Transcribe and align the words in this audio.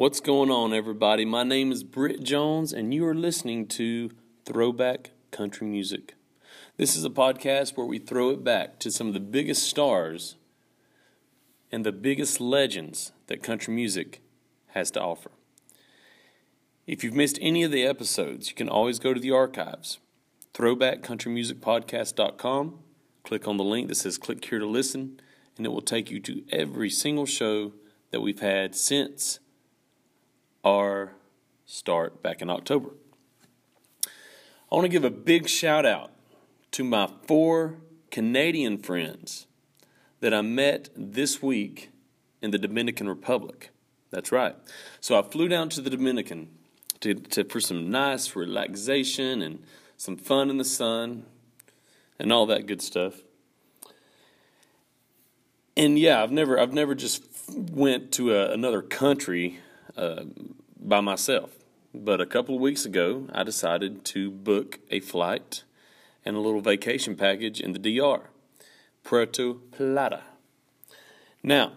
What's 0.00 0.20
going 0.20 0.50
on, 0.50 0.72
everybody? 0.72 1.26
My 1.26 1.42
name 1.42 1.70
is 1.70 1.84
Britt 1.84 2.22
Jones, 2.22 2.72
and 2.72 2.94
you 2.94 3.06
are 3.06 3.14
listening 3.14 3.66
to 3.66 4.10
Throwback 4.46 5.10
Country 5.30 5.66
Music. 5.66 6.14
This 6.78 6.96
is 6.96 7.04
a 7.04 7.10
podcast 7.10 7.76
where 7.76 7.84
we 7.84 7.98
throw 7.98 8.30
it 8.30 8.42
back 8.42 8.78
to 8.78 8.90
some 8.90 9.08
of 9.08 9.12
the 9.12 9.20
biggest 9.20 9.64
stars 9.64 10.36
and 11.70 11.84
the 11.84 11.92
biggest 11.92 12.40
legends 12.40 13.12
that 13.26 13.42
country 13.42 13.74
music 13.74 14.22
has 14.68 14.90
to 14.92 15.02
offer. 15.02 15.32
If 16.86 17.04
you've 17.04 17.12
missed 17.12 17.38
any 17.42 17.62
of 17.62 17.70
the 17.70 17.84
episodes, 17.84 18.48
you 18.48 18.54
can 18.54 18.70
always 18.70 18.98
go 18.98 19.12
to 19.12 19.20
the 19.20 19.32
archives, 19.32 19.98
throwbackcountrymusicpodcast.com, 20.54 22.78
click 23.22 23.46
on 23.46 23.58
the 23.58 23.64
link 23.64 23.88
that 23.88 23.96
says 23.96 24.16
click 24.16 24.42
here 24.46 24.60
to 24.60 24.66
listen, 24.66 25.20
and 25.58 25.66
it 25.66 25.72
will 25.72 25.82
take 25.82 26.10
you 26.10 26.20
to 26.20 26.42
every 26.50 26.88
single 26.88 27.26
show 27.26 27.74
that 28.12 28.22
we've 28.22 28.40
had 28.40 28.74
since 28.74 29.40
our 30.64 31.12
start 31.66 32.22
back 32.22 32.42
in 32.42 32.50
October. 32.50 32.90
I 34.06 34.76
want 34.76 34.84
to 34.84 34.88
give 34.88 35.04
a 35.04 35.10
big 35.10 35.48
shout 35.48 35.84
out 35.84 36.10
to 36.72 36.84
my 36.84 37.08
four 37.26 37.78
Canadian 38.10 38.78
friends 38.78 39.46
that 40.20 40.34
I 40.34 40.42
met 40.42 40.90
this 40.94 41.42
week 41.42 41.90
in 42.42 42.50
the 42.50 42.58
Dominican 42.58 43.08
Republic. 43.08 43.70
That's 44.10 44.32
right. 44.32 44.56
So 45.00 45.18
I 45.18 45.22
flew 45.22 45.48
down 45.48 45.68
to 45.70 45.80
the 45.80 45.90
Dominican 45.90 46.48
to, 47.00 47.14
to, 47.14 47.44
for 47.44 47.60
some 47.60 47.90
nice 47.90 48.34
relaxation 48.36 49.42
and 49.42 49.62
some 49.96 50.16
fun 50.16 50.50
in 50.50 50.58
the 50.58 50.64
sun 50.64 51.24
and 52.18 52.32
all 52.32 52.46
that 52.46 52.66
good 52.66 52.82
stuff. 52.82 53.20
And 55.76 55.98
yeah, 55.98 56.22
I've 56.22 56.32
never 56.32 56.60
I've 56.60 56.74
never 56.74 56.94
just 56.94 57.24
went 57.56 58.12
to 58.12 58.34
a, 58.34 58.50
another 58.52 58.82
country 58.82 59.60
by 59.96 61.00
myself. 61.00 61.50
But 61.94 62.20
a 62.20 62.26
couple 62.26 62.54
of 62.54 62.60
weeks 62.60 62.84
ago, 62.84 63.26
I 63.32 63.42
decided 63.42 64.04
to 64.06 64.30
book 64.30 64.78
a 64.90 65.00
flight 65.00 65.64
and 66.24 66.36
a 66.36 66.40
little 66.40 66.60
vacation 66.60 67.16
package 67.16 67.60
in 67.60 67.72
the 67.72 67.78
DR, 67.78 68.30
Puerto 69.02 69.54
Plata. 69.72 70.22
Now, 71.42 71.72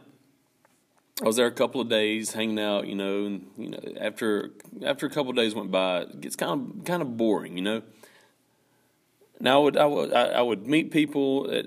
I 1.21 1.25
was 1.25 1.35
there 1.35 1.47
a 1.47 1.51
couple 1.51 1.79
of 1.79 1.89
days 1.89 2.33
hanging 2.33 2.59
out, 2.59 2.87
you 2.87 2.95
know, 2.95 3.25
and 3.25 3.47
you 3.57 3.69
know, 3.69 3.79
after 3.99 4.51
after 4.83 5.05
a 5.05 5.09
couple 5.09 5.29
of 5.29 5.35
days 5.35 5.55
went 5.55 5.71
by, 5.71 6.01
it 6.01 6.21
gets 6.21 6.35
kind 6.35 6.51
of 6.51 6.85
kind 6.85 7.01
of 7.01 7.17
boring, 7.17 7.55
you 7.55 7.63
know. 7.63 7.81
Now 9.39 9.59
I 9.59 9.63
would 9.63 9.77
I 9.77 9.85
would 9.85 10.13
I 10.13 10.41
would 10.41 10.67
meet 10.67 10.91
people 10.91 11.49
at, 11.51 11.65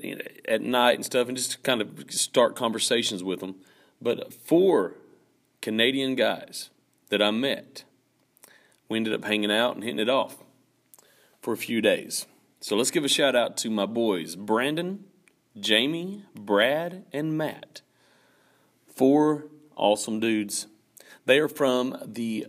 at 0.49 0.63
night 0.63 0.97
and 0.97 1.05
stuff, 1.05 1.29
and 1.29 1.37
just 1.37 1.63
kind 1.63 1.81
of 1.81 2.05
start 2.11 2.57
conversations 2.57 3.23
with 3.23 3.41
them. 3.41 3.57
But 4.03 4.33
four 4.33 4.95
Canadian 5.67 6.15
guys 6.15 6.71
that 7.09 7.21
I 7.21 7.33
met, 7.33 7.83
we 8.89 8.99
ended 8.99 9.13
up 9.13 9.25
hanging 9.25 9.51
out 9.51 9.75
and 9.75 9.83
hitting 9.83 9.99
it 9.99 10.09
off 10.09 10.37
for 11.41 11.53
a 11.53 11.57
few 11.57 11.81
days. 11.81 12.25
So 12.61 12.77
let's 12.77 12.93
give 12.93 13.05
a 13.05 13.09
shout 13.09 13.35
out 13.35 13.57
to 13.57 13.69
my 13.69 13.85
boys 13.85 14.37
Brandon, 14.37 15.07
Jamie, 15.59 16.23
Brad, 16.37 17.05
and 17.13 17.37
Matt. 17.37 17.81
Four 18.95 19.47
awesome 19.75 20.21
dudes. 20.21 20.69
They 21.25 21.41
are 21.41 21.49
from 21.49 21.99
the 22.07 22.47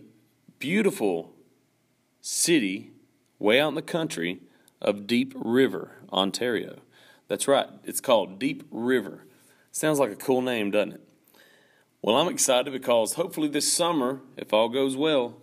beautiful 0.60 1.34
city 2.20 2.92
way 3.40 3.60
out 3.60 3.70
in 3.70 3.74
the 3.74 3.82
country 3.82 4.42
of 4.80 5.08
Deep 5.08 5.34
River, 5.34 6.02
Ontario. 6.12 6.82
That's 7.26 7.48
right, 7.48 7.66
it's 7.82 8.00
called 8.00 8.38
Deep 8.38 8.62
River. 8.70 9.24
Sounds 9.72 9.98
like 9.98 10.12
a 10.12 10.14
cool 10.14 10.40
name, 10.40 10.70
doesn't 10.70 10.92
it? 10.92 11.07
Well, 12.00 12.16
I'm 12.16 12.28
excited 12.28 12.72
because 12.72 13.14
hopefully 13.14 13.48
this 13.48 13.72
summer, 13.72 14.20
if 14.36 14.52
all 14.52 14.68
goes 14.68 14.96
well, 14.96 15.36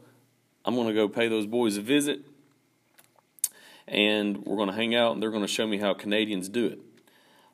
I'm 0.64 0.74
going 0.76 0.88
to 0.88 0.94
go 0.94 1.10
pay 1.10 1.28
those 1.28 1.46
boys 1.46 1.76
a 1.76 1.82
visit 1.82 2.22
and 3.88 4.38
we're 4.46 4.56
going 4.56 4.70
to 4.70 4.76
hang 4.76 4.96
out 4.96 5.12
and 5.12 5.22
they're 5.22 5.32
going 5.32 5.44
to 5.44 5.50
show 5.50 5.68
me 5.68 5.80
how 5.80 5.94
Canadians 5.94 6.48
do 6.48 6.66
it. 6.66 6.80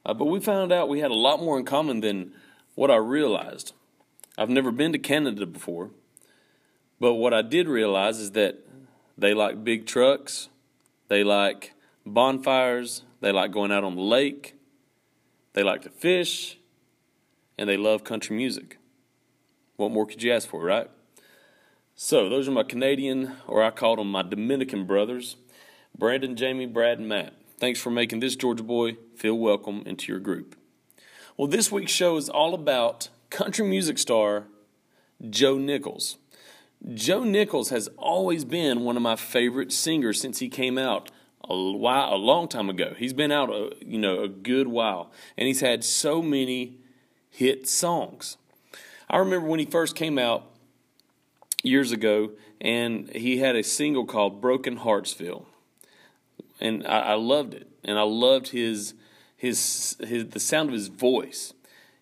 Uh, 0.05 0.13
but 0.13 0.25
we 0.25 0.39
found 0.39 0.71
out 0.71 0.87
we 0.87 0.99
had 0.99 1.09
a 1.09 1.15
lot 1.15 1.39
more 1.39 1.57
in 1.57 1.65
common 1.65 2.01
than 2.01 2.31
what 2.75 2.91
I 2.91 2.97
realized. 2.97 3.73
I've 4.37 4.49
never 4.49 4.71
been 4.71 4.91
to 4.91 4.99
Canada 4.99 5.47
before, 5.47 5.89
but 6.99 7.15
what 7.15 7.33
I 7.33 7.41
did 7.41 7.67
realize 7.67 8.19
is 8.19 8.31
that 8.31 8.59
they 9.17 9.33
like 9.33 9.63
big 9.63 9.87
trucks, 9.87 10.49
they 11.07 11.23
like 11.23 11.73
bonfires, 12.05 13.01
they 13.19 13.31
like 13.31 13.51
going 13.51 13.71
out 13.71 13.83
on 13.83 13.95
the 13.95 14.01
lake, 14.01 14.55
they 15.53 15.63
like 15.63 15.81
to 15.81 15.89
fish, 15.89 16.59
and 17.57 17.67
they 17.67 17.77
love 17.77 18.03
country 18.03 18.37
music. 18.37 18.77
What 19.77 19.91
more 19.91 20.05
could 20.05 20.21
you 20.21 20.31
ask 20.31 20.47
for, 20.47 20.63
right? 20.63 20.89
So, 21.95 22.29
those 22.29 22.47
are 22.47 22.51
my 22.51 22.63
Canadian, 22.63 23.33
or 23.47 23.63
I 23.63 23.69
call 23.69 23.95
them 23.95 24.11
my 24.11 24.23
Dominican 24.23 24.85
brothers 24.85 25.35
Brandon, 25.97 26.35
Jamie, 26.35 26.65
Brad, 26.65 26.99
and 26.99 27.09
Matt. 27.09 27.33
Thanks 27.59 27.79
for 27.79 27.91
making 27.91 28.21
this 28.21 28.35
Georgia 28.35 28.63
boy 28.63 28.97
feel 29.15 29.37
welcome 29.37 29.83
into 29.85 30.11
your 30.11 30.19
group. 30.19 30.55
Well, 31.37 31.47
this 31.47 31.71
week's 31.71 31.91
show 31.91 32.17
is 32.17 32.29
all 32.29 32.53
about 32.53 33.09
country 33.29 33.67
music 33.67 33.97
star 33.97 34.45
Joe 35.29 35.57
Nichols. 35.57 36.17
Joe 36.93 37.23
Nichols 37.23 37.69
has 37.69 37.87
always 37.97 38.45
been 38.45 38.81
one 38.81 38.97
of 38.97 39.03
my 39.03 39.15
favorite 39.15 39.71
singers 39.71 40.19
since 40.19 40.39
he 40.39 40.49
came 40.49 40.77
out 40.77 41.11
a 41.47 41.55
while, 41.55 42.13
a 42.13 42.15
long 42.15 42.47
time 42.47 42.69
ago. 42.69 42.95
He's 42.97 43.13
been 43.13 43.31
out, 43.31 43.49
a, 43.49 43.71
you 43.85 43.99
know, 43.99 44.23
a 44.23 44.27
good 44.27 44.67
while, 44.67 45.11
and 45.37 45.47
he's 45.47 45.61
had 45.61 45.83
so 45.83 46.21
many 46.21 46.77
hit 47.29 47.67
songs. 47.67 48.37
I 49.11 49.17
remember 49.17 49.45
when 49.45 49.59
he 49.59 49.65
first 49.65 49.97
came 49.97 50.17
out 50.17 50.45
years 51.63 51.91
ago, 51.91 52.31
and 52.61 53.09
he 53.13 53.39
had 53.39 53.57
a 53.57 53.63
single 53.63 54.05
called 54.05 54.39
"Broken 54.39 54.77
Heartsville," 54.77 55.45
and 56.61 56.87
I, 56.87 56.99
I 56.99 57.13
loved 57.15 57.53
it, 57.53 57.67
and 57.83 57.99
I 57.99 58.03
loved 58.03 58.47
his 58.47 58.93
his 59.35 59.97
his 59.99 60.29
the 60.29 60.39
sound 60.39 60.69
of 60.69 60.73
his 60.73 60.87
voice. 60.87 61.53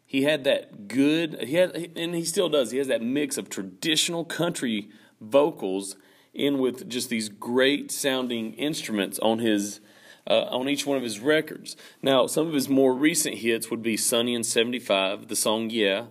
He 0.05 0.23
had 0.23 0.43
that 0.43 0.87
good. 0.87 1.41
He 1.41 1.55
had, 1.55 1.91
and 1.95 2.13
he 2.13 2.23
still 2.25 2.47
does. 2.47 2.69
He 2.69 2.77
has 2.77 2.87
that 2.87 3.01
mix 3.01 3.39
of 3.39 3.49
traditional 3.49 4.23
country 4.23 4.89
vocals 5.19 5.95
in 6.35 6.59
with 6.59 6.87
just 6.87 7.09
these 7.09 7.27
great 7.27 7.91
sounding 7.91 8.53
instruments 8.53 9.17
on 9.17 9.39
his 9.39 9.79
uh, 10.27 10.45
on 10.51 10.69
each 10.69 10.85
one 10.85 10.97
of 10.97 11.03
his 11.03 11.19
records. 11.19 11.75
Now, 12.03 12.27
some 12.27 12.45
of 12.45 12.53
his 12.53 12.69
more 12.69 12.93
recent 12.93 13.37
hits 13.37 13.71
would 13.71 13.81
be 13.81 13.97
"Sunny 13.97 14.35
and 14.35 14.45
75," 14.45 15.27
the 15.27 15.35
song 15.35 15.71
"Yeah," 15.71 16.05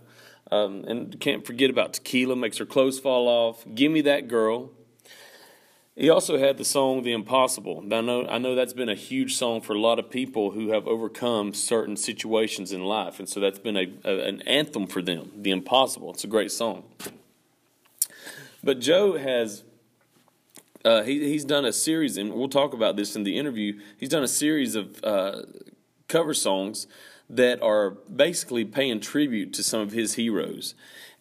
Um, 0.50 0.84
and 0.86 1.20
can't 1.20 1.46
forget 1.46 1.68
about 1.68 1.92
Tequila, 1.92 2.34
Makes 2.34 2.58
Her 2.58 2.64
Clothes 2.64 2.98
Fall 2.98 3.28
Off, 3.28 3.64
Give 3.74 3.92
Me 3.92 4.00
That 4.00 4.28
Girl. 4.28 4.70
He 5.94 6.08
also 6.08 6.38
had 6.38 6.58
the 6.58 6.64
song 6.64 7.02
The 7.02 7.12
Impossible. 7.12 7.84
I 7.92 8.00
know, 8.00 8.26
I 8.26 8.38
know 8.38 8.54
that's 8.54 8.72
been 8.72 8.88
a 8.88 8.94
huge 8.94 9.34
song 9.34 9.60
for 9.60 9.74
a 9.74 9.80
lot 9.80 9.98
of 9.98 10.10
people 10.10 10.52
who 10.52 10.70
have 10.70 10.86
overcome 10.86 11.52
certain 11.52 11.96
situations 11.96 12.72
in 12.72 12.84
life. 12.84 13.18
And 13.18 13.28
so 13.28 13.40
that's 13.40 13.58
been 13.58 13.76
a, 13.76 13.92
a 14.04 14.26
an 14.26 14.42
anthem 14.42 14.86
for 14.86 15.02
them, 15.02 15.32
The 15.36 15.50
Impossible. 15.50 16.12
It's 16.12 16.24
a 16.24 16.28
great 16.28 16.52
song. 16.52 16.84
But 18.62 18.80
Joe 18.80 19.18
has 19.18 19.64
uh, 20.84 21.02
he, 21.02 21.18
he's 21.28 21.44
done 21.44 21.64
a 21.64 21.72
series, 21.72 22.16
and 22.16 22.32
we'll 22.32 22.48
talk 22.48 22.72
about 22.72 22.96
this 22.96 23.16
in 23.16 23.24
the 23.24 23.36
interview. 23.36 23.80
He's 23.98 24.08
done 24.08 24.22
a 24.22 24.28
series 24.28 24.76
of 24.76 25.02
uh, 25.02 25.42
cover 26.06 26.32
songs 26.32 26.86
that 27.30 27.62
are 27.62 27.90
basically 27.90 28.64
paying 28.64 29.00
tribute 29.00 29.52
to 29.54 29.62
some 29.62 29.80
of 29.80 29.92
his 29.92 30.14
heroes. 30.14 30.74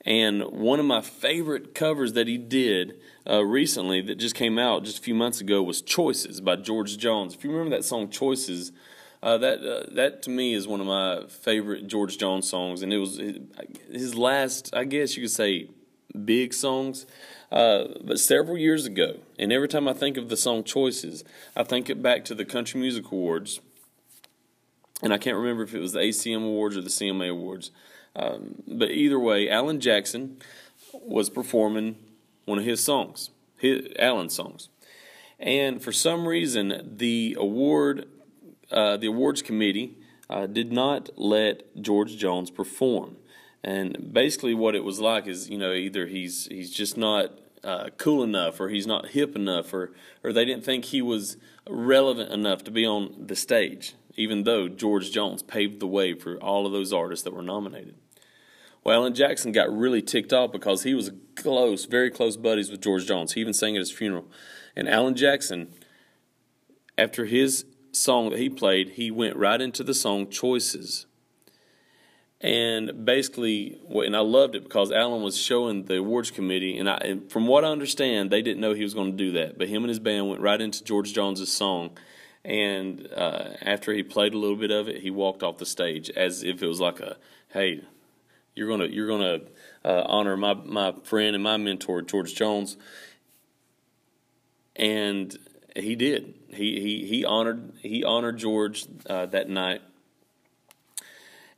And 0.05 0.43
one 0.51 0.79
of 0.79 0.85
my 0.85 1.01
favorite 1.01 1.75
covers 1.75 2.13
that 2.13 2.27
he 2.27 2.37
did 2.37 2.99
uh, 3.29 3.43
recently, 3.43 3.99
that 4.01 4.15
just 4.15 4.35
came 4.35 4.57
out 4.57 4.85
just 4.85 4.99
a 4.99 5.01
few 5.01 5.15
months 5.15 5.41
ago, 5.41 5.61
was 5.61 5.81
"Choices" 5.81 6.39
by 6.39 6.55
George 6.55 6.97
Jones. 6.97 7.33
If 7.33 7.43
you 7.43 7.51
remember 7.51 7.75
that 7.75 7.83
song, 7.83 8.09
"Choices," 8.09 8.71
uh, 9.21 9.37
that 9.39 9.59
uh, 9.59 9.93
that 9.95 10.21
to 10.23 10.29
me 10.29 10.53
is 10.53 10.65
one 10.65 10.79
of 10.79 10.87
my 10.87 11.25
favorite 11.27 11.87
George 11.87 12.17
Jones 12.17 12.49
songs, 12.49 12.81
and 12.83 12.93
it 12.93 12.99
was 12.99 13.19
his 13.91 14.15
last, 14.15 14.73
I 14.73 14.85
guess 14.85 15.17
you 15.17 15.23
could 15.23 15.31
say, 15.31 15.69
big 16.23 16.53
songs. 16.53 17.05
Uh, 17.51 17.85
but 18.01 18.19
several 18.19 18.57
years 18.57 18.85
ago, 18.85 19.17
and 19.37 19.51
every 19.51 19.67
time 19.67 19.87
I 19.89 19.93
think 19.93 20.15
of 20.15 20.29
the 20.29 20.37
song 20.37 20.63
"Choices," 20.63 21.25
I 21.53 21.63
think 21.63 21.89
it 21.89 22.01
back 22.01 22.23
to 22.25 22.35
the 22.35 22.45
Country 22.45 22.79
Music 22.79 23.11
Awards 23.11 23.59
and 25.01 25.13
I 25.13 25.17
can't 25.17 25.37
remember 25.37 25.63
if 25.63 25.73
it 25.73 25.79
was 25.79 25.93
the 25.93 25.99
ACM 25.99 26.43
Awards 26.43 26.75
or 26.75 26.81
the 26.81 26.89
CMA 26.89 27.29
Awards. 27.29 27.71
Um, 28.15 28.63
but 28.67 28.89
either 28.91 29.19
way, 29.19 29.49
Alan 29.49 29.79
Jackson 29.79 30.37
was 30.93 31.29
performing 31.29 31.97
one 32.45 32.57
of 32.57 32.65
his 32.65 32.83
songs, 32.83 33.29
his, 33.57 33.87
Alan's 33.99 34.33
songs, 34.33 34.69
and 35.39 35.83
for 35.83 35.91
some 35.91 36.27
reason, 36.27 36.95
the 36.97 37.37
award, 37.39 38.07
uh, 38.71 38.97
the 38.97 39.07
awards 39.07 39.43
committee, 39.43 39.97
uh, 40.29 40.47
did 40.47 40.71
not 40.71 41.09
let 41.15 41.79
George 41.79 42.17
Jones 42.17 42.49
perform. 42.49 43.17
And 43.63 44.11
basically, 44.13 44.55
what 44.55 44.75
it 44.75 44.83
was 44.83 44.99
like 44.99 45.27
is, 45.27 45.49
you 45.49 45.57
know, 45.57 45.73
either 45.73 46.07
he's 46.07 46.47
he's 46.47 46.71
just 46.71 46.97
not 46.97 47.37
uh, 47.63 47.89
cool 47.97 48.23
enough, 48.23 48.59
or 48.59 48.69
he's 48.69 48.87
not 48.87 49.09
hip 49.09 49.35
enough, 49.35 49.73
or 49.73 49.93
or 50.23 50.33
they 50.33 50.45
didn't 50.45 50.63
think 50.63 50.85
he 50.85 51.01
was 51.01 51.37
relevant 51.69 52.31
enough 52.31 52.63
to 52.63 52.71
be 52.71 52.85
on 52.85 53.13
the 53.27 53.35
stage 53.35 53.93
even 54.17 54.43
though 54.43 54.67
George 54.67 55.11
Jones 55.11 55.43
paved 55.43 55.79
the 55.79 55.87
way 55.87 56.13
for 56.13 56.37
all 56.37 56.65
of 56.65 56.73
those 56.73 56.91
artists 56.91 57.23
that 57.23 57.33
were 57.33 57.43
nominated. 57.43 57.95
Well, 58.83 59.01
Alan 59.01 59.13
Jackson 59.13 59.51
got 59.51 59.75
really 59.75 60.01
ticked 60.01 60.33
off 60.33 60.51
because 60.51 60.83
he 60.83 60.93
was 60.93 61.11
close, 61.35 61.85
very 61.85 62.09
close 62.09 62.35
buddies 62.37 62.71
with 62.71 62.81
George 62.81 63.05
Jones. 63.05 63.33
He 63.33 63.41
even 63.41 63.53
sang 63.53 63.75
at 63.75 63.79
his 63.79 63.91
funeral. 63.91 64.25
And 64.75 64.89
Alan 64.89 65.15
Jackson, 65.15 65.73
after 66.97 67.25
his 67.25 67.65
song 67.91 68.29
that 68.29 68.39
he 68.39 68.49
played, 68.49 68.91
he 68.91 69.11
went 69.11 69.35
right 69.35 69.59
into 69.61 69.83
the 69.83 69.93
song 69.93 70.29
Choices. 70.29 71.05
And 72.39 73.03
basically, 73.03 73.79
and 73.89 74.15
I 74.15 74.19
loved 74.19 74.55
it 74.55 74.63
because 74.63 74.91
Alan 74.91 75.23
was 75.23 75.35
showing 75.35 75.85
the 75.85 75.97
awards 75.97 76.29
committee, 76.29 76.77
and, 76.77 76.87
I, 76.87 76.97
and 76.97 77.31
from 77.31 77.47
what 77.47 77.65
I 77.65 77.69
understand, 77.69 78.29
they 78.29 78.43
didn't 78.43 78.61
know 78.61 78.73
he 78.73 78.83
was 78.83 78.93
going 78.93 79.11
to 79.11 79.17
do 79.17 79.31
that. 79.33 79.57
But 79.57 79.69
him 79.69 79.83
and 79.83 79.89
his 79.89 79.99
band 79.99 80.29
went 80.29 80.41
right 80.41 80.61
into 80.61 80.83
George 80.83 81.13
Jones's 81.13 81.51
song, 81.51 81.97
and 82.47 83.09
uh, 83.13 83.49
after 83.61 83.93
he 83.93 84.03
played 84.03 84.33
a 84.33 84.37
little 84.37 84.55
bit 84.55 84.71
of 84.71 84.87
it, 84.87 85.01
he 85.01 85.11
walked 85.11 85.43
off 85.43 85.57
the 85.57 85.65
stage 85.65 86.09
as 86.11 86.43
if 86.43 86.63
it 86.63 86.67
was 86.67 86.79
like 86.79 87.01
a, 87.01 87.17
"Hey, 87.49 87.81
you're 88.55 88.69
gonna 88.69 88.85
you're 88.85 89.07
gonna 89.07 89.41
uh, 89.83 90.03
honor 90.05 90.37
my 90.37 90.53
my 90.53 90.93
friend 91.03 91.35
and 91.35 91.43
my 91.43 91.57
mentor 91.57 92.01
George 92.01 92.33
Jones," 92.33 92.77
and 94.77 95.37
he 95.75 95.95
did. 95.95 96.35
He 96.47 96.79
he 96.79 97.05
he 97.05 97.25
honored 97.25 97.73
he 97.81 98.03
honored 98.05 98.37
George 98.37 98.85
uh, 99.09 99.25
that 99.25 99.49
night 99.49 99.81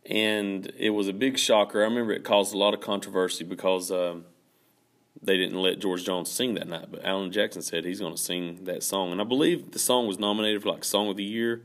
and 0.09 0.71
it 0.75 0.89
was 0.89 1.07
a 1.07 1.13
big 1.13 1.37
shocker. 1.37 1.81
I 1.81 1.83
remember 1.83 2.13
it 2.13 2.23
caused 2.23 2.53
a 2.53 2.57
lot 2.57 2.73
of 2.73 2.81
controversy 2.81 3.43
because 3.43 3.91
um, 3.91 4.25
they 5.21 5.37
didn't 5.37 5.61
let 5.61 5.79
George 5.79 6.05
Jones 6.05 6.31
sing 6.31 6.53
that 6.55 6.67
night, 6.67 6.87
but 6.89 7.05
Alan 7.05 7.31
Jackson 7.31 7.61
said 7.61 7.85
he's 7.85 7.99
going 7.99 8.15
to 8.15 8.21
sing 8.21 8.63
that 8.63 8.83
song, 8.83 9.11
and 9.11 9.19
I 9.19 9.23
believe 9.23 9.71
the 9.71 9.79
song 9.79 10.07
was 10.07 10.19
nominated 10.19 10.61
for 10.63 10.69
like 10.69 10.83
Song 10.83 11.09
of 11.09 11.17
the 11.17 11.23
Year, 11.23 11.63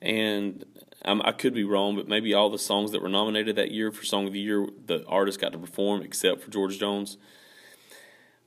and 0.00 0.64
i 1.04 1.32
could 1.32 1.54
be 1.54 1.64
wrong, 1.64 1.94
but 1.94 2.08
maybe 2.08 2.34
all 2.34 2.50
the 2.50 2.58
songs 2.58 2.90
that 2.92 3.00
were 3.00 3.08
nominated 3.08 3.54
that 3.56 3.70
year 3.70 3.92
for 3.92 4.04
Song 4.04 4.26
of 4.26 4.32
the 4.32 4.40
Year, 4.40 4.66
the 4.86 5.04
artist 5.06 5.40
got 5.40 5.52
to 5.52 5.58
perform 5.58 6.02
except 6.02 6.42
for 6.42 6.50
George 6.50 6.78
Jones. 6.78 7.16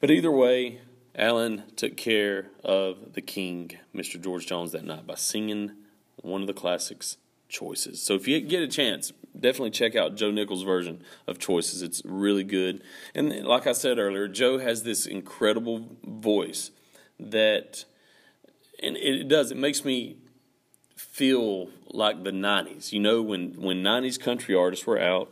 But 0.02 0.12
either 0.12 0.32
way, 0.32 0.82
Alan 1.16 1.64
took 1.76 1.96
care 1.96 2.48
of 2.64 3.14
the 3.14 3.22
king, 3.22 3.72
Mr. 3.96 4.22
George 4.22 4.48
Jones, 4.48 4.72
that 4.74 4.84
night 4.84 5.08
by 5.08 5.16
singing 5.16 5.72
one 6.18 6.42
of 6.42 6.48
the 6.48 6.54
classics, 6.54 7.18
Choices. 7.48 8.00
So 8.00 8.14
if 8.14 8.28
you 8.28 8.40
get 8.42 8.62
a 8.62 8.68
chance, 8.68 9.12
definitely 9.38 9.72
check 9.72 9.96
out 9.96 10.16
Joe 10.16 10.32
Nichols' 10.32 10.64
version 10.64 11.04
of 11.28 11.40
Choices. 11.40 11.82
It's 11.82 12.02
really 12.06 12.44
good. 12.44 12.82
And 13.14 13.46
like 13.46 13.68
I 13.68 13.74
said 13.74 13.98
earlier, 13.98 14.28
Joe 14.28 14.60
has 14.60 14.84
this 14.84 15.06
incredible 15.06 15.98
voice 16.04 16.72
that, 17.20 17.86
and 18.82 18.96
it 18.98 19.28
does, 19.28 19.52
it 19.52 19.58
makes 19.58 19.84
me 19.84 20.18
feel 20.96 21.70
like 21.90 22.24
the 22.24 22.32
90s. 22.32 22.92
You 22.92 23.00
know, 23.00 23.22
when, 23.22 23.54
when 23.62 23.84
90s 23.84 24.20
country 24.20 24.56
artists 24.56 24.86
were 24.86 25.00
out, 25.00 25.30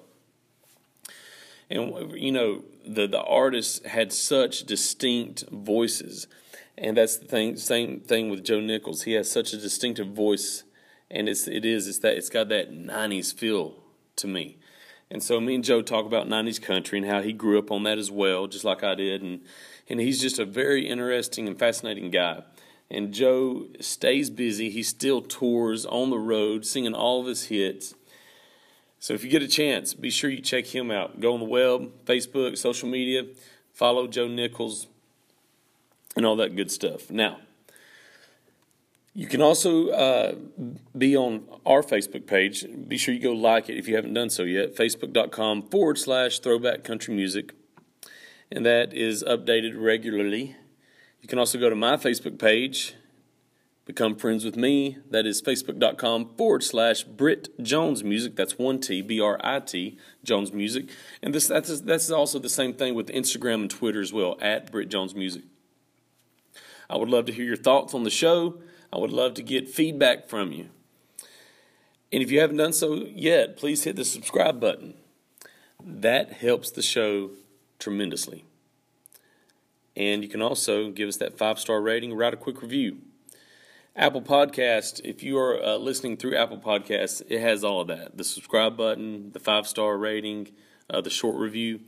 and, 1.69 2.13
you 2.19 2.31
know, 2.31 2.63
the, 2.85 3.07
the 3.07 3.21
artists 3.21 3.85
had 3.85 4.13
such 4.13 4.63
distinct 4.63 5.49
voices. 5.49 6.27
And 6.77 6.95
that's 6.95 7.17
the 7.17 7.25
thing, 7.25 7.57
same 7.57 7.99
thing 7.99 8.29
with 8.29 8.43
Joe 8.45 8.61
Nichols. 8.61 9.03
He 9.03 9.13
has 9.13 9.29
such 9.29 9.51
a 9.51 9.57
distinctive 9.57 10.07
voice 10.07 10.63
and 11.09 11.29
it's 11.29 11.47
it 11.47 11.65
is 11.65 11.87
it's 11.87 11.99
that 11.99 12.17
it's 12.17 12.29
got 12.29 12.49
that 12.49 12.71
90s 12.71 13.33
feel 13.33 13.75
to 14.17 14.27
me. 14.27 14.57
And 15.09 15.23
so 15.23 15.39
me 15.39 15.55
and 15.55 15.63
Joe 15.63 15.81
talk 15.81 16.05
about 16.05 16.27
90s 16.27 16.61
country 16.61 16.99
and 16.99 17.07
how 17.07 17.21
he 17.21 17.31
grew 17.31 17.57
up 17.57 17.71
on 17.71 17.83
that 17.83 17.97
as 17.97 18.11
well, 18.11 18.47
just 18.47 18.65
like 18.65 18.83
I 18.83 18.95
did. 18.95 19.21
And, 19.21 19.41
and 19.87 19.99
he's 19.99 20.21
just 20.21 20.37
a 20.37 20.45
very 20.45 20.87
interesting 20.87 21.47
and 21.47 21.57
fascinating 21.57 22.11
guy. 22.11 22.43
And 22.91 23.13
Joe 23.13 23.67
stays 23.79 24.29
busy. 24.29 24.69
He 24.69 24.83
still 24.83 25.21
tours 25.21 25.85
on 25.85 26.09
the 26.09 26.19
road, 26.19 26.65
singing 26.65 26.93
all 26.93 27.21
of 27.21 27.27
his 27.27 27.45
hits. 27.45 27.95
So 28.99 29.13
if 29.13 29.23
you 29.23 29.29
get 29.29 29.43
a 29.43 29.47
chance, 29.47 29.93
be 29.93 30.09
sure 30.09 30.29
you 30.29 30.41
check 30.41 30.65
him 30.65 30.91
out. 30.91 31.19
Go 31.19 31.33
on 31.33 31.39
the 31.39 31.45
web, 31.45 31.91
Facebook, 32.05 32.57
social 32.57 32.89
media, 32.89 33.25
follow 33.73 34.07
Joe 34.07 34.27
Nichols, 34.27 34.87
and 36.15 36.25
all 36.25 36.35
that 36.37 36.55
good 36.55 36.71
stuff. 36.71 37.11
Now, 37.11 37.39
you 39.17 39.25
can 39.25 39.41
also 39.41 39.89
uh, 39.89 40.35
be 40.95 41.17
on 41.17 41.43
our 41.65 41.81
Facebook 41.81 42.27
page. 42.27 42.63
Be 42.87 42.99
sure 42.99 43.15
you 43.15 43.19
go 43.19 43.31
like 43.31 43.67
it 43.67 43.75
if 43.75 43.87
you 43.87 43.95
haven't 43.95 44.13
done 44.13 44.29
so 44.29 44.43
yet. 44.43 44.75
Facebook.com 44.75 45.69
forward 45.69 45.97
slash 45.97 46.37
throwback 46.37 46.83
country 46.83 47.15
music. 47.15 47.55
And 48.51 48.63
that 48.63 48.93
is 48.93 49.23
updated 49.23 49.73
regularly. 49.75 50.55
You 51.19 51.27
can 51.27 51.39
also 51.39 51.57
go 51.57 51.67
to 51.67 51.75
my 51.75 51.97
Facebook 51.97 52.37
page, 52.37 52.93
become 53.85 54.15
friends 54.15 54.45
with 54.45 54.55
me. 54.55 54.99
That 55.09 55.25
is 55.25 55.41
facebook.com 55.41 56.35
forward 56.37 56.63
slash 56.63 57.01
Brit 57.01 57.49
Jones 57.59 58.03
Music. 58.03 58.35
That's 58.35 58.59
one 58.59 58.79
T, 58.79 59.01
B 59.01 59.19
R 59.19 59.39
I 59.43 59.61
T, 59.61 59.97
Jones 60.23 60.53
Music. 60.53 60.91
And 61.23 61.33
this 61.33 61.47
that's, 61.47 61.81
that's 61.81 62.11
also 62.11 62.37
the 62.37 62.49
same 62.49 62.75
thing 62.75 62.93
with 62.93 63.07
Instagram 63.07 63.61
and 63.61 63.69
Twitter 63.71 63.99
as 63.99 64.13
well, 64.13 64.37
at 64.43 64.71
Brit 64.71 64.89
Jones 64.89 65.15
Music. 65.15 65.41
I 66.87 66.97
would 66.97 67.09
love 67.09 67.25
to 67.25 67.33
hear 67.33 67.45
your 67.45 67.57
thoughts 67.57 67.95
on 67.95 68.03
the 68.03 68.11
show. 68.11 68.59
I 68.91 68.97
would 68.97 69.11
love 69.11 69.33
to 69.35 69.43
get 69.43 69.69
feedback 69.69 70.27
from 70.29 70.51
you. 70.51 70.69
And 72.11 72.23
if 72.23 72.31
you 72.31 72.39
haven't 72.39 72.57
done 72.57 72.73
so 72.73 73.05
yet, 73.13 73.57
please 73.57 73.83
hit 73.83 73.95
the 73.95 74.05
subscribe 74.05 74.59
button. 74.59 74.93
That 75.83 76.33
helps 76.33 76.71
the 76.71 76.81
show 76.81 77.31
tremendously. 77.79 78.45
And 79.95 80.23
you 80.23 80.29
can 80.29 80.41
also 80.41 80.91
give 80.91 81.09
us 81.09 81.17
that 81.17 81.37
five 81.37 81.59
star 81.59 81.81
rating, 81.81 82.13
write 82.13 82.33
a 82.33 82.37
quick 82.37 82.61
review. 82.61 82.99
Apple 83.95 84.21
Podcast, 84.21 85.01
if 85.03 85.23
you 85.23 85.39
are 85.39 85.59
uh, 85.61 85.75
listening 85.77 86.17
through 86.17 86.35
Apple 86.35 86.59
Podcasts, 86.59 87.23
it 87.27 87.41
has 87.41 87.63
all 87.63 87.81
of 87.81 87.87
that 87.87 88.15
the 88.15 88.23
subscribe 88.23 88.77
button, 88.77 89.31
the 89.31 89.39
five 89.39 89.67
star 89.67 89.97
rating, 89.97 90.51
uh, 90.89 91.01
the 91.01 91.09
short 91.09 91.35
review, 91.35 91.79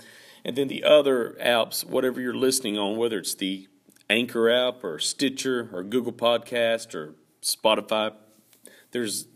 and 0.44 0.56
then 0.56 0.68
the 0.68 0.84
other 0.84 1.38
apps, 1.40 1.86
whatever 1.86 2.20
you're 2.20 2.34
listening 2.34 2.78
on, 2.80 2.98
whether 2.98 3.20
it's 3.20 3.36
the 3.36 3.68
Anchor 4.10 4.50
app 4.50 4.84
or 4.84 5.00
Stitcher 5.00 5.70
or 5.72 5.84
Google 5.84 6.14
Podcast 6.14 6.96
or 6.96 7.14
Spotify. 7.42 8.14
There's 8.92 9.28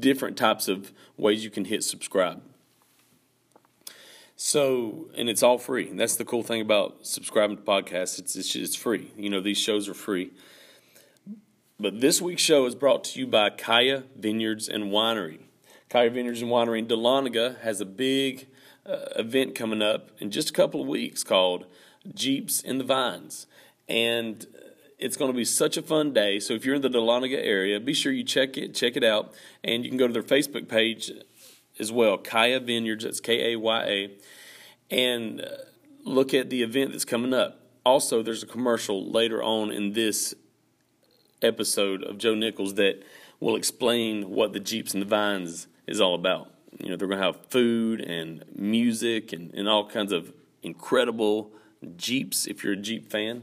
different 0.00 0.36
types 0.36 0.68
of 0.68 0.92
ways 1.16 1.44
you 1.44 1.50
can 1.50 1.66
hit 1.66 1.84
subscribe. 1.84 2.42
So, 4.34 5.08
and 5.16 5.30
it's 5.30 5.42
all 5.42 5.58
free. 5.58 5.88
And 5.88 5.98
that's 5.98 6.16
the 6.16 6.24
cool 6.24 6.42
thing 6.42 6.60
about 6.60 7.06
subscribing 7.06 7.56
to 7.56 7.62
podcasts. 7.62 8.18
It's, 8.18 8.36
it's, 8.36 8.54
it's 8.54 8.76
free. 8.76 9.12
You 9.16 9.30
know, 9.30 9.40
these 9.40 9.58
shows 9.58 9.88
are 9.88 9.94
free. 9.94 10.32
But 11.78 12.00
this 12.00 12.20
week's 12.20 12.42
show 12.42 12.66
is 12.66 12.74
brought 12.74 13.04
to 13.04 13.20
you 13.20 13.26
by 13.26 13.50
Kaya 13.50 14.04
Vineyards 14.16 14.68
and 14.68 14.84
Winery. 14.84 15.40
Kaya 15.88 16.10
Vineyards 16.10 16.42
and 16.42 16.50
Winery 16.50 16.80
in 16.80 16.86
Dahlonega 16.86 17.60
has 17.60 17.80
a 17.80 17.86
big 17.86 18.48
uh, 18.84 19.06
event 19.16 19.54
coming 19.54 19.82
up 19.82 20.10
in 20.18 20.30
just 20.30 20.50
a 20.50 20.52
couple 20.52 20.80
of 20.80 20.88
weeks 20.88 21.22
called 21.22 21.66
Jeeps 22.14 22.60
in 22.60 22.78
the 22.78 22.84
Vines 22.84 23.46
and 23.88 24.46
it's 24.98 25.16
going 25.16 25.30
to 25.30 25.36
be 25.36 25.44
such 25.44 25.76
a 25.76 25.82
fun 25.82 26.12
day. 26.12 26.40
So 26.40 26.54
if 26.54 26.64
you're 26.64 26.76
in 26.76 26.82
the 26.82 26.88
Dahlonega 26.88 27.38
area, 27.38 27.78
be 27.78 27.94
sure 27.94 28.12
you 28.12 28.24
check 28.24 28.56
it, 28.56 28.74
check 28.74 28.96
it 28.96 29.04
out, 29.04 29.34
and 29.62 29.84
you 29.84 29.90
can 29.90 29.98
go 29.98 30.06
to 30.06 30.12
their 30.12 30.22
Facebook 30.22 30.68
page 30.68 31.12
as 31.78 31.92
well, 31.92 32.16
Kaya 32.16 32.60
Vineyards. 32.60 33.04
That's 33.04 33.20
K 33.20 33.52
A 33.52 33.56
Y 33.58 33.82
A, 33.82 34.10
and 34.90 35.40
uh, 35.40 35.48
look 36.04 36.32
at 36.32 36.48
the 36.48 36.62
event 36.62 36.92
that's 36.92 37.04
coming 37.04 37.34
up. 37.34 37.60
Also, 37.84 38.22
there's 38.22 38.42
a 38.42 38.46
commercial 38.46 39.10
later 39.10 39.42
on 39.42 39.70
in 39.70 39.92
this 39.92 40.34
episode 41.42 42.02
of 42.02 42.18
Joe 42.18 42.34
Nichols 42.34 42.74
that 42.74 43.02
will 43.38 43.56
explain 43.56 44.30
what 44.30 44.54
the 44.54 44.60
Jeeps 44.60 44.94
and 44.94 45.02
the 45.02 45.06
Vines 45.06 45.66
is 45.86 46.00
all 46.00 46.14
about. 46.14 46.50
You 46.78 46.90
know, 46.90 46.96
they're 46.96 47.06
going 47.06 47.20
to 47.20 47.24
have 47.26 47.46
food 47.50 48.00
and 48.00 48.44
music 48.54 49.32
and, 49.32 49.52
and 49.54 49.68
all 49.68 49.88
kinds 49.88 50.12
of 50.12 50.32
incredible 50.62 51.52
Jeeps 51.96 52.46
if 52.46 52.64
you're 52.64 52.72
a 52.72 52.76
Jeep 52.76 53.10
fan. 53.10 53.42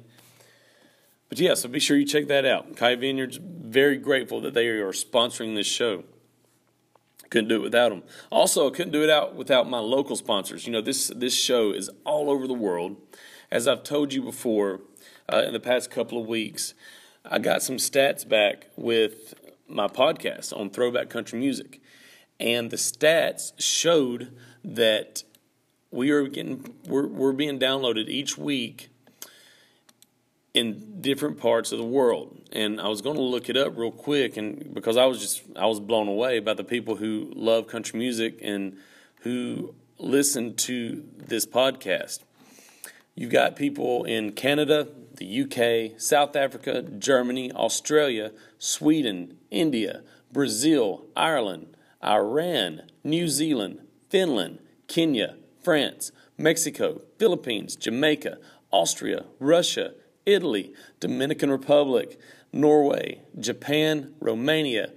But 1.33 1.39
yeah, 1.39 1.55
so 1.55 1.67
be 1.67 1.79
sure 1.79 1.97
you 1.97 2.05
check 2.05 2.27
that 2.27 2.45
out. 2.45 2.77
Kaya 2.77 2.95
Vineyards, 2.95 3.39
very 3.41 3.97
grateful 3.97 4.39
that 4.41 4.53
they 4.53 4.67
are 4.67 4.91
sponsoring 4.91 5.55
this 5.55 5.65
show. 5.65 6.03
Couldn't 7.31 7.47
do 7.47 7.55
it 7.55 7.63
without 7.63 7.89
them. 7.89 8.03
Also, 8.29 8.69
couldn't 8.69 8.91
do 8.91 9.01
it 9.01 9.09
out 9.09 9.33
without 9.33 9.67
my 9.67 9.79
local 9.79 10.15
sponsors. 10.15 10.67
You 10.67 10.73
know, 10.73 10.81
this 10.81 11.07
this 11.07 11.35
show 11.35 11.71
is 11.71 11.89
all 12.05 12.29
over 12.29 12.45
the 12.45 12.53
world. 12.53 12.97
As 13.49 13.67
I've 13.67 13.81
told 13.81 14.13
you 14.13 14.21
before, 14.21 14.81
uh, 15.27 15.41
in 15.47 15.53
the 15.53 15.59
past 15.59 15.89
couple 15.89 16.21
of 16.21 16.27
weeks, 16.27 16.75
I 17.25 17.39
got 17.39 17.63
some 17.63 17.77
stats 17.77 18.29
back 18.29 18.67
with 18.75 19.33
my 19.67 19.87
podcast 19.87 20.55
on 20.55 20.69
throwback 20.69 21.09
country 21.09 21.39
music, 21.39 21.81
and 22.39 22.69
the 22.69 22.77
stats 22.77 23.53
showed 23.57 24.37
that 24.63 25.23
we 25.89 26.11
are 26.11 26.27
getting 26.27 26.75
we're, 26.87 27.07
we're 27.07 27.33
being 27.33 27.57
downloaded 27.57 28.07
each 28.07 28.37
week 28.37 28.91
in 30.53 31.01
different 31.01 31.39
parts 31.39 31.71
of 31.71 31.77
the 31.79 31.85
world. 31.85 32.39
And 32.51 32.79
I 32.79 32.87
was 32.87 33.01
going 33.01 33.15
to 33.15 33.21
look 33.21 33.49
it 33.49 33.57
up 33.57 33.77
real 33.77 33.91
quick, 33.91 34.37
and 34.37 34.73
because 34.73 34.97
I 34.97 35.05
was 35.05 35.19
just 35.19 35.43
I 35.55 35.65
was 35.65 35.79
blown 35.79 36.07
away 36.07 36.39
by 36.39 36.53
the 36.53 36.63
people 36.63 36.95
who 36.95 37.31
love 37.35 37.67
country 37.67 37.99
music 37.99 38.39
and 38.41 38.77
who 39.21 39.73
listen 39.97 40.55
to 40.55 41.03
this 41.17 41.45
podcast. 41.45 42.19
You've 43.15 43.31
got 43.31 43.55
people 43.55 44.03
in 44.05 44.33
Canada, 44.33 44.87
the 45.17 45.41
UK, 45.43 45.99
South 45.99 46.35
Africa, 46.35 46.81
Germany, 46.81 47.51
Australia, 47.51 48.31
Sweden, 48.57 49.37
India, 49.51 50.01
Brazil, 50.31 51.05
Ireland, 51.15 51.77
Iran, 52.03 52.83
New 53.03 53.27
Zealand, 53.27 53.79
Finland, 54.09 54.59
Kenya, 54.87 55.35
France, 55.63 56.11
Mexico, 56.37 57.01
Philippines, 57.17 57.75
Jamaica, 57.75 58.37
Austria, 58.71 59.25
Russia, 59.39 59.93
Italy, 60.25 60.73
Dominican 60.99 61.51
Republic, 61.51 62.19
Norway, 62.51 63.21
Japan, 63.39 64.13
Romania, 64.19 64.91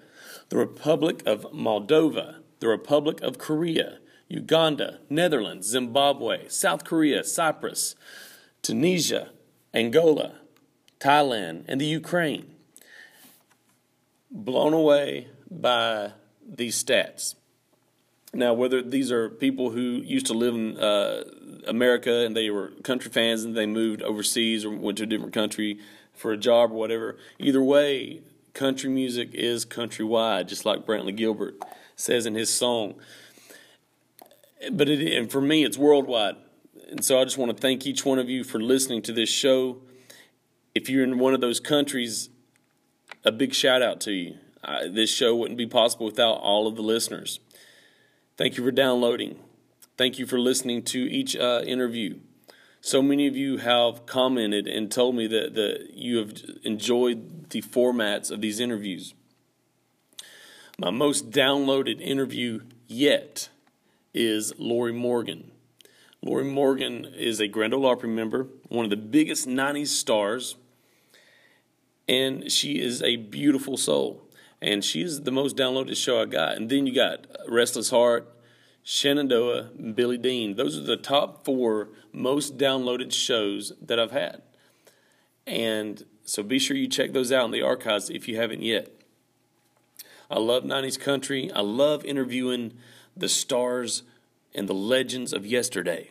the 0.48 0.56
Republic 0.56 1.22
of 1.26 1.42
Moldova, 1.52 2.36
the 2.60 2.68
Republic 2.68 3.20
of 3.22 3.38
Korea, 3.38 3.98
Uganda, 4.28 5.00
Netherlands, 5.08 5.66
Zimbabwe, 5.66 6.48
South 6.48 6.84
Korea, 6.84 7.24
Cyprus, 7.24 7.94
Tunisia, 8.62 9.30
Angola, 9.72 10.40
Thailand, 11.00 11.64
and 11.68 11.80
the 11.80 11.86
Ukraine. 11.86 12.54
Blown 14.30 14.72
away 14.72 15.28
by 15.50 16.12
these 16.46 16.82
stats. 16.82 17.34
Now, 18.36 18.52
whether 18.52 18.82
these 18.82 19.10
are 19.10 19.30
people 19.30 19.70
who 19.70 19.80
used 19.80 20.26
to 20.26 20.34
live 20.34 20.54
in 20.54 20.76
uh, 20.76 21.24
America 21.66 22.24
and 22.24 22.36
they 22.36 22.50
were 22.50 22.72
country 22.82 23.10
fans 23.10 23.44
and 23.44 23.56
they 23.56 23.64
moved 23.64 24.02
overseas 24.02 24.64
or 24.64 24.70
went 24.70 24.98
to 24.98 25.04
a 25.04 25.06
different 25.06 25.32
country 25.32 25.78
for 26.12 26.32
a 26.32 26.36
job 26.36 26.70
or 26.70 26.74
whatever, 26.74 27.16
either 27.38 27.62
way, 27.62 28.20
country 28.52 28.90
music 28.90 29.30
is 29.32 29.64
countrywide, 29.64 30.48
just 30.48 30.66
like 30.66 30.84
Brantley 30.84 31.16
Gilbert 31.16 31.54
says 31.94 32.26
in 32.26 32.34
his 32.34 32.52
song. 32.52 32.94
But 34.70 34.88
it, 34.88 35.16
and 35.16 35.30
for 35.30 35.40
me, 35.40 35.64
it's 35.64 35.78
worldwide. 35.78 36.36
And 36.90 37.02
so 37.04 37.18
I 37.18 37.24
just 37.24 37.38
want 37.38 37.54
to 37.54 37.60
thank 37.60 37.86
each 37.86 38.04
one 38.04 38.18
of 38.18 38.28
you 38.28 38.44
for 38.44 38.60
listening 38.60 39.00
to 39.02 39.12
this 39.12 39.30
show. 39.30 39.78
If 40.74 40.90
you're 40.90 41.04
in 41.04 41.18
one 41.18 41.32
of 41.32 41.40
those 41.40 41.58
countries, 41.58 42.28
a 43.24 43.32
big 43.32 43.54
shout 43.54 43.80
out 43.80 44.00
to 44.02 44.12
you. 44.12 44.36
I, 44.62 44.88
this 44.88 45.10
show 45.10 45.34
wouldn't 45.34 45.58
be 45.58 45.66
possible 45.66 46.06
without 46.06 46.34
all 46.34 46.66
of 46.66 46.76
the 46.76 46.82
listeners. 46.82 47.40
Thank 48.36 48.58
you 48.58 48.64
for 48.64 48.70
downloading. 48.70 49.38
Thank 49.96 50.18
you 50.18 50.26
for 50.26 50.38
listening 50.38 50.82
to 50.84 50.98
each 50.98 51.34
uh, 51.34 51.62
interview. 51.64 52.18
So 52.82 53.00
many 53.00 53.26
of 53.26 53.34
you 53.34 53.56
have 53.56 54.04
commented 54.04 54.66
and 54.66 54.90
told 54.90 55.14
me 55.14 55.26
that, 55.28 55.54
that 55.54 55.94
you 55.94 56.18
have 56.18 56.34
enjoyed 56.62 57.48
the 57.48 57.62
formats 57.62 58.30
of 58.30 58.42
these 58.42 58.60
interviews. 58.60 59.14
My 60.78 60.90
most 60.90 61.30
downloaded 61.30 61.98
interview 62.02 62.60
yet 62.86 63.48
is 64.12 64.52
Lorrie 64.58 64.92
Morgan. 64.92 65.50
Lorrie 66.20 66.44
Morgan 66.44 67.06
is 67.16 67.40
a 67.40 67.48
Grand 67.48 67.72
Ole 67.72 67.86
Opry 67.86 68.10
member, 68.10 68.48
one 68.68 68.84
of 68.84 68.90
the 68.90 68.98
biggest 68.98 69.48
90s 69.48 69.88
stars, 69.88 70.56
and 72.06 72.52
she 72.52 72.82
is 72.82 73.02
a 73.02 73.16
beautiful 73.16 73.78
soul. 73.78 74.25
And 74.60 74.84
she's 74.84 75.22
the 75.22 75.30
most 75.30 75.56
downloaded 75.56 75.96
show 75.96 76.20
I 76.20 76.24
got. 76.24 76.56
And 76.56 76.68
then 76.70 76.86
you 76.86 76.94
got 76.94 77.26
Restless 77.48 77.90
Heart, 77.90 78.28
Shenandoah, 78.82 79.70
Billy 79.94 80.18
Dean. 80.18 80.56
Those 80.56 80.78
are 80.78 80.82
the 80.82 80.96
top 80.96 81.44
four 81.44 81.88
most 82.12 82.56
downloaded 82.56 83.12
shows 83.12 83.72
that 83.80 83.98
I've 83.98 84.12
had. 84.12 84.42
And 85.46 86.04
so 86.24 86.42
be 86.42 86.58
sure 86.58 86.76
you 86.76 86.88
check 86.88 87.12
those 87.12 87.30
out 87.30 87.44
in 87.44 87.50
the 87.50 87.62
archives 87.62 88.10
if 88.10 88.26
you 88.26 88.36
haven't 88.36 88.62
yet. 88.62 88.90
I 90.30 90.38
love 90.38 90.64
90s 90.64 90.98
country. 90.98 91.50
I 91.52 91.60
love 91.60 92.04
interviewing 92.04 92.74
the 93.16 93.28
stars 93.28 94.02
and 94.54 94.68
the 94.68 94.74
legends 94.74 95.32
of 95.32 95.46
yesterday. 95.46 96.10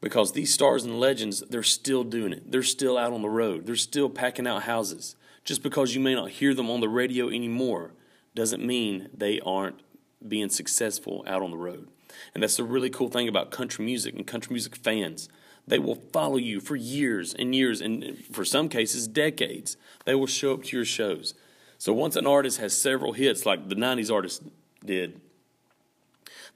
Because 0.00 0.32
these 0.32 0.52
stars 0.52 0.84
and 0.84 1.00
legends, 1.00 1.42
they're 1.48 1.62
still 1.62 2.04
doing 2.04 2.32
it. 2.32 2.52
They're 2.52 2.62
still 2.62 2.98
out 2.98 3.12
on 3.12 3.22
the 3.22 3.28
road. 3.28 3.66
They're 3.66 3.76
still 3.76 4.08
packing 4.08 4.46
out 4.46 4.64
houses. 4.64 5.16
Just 5.44 5.62
because 5.62 5.94
you 5.94 6.00
may 6.00 6.14
not 6.14 6.30
hear 6.30 6.54
them 6.54 6.70
on 6.70 6.80
the 6.80 6.88
radio 6.88 7.28
anymore 7.28 7.92
doesn't 8.34 8.64
mean 8.64 9.08
they 9.16 9.40
aren't 9.40 9.80
being 10.26 10.48
successful 10.50 11.24
out 11.26 11.42
on 11.42 11.50
the 11.50 11.56
road. 11.56 11.88
And 12.34 12.42
that's 12.42 12.56
the 12.56 12.64
really 12.64 12.90
cool 12.90 13.08
thing 13.08 13.28
about 13.28 13.50
country 13.50 13.84
music 13.84 14.14
and 14.14 14.26
country 14.26 14.52
music 14.52 14.76
fans. 14.76 15.28
They 15.66 15.78
will 15.78 16.02
follow 16.12 16.36
you 16.36 16.60
for 16.60 16.76
years 16.76 17.34
and 17.34 17.54
years, 17.54 17.80
and 17.80 18.16
for 18.32 18.44
some 18.44 18.68
cases, 18.68 19.06
decades. 19.06 19.76
They 20.06 20.14
will 20.14 20.26
show 20.26 20.54
up 20.54 20.64
to 20.64 20.76
your 20.76 20.86
shows. 20.86 21.34
So 21.76 21.92
once 21.92 22.16
an 22.16 22.26
artist 22.26 22.58
has 22.58 22.76
several 22.76 23.12
hits, 23.12 23.44
like 23.44 23.68
the 23.68 23.74
90s 23.74 24.12
artist 24.12 24.42
did, 24.84 25.20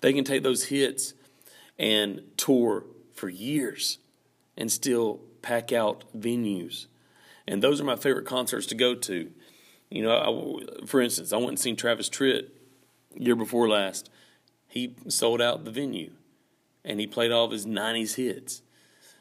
they 0.01 0.13
can 0.13 0.25
take 0.25 0.43
those 0.43 0.65
hits 0.65 1.15
and 1.79 2.23
tour 2.37 2.85
for 3.15 3.29
years 3.29 3.99
and 4.57 4.73
still 4.73 5.21
pack 5.43 5.73
out 5.73 6.05
venues. 6.17 6.87
And 7.47 7.63
those 7.63 7.81
are 7.81 7.85
my 7.85 7.97
favorite 7.97 8.27
concerts 8.27 8.67
to 8.69 8.75
go 8.75 8.95
to. 8.95 9.31
You 9.91 10.03
know, 10.03 10.61
I, 10.81 10.87
for 10.87 11.01
instance, 11.01 11.33
I 11.33 11.37
went 11.37 11.51
and 11.51 11.59
seen 11.59 11.77
Travis 11.77 12.09
Tritt 12.09 12.49
year 13.15 13.37
before 13.37 13.69
last, 13.69 14.11
he 14.67 14.97
sold 15.09 15.43
out 15.43 15.65
the 15.65 15.71
venue 15.71 16.13
and 16.85 16.99
he 16.99 17.07
played 17.07 17.31
all 17.31 17.45
of 17.45 17.51
his 17.51 17.67
90s 17.67 18.15
hits. 18.15 18.63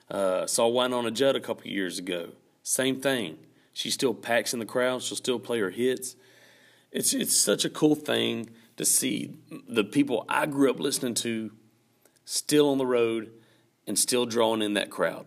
Uh, 0.09 0.45
saw 0.45 0.69
Wynonna 0.69 1.13
Judd 1.13 1.35
a 1.35 1.39
couple 1.39 1.67
years 1.67 1.99
ago. 1.99 2.29
Same 2.63 2.99
thing. 2.99 3.37
She 3.73 3.89
still 3.89 4.13
packs 4.13 4.53
in 4.53 4.59
the 4.59 4.65
crowd. 4.65 5.01
She'll 5.01 5.17
still 5.17 5.39
play 5.39 5.59
her 5.59 5.69
hits. 5.69 6.15
It's 6.91 7.13
it's 7.13 7.37
such 7.37 7.63
a 7.63 7.69
cool 7.69 7.95
thing 7.95 8.49
to 8.75 8.83
see 8.83 9.37
the 9.69 9.85
people 9.85 10.25
I 10.27 10.45
grew 10.45 10.69
up 10.69 10.79
listening 10.79 11.13
to 11.15 11.51
still 12.25 12.69
on 12.69 12.77
the 12.77 12.85
road 12.85 13.31
and 13.87 13.97
still 13.97 14.25
drawing 14.25 14.61
in 14.61 14.73
that 14.73 14.89
crowd. 14.89 15.25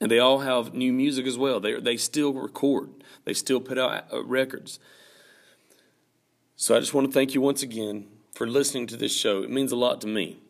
And 0.00 0.10
they 0.10 0.18
all 0.18 0.38
have 0.38 0.72
new 0.72 0.92
music 0.92 1.26
as 1.26 1.36
well. 1.36 1.60
They 1.60 1.78
they 1.78 1.96
still 1.96 2.32
record. 2.32 2.90
They 3.24 3.34
still 3.34 3.60
put 3.60 3.78
out 3.78 4.06
uh, 4.12 4.24
records. 4.24 4.78
So 6.56 6.76
I 6.76 6.80
just 6.80 6.94
want 6.94 7.06
to 7.06 7.12
thank 7.12 7.34
you 7.34 7.40
once 7.40 7.62
again 7.62 8.06
for 8.32 8.46
listening 8.46 8.86
to 8.88 8.96
this 8.96 9.14
show. 9.14 9.42
It 9.42 9.50
means 9.50 9.72
a 9.72 9.76
lot 9.76 10.00
to 10.02 10.06
me. 10.06 10.40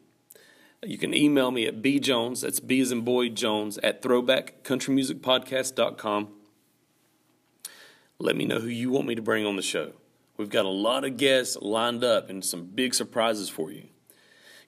You 0.83 0.97
can 0.97 1.15
email 1.15 1.51
me 1.51 1.67
at 1.67 1.83
bjones, 1.83 2.41
that's 2.41 2.59
B 2.59 2.81
as 2.81 2.91
in 2.91 3.03
boy 3.03 3.29
Jones, 3.29 3.77
at 3.79 4.01
throwbackcountrymusicpodcast.com. 4.03 6.29
Let 8.19 8.37
me 8.37 8.47
know 8.47 8.61
who 8.61 8.69
you 8.69 8.91
want 8.91 9.07
me 9.07 9.15
to 9.15 9.23
bring 9.23 9.45
on 9.45 9.57
the 9.57 9.63
show. 9.63 9.93
We've 10.37 10.49
got 10.49 10.65
a 10.65 10.71
lot 10.71 11.05
of 11.05 11.19
guests 11.19 11.59
lined 11.61 12.03
up 12.03 12.31
and 12.31 12.43
some 12.45 12.65
big 12.65 12.95
surprises 12.95 13.51
for 13.51 13.71
you. 13.71 13.89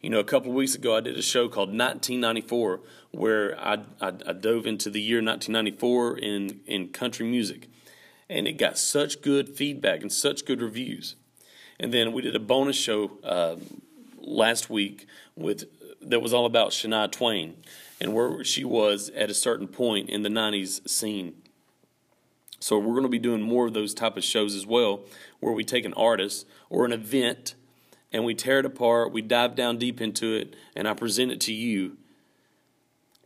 You 0.03 0.11
know, 0.11 0.19
a 0.19 0.25
couple 0.25 0.51
of 0.51 0.57
weeks 0.57 0.75
ago, 0.75 0.97
I 0.97 1.01
did 1.01 1.17
a 1.17 1.23
show 1.23 1.49
called 1.49 1.69
1994 1.69 2.81
where 3.13 3.59
I, 3.61 3.75
I, 4.01 4.09
I 4.09 4.33
dove 4.33 4.67
into 4.67 4.91
the 4.91 5.01
year 5.01 5.19
1994 5.19 6.19
in, 6.19 6.61
in 6.67 6.89
country 6.89 7.25
music. 7.25 7.69
And 8.29 8.49
it 8.49 8.55
got 8.55 8.79
such 8.79 9.23
good 9.23 9.49
feedback 9.49 10.03
and 10.03 10.13
such 10.13 10.45
good 10.45 10.61
reviews. 10.61 11.15
And 11.79 11.95
then 11.95 12.13
we 12.13 12.21
did 12.21 12.35
a 12.35 12.41
bonus 12.41 12.75
show 12.75 13.13
uh, 13.23 13.57
last 14.19 14.69
week 14.69 15.07
with 15.37 15.67
that 16.01 16.21
was 16.21 16.35
all 16.35 16.47
about 16.47 16.71
Shania 16.71 17.09
Twain 17.09 17.55
and 18.01 18.13
where 18.13 18.43
she 18.43 18.65
was 18.65 19.09
at 19.11 19.31
a 19.31 19.35
certain 19.35 19.69
point 19.69 20.11
in 20.11 20.25
the 20.25 20.29
90s 20.29 20.89
scene. 20.89 21.35
So 22.59 22.77
we're 22.77 22.95
going 22.95 23.05
to 23.05 23.09
be 23.09 23.21
doing 23.21 23.43
more 23.43 23.67
of 23.69 23.75
those 23.75 23.95
type 23.95 24.17
of 24.17 24.25
shows 24.25 24.57
as 24.57 24.67
well, 24.67 25.03
where 25.39 25.53
we 25.53 25.63
take 25.63 25.85
an 25.85 25.95
artist 25.95 26.45
or 26.71 26.85
an 26.85 26.93
event 26.93 27.55
and 28.13 28.25
we 28.25 28.35
tear 28.35 28.59
it 28.59 28.67
apart, 28.67 29.13
we 29.13 29.23
dive 29.23 29.55
down 29.55 29.79
deep 29.79 30.01
into 30.01 30.35
it, 30.35 30.55
and 30.77 30.87
I 30.87 30.95
present 30.95 31.33
it 31.33 31.41
to 31.43 31.53
you. 31.53 31.97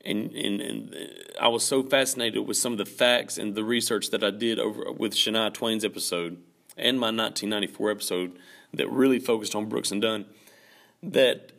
And, 0.05 0.31
and, 0.33 0.61
and 0.61 0.97
I 1.41 1.49
was 1.49 1.65
so 1.65 1.83
fascinated 1.83 2.47
with 2.47 2.57
some 2.57 2.73
of 2.73 2.79
the 2.79 2.87
facts 2.87 3.39
and 3.39 3.57
the 3.57 3.65
research 3.65 4.11
that 4.11 4.23
I 4.23 4.31
did 4.31 4.61
over 4.61 4.93
with 4.93 5.15
Shania 5.15 5.53
Twain's 5.53 5.85
episode 5.85 6.39
and 6.77 7.01
my 7.01 7.07
1994 7.07 7.91
episode 7.91 8.39
that 8.73 8.89
really 8.89 9.19
focused 9.19 9.57
on 9.57 9.69
Brooks 9.69 9.91
and 9.91 10.01
Dunn 10.01 10.27
that 11.03 11.51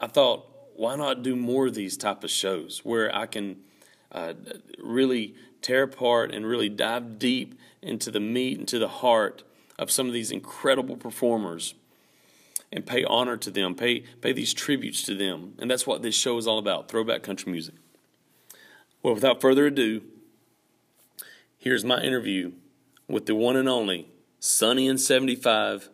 I 0.00 0.08
thought, 0.08 0.48
why 0.74 0.96
not 0.96 1.22
do 1.22 1.36
more 1.36 1.68
of 1.68 1.74
these 1.74 1.96
type 1.96 2.24
of 2.24 2.30
shows 2.30 2.80
where 2.84 3.14
I 3.14 3.26
can 3.26 3.58
uh, 4.10 4.34
really 4.82 5.36
tear 5.62 5.84
apart 5.84 6.34
and 6.34 6.44
really 6.44 6.68
dive 6.68 7.18
deep 7.20 7.58
into 7.80 8.10
the 8.10 8.20
meat, 8.20 8.58
into 8.58 8.80
the 8.80 8.88
heart 8.88 9.44
of 9.78 9.90
some 9.90 10.08
of 10.08 10.12
these 10.12 10.32
incredible 10.32 10.96
performers 10.96 11.74
and 12.74 12.84
pay 12.84 13.04
honor 13.04 13.36
to 13.36 13.52
them, 13.52 13.76
pay, 13.76 14.00
pay 14.20 14.32
these 14.32 14.52
tributes 14.52 15.04
to 15.04 15.14
them. 15.14 15.54
And 15.60 15.70
that's 15.70 15.86
what 15.86 16.02
this 16.02 16.16
show 16.16 16.36
is 16.38 16.46
all 16.48 16.58
about 16.58 16.88
throwback 16.88 17.22
country 17.22 17.52
music. 17.52 17.76
Well, 19.00 19.14
without 19.14 19.40
further 19.40 19.66
ado, 19.66 20.02
here's 21.56 21.84
my 21.84 22.02
interview 22.02 22.52
with 23.08 23.26
the 23.26 23.34
one 23.36 23.54
and 23.56 23.68
only 23.68 24.10
Sunny 24.40 24.88
and 24.88 25.00
75, 25.00 25.88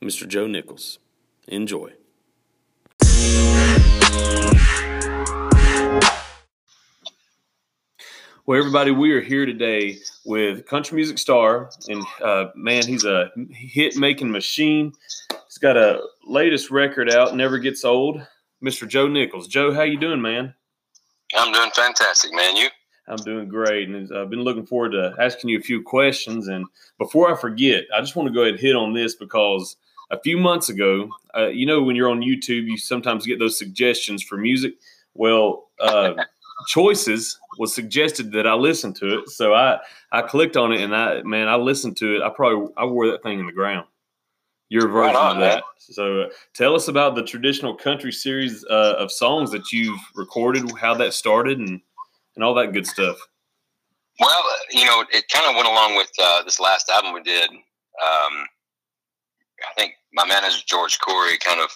Mr. 0.00 0.26
Joe 0.26 0.46
Nichols. 0.46 0.98
Enjoy. 1.46 1.92
Well, 8.48 8.58
everybody, 8.58 8.92
we 8.92 9.12
are 9.12 9.20
here 9.20 9.44
today 9.44 9.98
with 10.24 10.64
country 10.64 10.96
music 10.96 11.18
star, 11.18 11.68
and 11.86 12.02
uh, 12.24 12.46
man, 12.54 12.82
he's 12.86 13.04
a 13.04 13.30
hit 13.50 13.94
making 13.96 14.30
machine. 14.30 14.94
He's 15.44 15.58
got 15.58 15.76
a 15.76 16.00
latest 16.26 16.70
record 16.70 17.10
out, 17.10 17.36
never 17.36 17.58
gets 17.58 17.84
old. 17.84 18.26
Mr. 18.64 18.88
Joe 18.88 19.06
Nichols. 19.06 19.48
Joe, 19.48 19.74
how 19.74 19.82
you 19.82 20.00
doing, 20.00 20.22
man? 20.22 20.54
I'm 21.34 21.52
doing 21.52 21.70
fantastic, 21.72 22.32
man. 22.32 22.56
You? 22.56 22.68
I'm 23.06 23.18
doing 23.18 23.48
great, 23.48 23.90
and 23.90 24.10
I've 24.16 24.30
been 24.30 24.44
looking 24.44 24.64
forward 24.64 24.92
to 24.92 25.14
asking 25.20 25.50
you 25.50 25.58
a 25.58 25.62
few 25.62 25.82
questions. 25.82 26.48
And 26.48 26.64
before 26.96 27.30
I 27.30 27.38
forget, 27.38 27.84
I 27.94 28.00
just 28.00 28.16
want 28.16 28.28
to 28.28 28.34
go 28.34 28.40
ahead 28.40 28.54
and 28.54 28.60
hit 28.60 28.76
on 28.76 28.94
this 28.94 29.14
because 29.14 29.76
a 30.10 30.18
few 30.18 30.38
months 30.38 30.70
ago, 30.70 31.10
uh, 31.36 31.48
you 31.48 31.66
know, 31.66 31.82
when 31.82 31.96
you're 31.96 32.08
on 32.08 32.22
YouTube, 32.22 32.64
you 32.64 32.78
sometimes 32.78 33.26
get 33.26 33.38
those 33.38 33.58
suggestions 33.58 34.22
for 34.22 34.38
music. 34.38 34.72
Well, 35.12 35.68
uh, 35.80 36.14
Choices 36.66 37.38
was 37.58 37.74
suggested 37.74 38.32
that 38.32 38.46
I 38.46 38.54
listen 38.54 38.92
to 38.94 39.20
it, 39.20 39.28
so 39.28 39.54
I 39.54 39.78
I 40.12 40.22
clicked 40.22 40.56
on 40.56 40.72
it 40.72 40.80
and 40.80 40.94
I 40.94 41.22
man, 41.22 41.48
I 41.48 41.56
listened 41.56 41.96
to 41.98 42.16
it. 42.16 42.22
I 42.22 42.30
probably 42.30 42.72
I 42.76 42.84
wore 42.84 43.06
that 43.10 43.22
thing 43.22 43.38
in 43.38 43.46
the 43.46 43.52
ground. 43.52 43.86
Your 44.70 44.88
version 44.88 45.14
right 45.14 45.16
on, 45.16 45.36
of 45.36 45.40
that. 45.40 45.54
Man. 45.54 45.62
So, 45.78 46.20
uh, 46.22 46.28
tell 46.52 46.74
us 46.74 46.88
about 46.88 47.14
the 47.14 47.22
traditional 47.22 47.74
country 47.74 48.12
series 48.12 48.64
uh, 48.68 48.96
of 48.98 49.10
songs 49.10 49.50
that 49.52 49.72
you've 49.72 50.00
recorded, 50.14 50.70
how 50.78 50.94
that 50.94 51.14
started, 51.14 51.58
and 51.58 51.80
and 52.36 52.44
all 52.44 52.54
that 52.54 52.72
good 52.72 52.86
stuff. 52.86 53.16
Well, 54.20 54.42
you 54.70 54.84
know, 54.84 55.04
it 55.10 55.28
kind 55.32 55.46
of 55.48 55.54
went 55.54 55.68
along 55.68 55.96
with 55.96 56.10
uh, 56.20 56.42
this 56.42 56.60
last 56.60 56.90
album 56.90 57.14
we 57.14 57.22
did. 57.22 57.50
Um, 57.50 58.46
I 59.66 59.74
think 59.76 59.94
my 60.12 60.26
manager 60.26 60.58
George 60.66 60.98
Corey 61.00 61.38
kind 61.38 61.60
of 61.60 61.70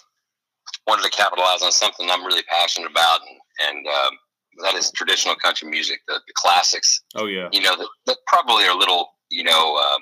wanted 0.87 1.03
to 1.03 1.09
capitalize 1.09 1.61
on 1.63 1.71
something 1.71 2.09
I'm 2.09 2.25
really 2.25 2.43
passionate 2.43 2.91
about, 2.91 3.21
and, 3.21 3.77
and 3.77 3.87
um, 3.87 4.17
that 4.61 4.75
is 4.75 4.91
traditional 4.91 5.35
country 5.35 5.69
music, 5.69 6.01
the, 6.07 6.19
the, 6.27 6.33
classics. 6.35 7.01
Oh 7.15 7.25
yeah, 7.25 7.49
you 7.51 7.61
know 7.61 7.75
that, 7.75 7.87
that 8.05 8.17
probably 8.27 8.65
are 8.65 8.75
a 8.75 8.77
little, 8.77 9.09
you 9.29 9.43
know, 9.43 9.75
um, 9.75 10.01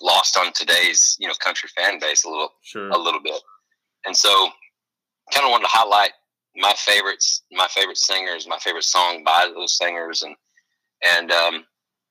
lost 0.00 0.36
on 0.36 0.52
today's 0.52 1.16
you 1.20 1.28
know 1.28 1.34
country 1.40 1.68
fan 1.76 1.98
base 1.98 2.24
a 2.24 2.28
little, 2.28 2.50
sure. 2.62 2.88
a 2.90 2.98
little 2.98 3.20
bit, 3.22 3.40
and 4.06 4.16
so 4.16 4.48
kind 5.32 5.46
of 5.46 5.50
wanted 5.50 5.64
to 5.64 5.70
highlight 5.70 6.12
my 6.56 6.72
favorites, 6.76 7.42
my 7.52 7.66
favorite 7.68 7.96
singers, 7.96 8.46
my 8.46 8.58
favorite 8.58 8.84
song 8.84 9.22
by 9.24 9.50
those 9.54 9.76
singers, 9.76 10.22
and 10.22 10.34
and 11.16 11.30
um, 11.30 11.64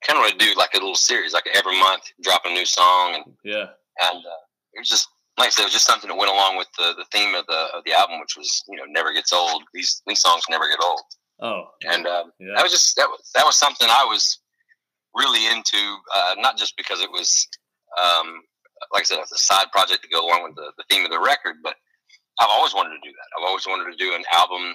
kind 0.06 0.18
of 0.18 0.22
want 0.22 0.38
to 0.38 0.46
do 0.46 0.54
like 0.56 0.74
a 0.74 0.78
little 0.78 0.94
series, 0.94 1.32
like 1.32 1.46
every 1.54 1.78
month 1.78 2.02
drop 2.22 2.42
a 2.44 2.48
new 2.50 2.66
song, 2.66 3.14
and 3.14 3.24
yeah, 3.44 3.66
and 4.10 4.18
uh, 4.18 4.42
it 4.74 4.80
was 4.80 4.88
just 4.88 5.08
like 5.38 5.48
I 5.48 5.50
said, 5.50 5.62
it 5.62 5.66
was 5.66 5.72
just 5.72 5.86
something 5.86 6.08
that 6.08 6.16
went 6.16 6.30
along 6.30 6.56
with 6.56 6.68
the, 6.76 6.94
the 6.96 7.06
theme 7.12 7.34
of 7.34 7.46
the 7.46 7.68
of 7.74 7.84
the 7.84 7.92
album, 7.92 8.20
which 8.20 8.36
was 8.36 8.62
you 8.68 8.76
know 8.76 8.84
never 8.88 9.12
gets 9.12 9.32
old. 9.32 9.62
These 9.72 10.02
these 10.06 10.20
songs 10.20 10.42
never 10.50 10.68
get 10.68 10.82
old. 10.82 11.00
Oh, 11.42 11.64
and 11.82 12.06
um, 12.06 12.30
yeah. 12.38 12.52
that 12.56 12.62
was 12.62 12.72
just 12.72 12.96
that 12.96 13.08
was 13.08 13.30
that 13.34 13.44
was 13.44 13.58
something 13.58 13.88
I 13.90 14.04
was 14.04 14.38
really 15.14 15.46
into, 15.46 15.96
uh, 16.14 16.36
not 16.38 16.56
just 16.56 16.76
because 16.76 17.00
it 17.00 17.10
was 17.10 17.48
um, 18.00 18.42
like 18.92 19.02
I 19.02 19.04
said, 19.04 19.18
a 19.18 19.26
side 19.26 19.70
project 19.72 20.02
to 20.02 20.08
go 20.08 20.24
along 20.26 20.44
with 20.44 20.54
the, 20.56 20.72
the 20.78 20.84
theme 20.90 21.04
of 21.04 21.10
the 21.10 21.20
record, 21.20 21.56
but 21.62 21.74
I've 22.40 22.48
always 22.50 22.74
wanted 22.74 22.90
to 22.90 23.00
do 23.02 23.12
that. 23.12 23.38
I've 23.38 23.46
always 23.46 23.66
wanted 23.66 23.90
to 23.90 23.96
do 23.96 24.14
an 24.14 24.24
album 24.32 24.74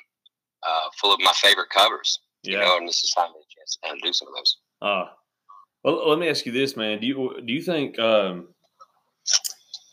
uh, 0.65 0.89
full 0.99 1.13
of 1.13 1.19
my 1.19 1.33
favorite 1.35 1.69
covers. 1.69 2.19
Yeah. 2.43 2.51
You 2.51 2.65
know, 2.65 2.77
and 2.77 2.87
this 2.87 3.03
is 3.03 3.11
finally 3.15 3.39
a 3.39 3.59
chance 3.59 3.75
to 3.75 3.87
kind 3.87 3.97
of 3.97 4.03
do 4.03 4.13
some 4.13 4.27
of 4.27 4.33
those. 4.35 4.57
Uh, 4.81 5.05
well, 5.83 6.09
let 6.09 6.19
me 6.19 6.29
ask 6.29 6.45
you 6.45 6.51
this, 6.51 6.77
man. 6.77 6.99
Do 6.99 7.07
you 7.07 7.41
do 7.45 7.53
you 7.53 7.61
think 7.61 7.97
um, 7.99 8.49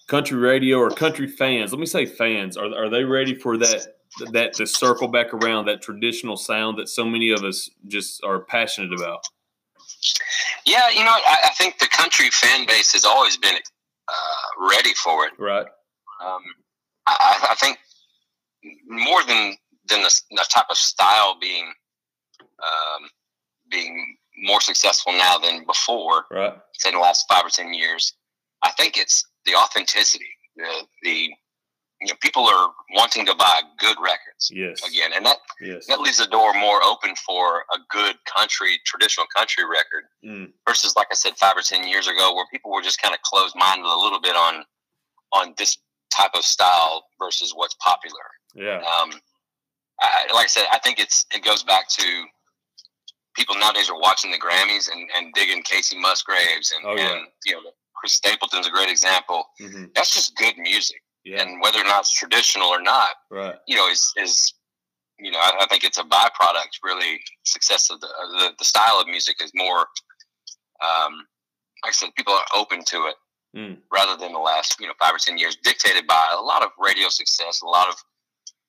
country 0.09 0.39
radio 0.39 0.79
or 0.79 0.91
country 0.91 1.27
fans? 1.27 1.73
Let 1.73 1.81
me 1.81 1.87
say 1.87 2.07
fans. 2.07 2.57
Are 2.57 2.67
are 2.67 2.91
they 2.91 3.05
ready 3.05 3.35
for 3.35 3.57
that? 3.57 3.87
That 4.33 4.53
to 4.55 4.67
circle 4.67 5.09
back 5.09 5.35
around 5.35 5.67
that 5.67 5.83
traditional 5.83 6.37
sound 6.37 6.79
that 6.79 6.89
so 6.89 7.05
many 7.05 7.31
of 7.31 7.43
us 7.43 7.69
just 7.89 8.23
are 8.23 8.41
passionate 8.41 8.93
about. 8.93 9.25
Yeah, 10.67 10.89
you 10.91 11.05
know, 11.05 11.11
I, 11.11 11.37
I 11.45 11.51
think 11.59 11.79
the 11.79 11.89
country 11.89 12.31
fan 12.31 12.67
base 12.67 12.93
has 12.93 13.05
always 13.05 13.37
been 13.37 13.57
uh, 14.09 14.69
ready 14.69 14.95
for 15.03 15.27
it. 15.27 15.33
Right. 15.39 15.67
Um, 16.25 16.43
I, 17.07 17.49
I, 17.51 17.55
think 17.57 17.79
more 18.87 19.23
than 19.25 19.57
than 19.89 20.03
the, 20.03 20.21
the 20.31 20.47
type 20.51 20.67
of 20.71 20.77
style 20.77 21.37
being 21.41 21.73
um, 22.63 23.09
being 23.71 24.17
more 24.43 24.61
successful 24.61 25.13
now 25.13 25.39
than 25.39 25.65
before. 25.67 26.25
Right. 26.31 26.55
Say 26.75 26.91
in 26.91 26.95
the 26.95 27.01
last 27.01 27.27
five 27.29 27.45
or 27.45 27.51
ten 27.51 27.75
years, 27.75 28.15
I 28.63 28.71
think 28.73 28.97
it's 28.97 29.25
the 29.45 29.55
authenticity. 29.55 30.31
The 30.57 30.87
the 31.03 31.31
you 32.05 32.13
know 32.13 32.17
people 32.21 32.47
are 32.47 32.71
wanting 32.95 33.25
to 33.27 33.35
buy 33.35 33.63
good 33.79 33.97
records. 34.03 34.51
Yes. 34.53 34.83
Again, 34.89 35.13
and 35.15 35.25
that 35.27 35.39
yes. 35.61 35.87
that 35.87 36.01
leaves 36.01 36.19
the 36.19 36.27
door 36.27 36.53
more 36.55 36.83
open 36.83 37.15
for 37.17 37.61
a 37.75 37.79
good 37.91 38.17
country 38.25 38.79
traditional 38.85 39.27
country 39.35 39.65
record 39.65 40.05
mm. 40.25 40.53
versus 40.69 40.95
like 40.97 41.09
I 41.11 41.15
said 41.15 41.37
five 41.37 41.57
or 41.57 41.63
ten 41.63 41.89
years 41.89 42.07
ago 42.07 42.35
where 42.35 42.47
people 42.53 42.71
were 42.71 42.83
just 42.83 43.01
kind 43.01 43.15
of 43.15 43.21
closed 43.23 43.55
minded 43.57 43.87
a 43.87 43.99
little 43.99 44.21
bit 44.21 44.37
on 44.37 44.65
on 45.33 45.55
this 45.57 45.79
type 46.15 46.31
of 46.35 46.45
style 46.45 47.05
versus 47.19 47.53
what's 47.55 47.75
popular. 47.75 48.25
Yeah. 48.55 48.79
Um, 48.79 49.13
I, 50.01 50.33
like 50.33 50.45
I 50.45 50.49
said, 50.49 50.65
I 50.73 50.79
think 50.79 50.99
it's 50.99 51.25
it 51.35 51.45
goes 51.45 51.63
back 51.63 51.89
to 51.89 52.25
people 53.35 53.57
nowadays 53.59 53.91
are 53.91 53.99
watching 53.99 54.31
the 54.31 54.39
Grammys 54.39 54.91
and, 54.93 55.09
and 55.17 55.33
digging 55.35 55.63
Kacey 55.63 56.01
Musgraves 56.01 56.73
and, 56.73 56.87
oh, 56.87 56.97
yeah. 56.97 57.13
and 57.13 57.27
you 57.45 57.53
know 57.55 57.71
Chris 57.95 58.13
Stapleton's 58.15 58.67
a 58.67 58.71
great 58.71 58.91
example. 58.91 59.45
Mm-hmm. 59.61 59.85
That's 59.95 60.13
just 60.13 60.37
good 60.37 60.59
music, 60.59 61.03
yeah. 61.25 61.43
and 61.43 61.61
whether 61.61 61.79
or 61.79 61.85
not 61.85 62.01
it's 62.01 62.13
traditional 62.13 62.69
or 62.69 62.83
not, 62.83 63.11
right? 63.31 63.57
You 63.67 63.77
know, 63.77 63.89
is 63.89 64.13
is 64.17 64.55
you 65.19 65.31
know 65.31 65.39
I, 65.39 65.53
I, 65.61 65.67
think 65.67 65.85
it's 65.85 65.99
a 65.99 66.05
byproduct. 66.05 66.81
Really, 66.83 67.21
success 67.45 67.91
of 67.91 68.01
the, 68.01 68.09
the, 68.39 68.53
the 68.59 68.65
style 68.65 69.01
of 69.01 69.07
music 69.07 69.37
is 69.43 69.53
more. 69.55 69.87
Um, 70.83 71.27
like 71.83 71.91
I 71.91 71.93
said, 71.93 72.15
people 72.17 72.33
are 72.33 72.45
open 72.57 72.85
to 72.85 72.97
it 73.07 73.15
mm. 73.57 73.77
rather 73.93 74.17
than 74.17 74.33
the 74.33 74.39
last 74.39 74.81
you 74.81 74.87
know 74.87 74.95
five 75.01 75.15
or 75.15 75.19
ten 75.19 75.39
years, 75.39 75.57
dictated 75.63 76.07
by 76.07 76.35
a 76.37 76.41
lot 76.41 76.63
of 76.63 76.71
radio 76.79 77.09
success, 77.09 77.63
a 77.63 77.67
lot 77.67 77.89
of 77.89 77.97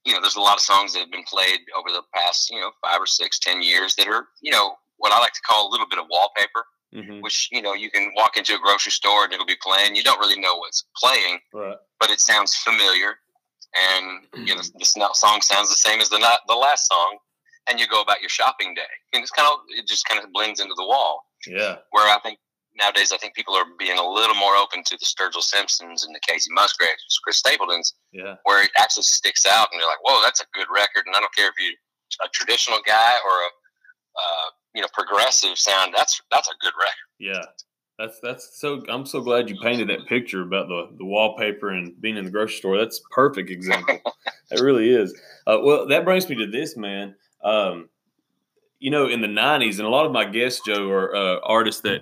you 0.06 0.13
know, 0.13 0.22
there's 0.22 0.36
a 0.36 0.41
lot 0.41 0.56
of 0.56 0.62
songs 0.62 0.94
that 0.94 1.00
have 1.00 1.12
been 1.12 1.24
played 1.24 1.62
over 1.76 1.89
the 1.89 2.04
past, 2.13 2.52
you 2.52 2.60
know, 2.60 2.70
five 2.80 3.02
or 3.02 3.08
six, 3.08 3.39
ten 3.39 3.62
years 3.62 3.96
that 3.96 4.08
are, 4.08 4.28
you 4.41 4.52
know, 4.52 4.76
what 4.98 5.12
I 5.12 5.20
like 5.20 5.34
to 5.34 5.41
call 5.41 5.68
a 5.68 5.72
little 5.72 5.88
bit 5.89 6.00
of 6.00 6.06
wallpaper, 6.10 6.63
mm-hmm. 6.95 7.21
which, 7.21 7.49
you 7.51 7.62
know, 7.62 7.73
you 7.73 7.91
can 7.91 8.12
walk 8.15 8.38
into 8.38 8.55
a 8.55 8.60
grocery 8.60 8.91
store 8.91 9.25
and 9.25 9.34
it'll 9.34 9.45
be 9.45 9.58
playing. 9.62 9.95
You 9.95 10.03
don't 10.03 10.19
really 10.19 10.39
know 10.39 10.58
what's 10.58 10.86
playing, 10.95 11.39
right. 11.53 11.77
but 11.99 12.10
it 12.10 12.19
sounds 12.19 12.55
familiar. 12.55 13.17
And, 13.75 14.25
you 14.47 14.55
know, 14.55 14.62
this 14.79 14.93
song 14.93 15.41
sounds 15.41 15.69
the 15.69 15.75
same 15.75 15.99
as 15.99 16.10
the, 16.10 16.17
not, 16.19 16.39
the 16.47 16.55
last 16.55 16.88
song. 16.88 17.17
And 17.67 17.79
you 17.79 17.88
go 17.88 18.01
about 18.01 18.21
your 18.21 18.29
shopping 18.29 18.73
day. 18.73 18.81
And 19.13 19.21
it's 19.21 19.31
kind 19.31 19.49
of, 19.51 19.60
it 19.69 19.88
just 19.88 20.08
kind 20.08 20.23
of 20.23 20.31
blends 20.31 20.60
into 20.60 20.75
the 20.77 20.86
wall. 20.86 21.25
Yeah. 21.47 21.77
Where 21.91 22.08
I 22.08 22.19
think 22.23 22.39
nowadays 22.77 23.12
I 23.12 23.17
think 23.17 23.34
people 23.36 23.55
are 23.55 23.65
being 23.79 23.97
a 23.97 24.08
little 24.08 24.36
more 24.36 24.55
open 24.55 24.84
to 24.84 24.97
the 24.97 25.05
Sturgill 25.05 25.41
Simpsons 25.41 26.05
and 26.05 26.13
the 26.13 26.19
Kacey 26.27 26.51
Musgraves, 26.51 27.19
Chris 27.23 27.38
Stapletons, 27.38 27.93
yeah, 28.12 28.36
where 28.43 28.63
it 28.63 28.71
actually 28.77 29.03
sticks 29.03 29.45
out, 29.45 29.69
and 29.71 29.79
they're 29.79 29.88
like, 29.88 30.03
"Whoa, 30.03 30.21
that's 30.23 30.41
a 30.41 30.45
good 30.53 30.67
record." 30.73 31.08
And 31.08 31.15
I 31.15 31.19
don't 31.19 31.34
care 31.34 31.47
if 31.47 31.55
you're 31.58 31.79
a 32.23 32.29
traditional 32.34 32.79
guy 32.86 33.15
or 33.25 33.31
a 33.31 33.49
uh, 34.15 34.49
you 34.75 34.81
know 34.81 34.88
progressive 34.93 35.57
sound. 35.57 35.93
That's 35.95 36.21
that's 36.31 36.47
a 36.47 36.53
good 36.61 36.73
record. 36.77 36.93
Yeah, 37.17 37.45
that's 37.97 38.19
that's 38.19 38.59
so. 38.59 38.83
I'm 38.89 39.05
so 39.05 39.21
glad 39.21 39.49
you 39.49 39.57
painted 39.61 39.89
that 39.89 40.05
picture 40.07 40.41
about 40.41 40.67
the 40.67 40.89
the 40.97 41.05
wallpaper 41.05 41.69
and 41.69 41.99
being 41.99 42.17
in 42.17 42.25
the 42.25 42.31
grocery 42.31 42.57
store. 42.57 42.77
That's 42.77 43.01
perfect 43.11 43.49
example. 43.49 43.99
it 44.51 44.59
really 44.59 44.89
is. 44.89 45.13
Uh, 45.47 45.59
well, 45.63 45.88
that 45.88 46.03
brings 46.03 46.29
me 46.29 46.35
to 46.35 46.47
this 46.47 46.75
man. 46.75 47.15
Um, 47.43 47.89
you 48.79 48.91
know, 48.91 49.07
in 49.07 49.21
the 49.21 49.27
'90s, 49.27 49.77
and 49.77 49.88
a 49.88 49.89
lot 49.89 50.05
of 50.05 50.11
my 50.11 50.25
guests, 50.25 50.61
Joe, 50.65 50.89
are 50.89 51.15
uh, 51.15 51.39
artists 51.43 51.81
that 51.81 52.01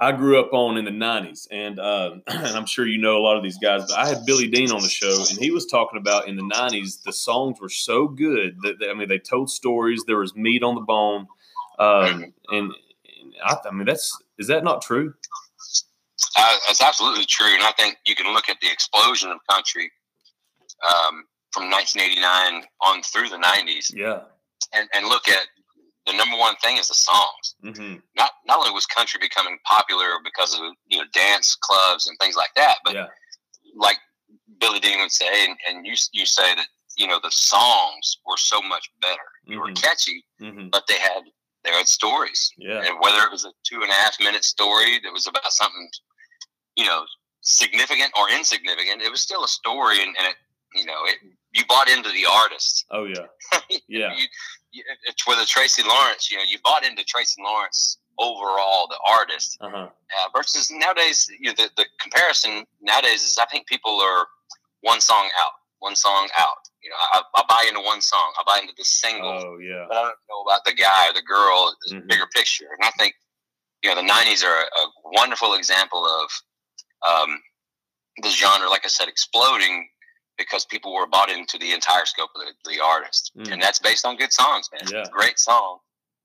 I 0.00 0.12
grew 0.12 0.40
up 0.40 0.52
on 0.52 0.78
in 0.78 0.84
the 0.84 0.90
'90s, 0.90 1.48
and 1.50 1.78
uh, 1.78 2.16
and 2.26 2.56
I'm 2.56 2.66
sure 2.66 2.86
you 2.86 2.98
know 2.98 3.18
a 3.18 3.22
lot 3.22 3.36
of 3.36 3.42
these 3.42 3.58
guys. 3.58 3.84
But 3.88 3.98
I 3.98 4.08
had 4.08 4.24
Billy 4.24 4.46
Dean 4.46 4.70
on 4.70 4.80
the 4.80 4.88
show, 4.88 5.24
and 5.28 5.38
he 5.38 5.50
was 5.50 5.66
talking 5.66 5.98
about 5.98 6.28
in 6.28 6.36
the 6.36 6.42
'90s 6.42 7.02
the 7.02 7.12
songs 7.12 7.60
were 7.60 7.68
so 7.68 8.08
good 8.08 8.56
that, 8.62 8.78
that 8.78 8.90
I 8.90 8.94
mean 8.94 9.08
they 9.08 9.18
told 9.18 9.50
stories. 9.50 10.04
There 10.06 10.18
was 10.18 10.34
meat 10.36 10.62
on 10.62 10.76
the 10.76 10.80
bone, 10.80 11.26
um, 11.78 12.22
and, 12.22 12.32
and 12.50 12.72
I, 13.44 13.56
I, 13.64 13.70
mean 13.72 13.86
that's 13.86 14.16
is 14.38 14.46
that 14.48 14.64
not 14.64 14.82
true? 14.82 15.14
Uh, 16.36 16.56
it's 16.68 16.82
absolutely 16.82 17.24
true, 17.24 17.52
and 17.54 17.62
I 17.62 17.72
think 17.72 17.96
you 18.06 18.14
can 18.14 18.32
look 18.32 18.48
at 18.48 18.58
the 18.60 18.70
explosion 18.70 19.30
of 19.30 19.38
country 19.48 19.90
um, 20.86 21.24
from 21.52 21.70
1989 21.70 22.64
on 22.82 23.02
through 23.02 23.28
the 23.28 23.36
'90s. 23.36 23.92
Yeah, 23.94 24.20
and, 24.74 24.88
and 24.94 25.06
look 25.06 25.28
at 25.28 25.46
the 26.06 26.16
number 26.16 26.36
one 26.36 26.56
thing 26.56 26.78
is 26.78 26.88
the 26.88 26.94
songs. 26.94 27.54
Mm-hmm. 27.64 27.96
Not 28.16 28.32
not 28.46 28.58
only 28.58 28.72
was 28.72 28.86
country 28.86 29.20
becoming 29.20 29.58
popular 29.64 30.18
because 30.24 30.54
of 30.54 30.60
you 30.86 30.98
know 30.98 31.04
dance 31.12 31.56
clubs 31.60 32.08
and 32.08 32.18
things 32.18 32.36
like 32.36 32.50
that, 32.56 32.78
but 32.84 32.94
yeah. 32.94 33.06
like 33.76 33.98
Billy 34.60 34.80
Dean 34.80 35.00
would 35.00 35.12
say, 35.12 35.26
and, 35.46 35.56
and 35.68 35.86
you 35.86 35.94
you 36.12 36.26
say 36.26 36.54
that 36.54 36.66
you 36.96 37.06
know 37.06 37.20
the 37.22 37.30
songs 37.30 38.18
were 38.26 38.36
so 38.36 38.60
much 38.62 38.90
better. 39.00 39.20
They 39.46 39.54
mm-hmm. 39.54 39.60
were 39.60 39.72
catchy, 39.72 40.24
mm-hmm. 40.40 40.68
but 40.70 40.84
they 40.88 40.98
had 40.98 41.24
they 41.68 41.76
had 41.76 41.88
stories. 41.88 42.52
Yeah, 42.56 42.82
and 42.84 42.96
whether 43.00 43.22
it 43.24 43.30
was 43.30 43.44
a 43.44 43.52
two 43.64 43.82
and 43.82 43.90
a 43.90 43.94
half 43.94 44.18
minute 44.20 44.44
story 44.44 45.00
that 45.04 45.12
was 45.12 45.26
about 45.26 45.50
something 45.52 45.88
you 46.76 46.86
know 46.86 47.04
significant 47.40 48.12
or 48.18 48.30
insignificant, 48.30 49.02
it 49.02 49.10
was 49.10 49.20
still 49.20 49.44
a 49.44 49.48
story, 49.48 50.02
and, 50.02 50.16
and 50.16 50.26
it 50.26 50.36
you 50.74 50.84
know 50.84 51.04
it 51.04 51.16
you 51.52 51.64
bought 51.68 51.88
into 51.88 52.10
the 52.10 52.26
artist. 52.30 52.86
Oh 52.90 53.04
yeah, 53.04 53.26
yeah. 53.88 54.14
you, 54.16 54.26
it's 54.72 55.26
with 55.26 55.38
a 55.38 55.46
Tracy 55.46 55.82
Lawrence, 55.82 56.30
you 56.30 56.36
know, 56.36 56.44
you 56.48 56.58
bought 56.64 56.84
into 56.84 57.04
Tracy 57.04 57.42
Lawrence 57.42 57.98
overall, 58.18 58.86
the 58.88 58.98
artist, 59.08 59.56
uh-huh. 59.60 59.86
uh, 59.86 60.28
versus 60.34 60.70
nowadays, 60.70 61.28
you 61.40 61.50
know, 61.50 61.54
the, 61.56 61.70
the 61.76 61.86
comparison 62.00 62.64
nowadays 62.80 63.22
is 63.22 63.38
I 63.40 63.46
think 63.46 63.66
people 63.66 64.00
are 64.00 64.26
one 64.80 65.00
song 65.00 65.28
out, 65.42 65.52
one 65.78 65.96
song 65.96 66.28
out. 66.38 66.67
You 66.82 66.90
know, 66.90 66.96
I, 67.14 67.22
I 67.34 67.42
buy 67.48 67.64
into 67.68 67.80
one 67.80 68.00
song, 68.00 68.32
I 68.38 68.42
buy 68.46 68.60
into 68.60 68.74
the 68.76 68.84
single, 68.84 69.28
oh 69.28 69.58
yeah, 69.58 69.84
but 69.88 69.96
I 69.96 70.02
don't 70.02 70.14
know 70.30 70.42
about 70.46 70.64
the 70.64 70.74
guy 70.74 71.08
or 71.08 71.12
the 71.12 71.22
girl, 71.22 71.74
the 71.86 71.96
mm-hmm. 71.96 72.06
bigger 72.06 72.26
picture. 72.34 72.66
And 72.78 72.86
I 72.86 72.90
think, 72.98 73.14
you 73.82 73.90
know, 73.90 73.96
the 73.96 74.08
'90s 74.08 74.44
are 74.44 74.62
a, 74.62 74.80
a 74.80 74.90
wonderful 75.04 75.54
example 75.54 76.04
of, 76.06 76.30
um, 77.08 77.40
the 78.22 78.30
genre, 78.30 78.68
like 78.68 78.82
I 78.84 78.88
said, 78.88 79.08
exploding 79.08 79.88
because 80.36 80.64
people 80.64 80.94
were 80.94 81.06
bought 81.06 81.30
into 81.30 81.58
the 81.58 81.72
entire 81.72 82.06
scope 82.06 82.30
of 82.36 82.42
the, 82.42 82.70
the 82.70 82.80
artist, 82.80 83.32
Mm. 83.36 83.52
and 83.52 83.62
that's 83.62 83.80
based 83.80 84.06
on 84.06 84.16
good 84.16 84.32
songs, 84.32 84.68
man. 84.72 84.88
Yeah. 84.92 85.04
Great 85.10 85.38
song, 85.38 85.78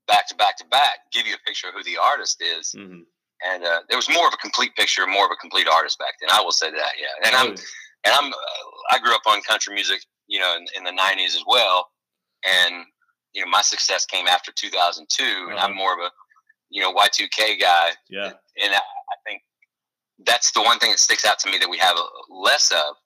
back 0.06 0.28
to 0.28 0.36
back 0.36 0.56
to 0.58 0.64
back, 0.66 1.10
give 1.12 1.26
you 1.26 1.34
a 1.34 1.42
picture 1.46 1.68
of 1.68 1.74
who 1.74 1.82
the 1.82 1.98
artist 1.98 2.40
is, 2.42 2.72
hmm 2.72 3.00
and 3.44 3.64
uh, 3.64 3.80
there 3.88 3.98
was 3.98 4.08
more 4.08 4.26
of 4.26 4.34
a 4.34 4.36
complete 4.38 4.74
picture, 4.74 5.06
more 5.06 5.26
of 5.26 5.30
a 5.30 5.36
complete 5.36 5.68
artist 5.68 5.98
back 5.98 6.14
then. 6.20 6.30
I 6.32 6.40
will 6.40 6.52
say 6.52 6.70
that, 6.70 6.92
yeah. 6.98 7.26
And 7.26 7.36
I'm 7.36 7.48
and 8.04 8.14
I'm 8.14 8.32
uh, 8.32 8.90
I 8.90 8.98
grew 8.98 9.14
up 9.14 9.22
on 9.26 9.42
country 9.42 9.74
music, 9.74 10.00
you 10.26 10.38
know, 10.40 10.56
in, 10.56 10.66
in 10.76 10.84
the 10.84 10.90
'90s 11.02 11.34
as 11.36 11.44
well, 11.46 11.88
and 12.44 12.84
you 13.32 13.44
know 13.44 13.50
my 13.50 13.62
success 13.62 14.04
came 14.06 14.26
after 14.26 14.52
2002, 14.52 15.22
and 15.24 15.52
Uh-huh. 15.58 15.66
I'm 15.66 15.74
more 15.76 15.92
of 15.92 15.98
a 16.00 16.10
you 16.70 16.80
know 16.82 16.92
Y2K 16.94 17.60
guy, 17.60 17.90
yeah. 18.08 18.32
and 18.62 18.72
I, 18.74 18.78
I 18.78 19.16
think 19.26 19.42
that's 20.26 20.52
the 20.52 20.62
one 20.62 20.78
thing 20.78 20.90
that 20.90 20.98
sticks 20.98 21.24
out 21.24 21.38
to 21.40 21.50
me 21.50 21.58
that 21.58 21.68
we 21.68 21.78
have 21.78 21.96
less 22.30 22.70
of 22.72 22.96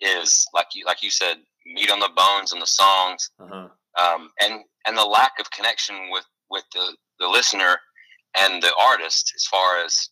is 0.00 0.46
like 0.54 0.66
you 0.74 0.84
like 0.84 1.02
you 1.02 1.10
said, 1.10 1.38
meat 1.66 1.90
on 1.90 2.00
the 2.00 2.10
bones 2.16 2.52
and 2.52 2.60
the 2.60 2.66
songs, 2.66 3.30
Uh-huh. 3.40 3.68
um, 4.02 4.30
and 4.40 4.60
and 4.86 4.96
the 4.96 5.04
lack 5.04 5.32
of 5.40 5.50
connection 5.50 6.10
with 6.10 6.26
with 6.50 6.64
the 6.74 6.96
the 7.20 7.28
listener 7.28 7.78
and 8.40 8.62
the 8.62 8.72
artist 8.80 9.32
as 9.36 9.44
far 9.46 9.84
as 9.84 10.08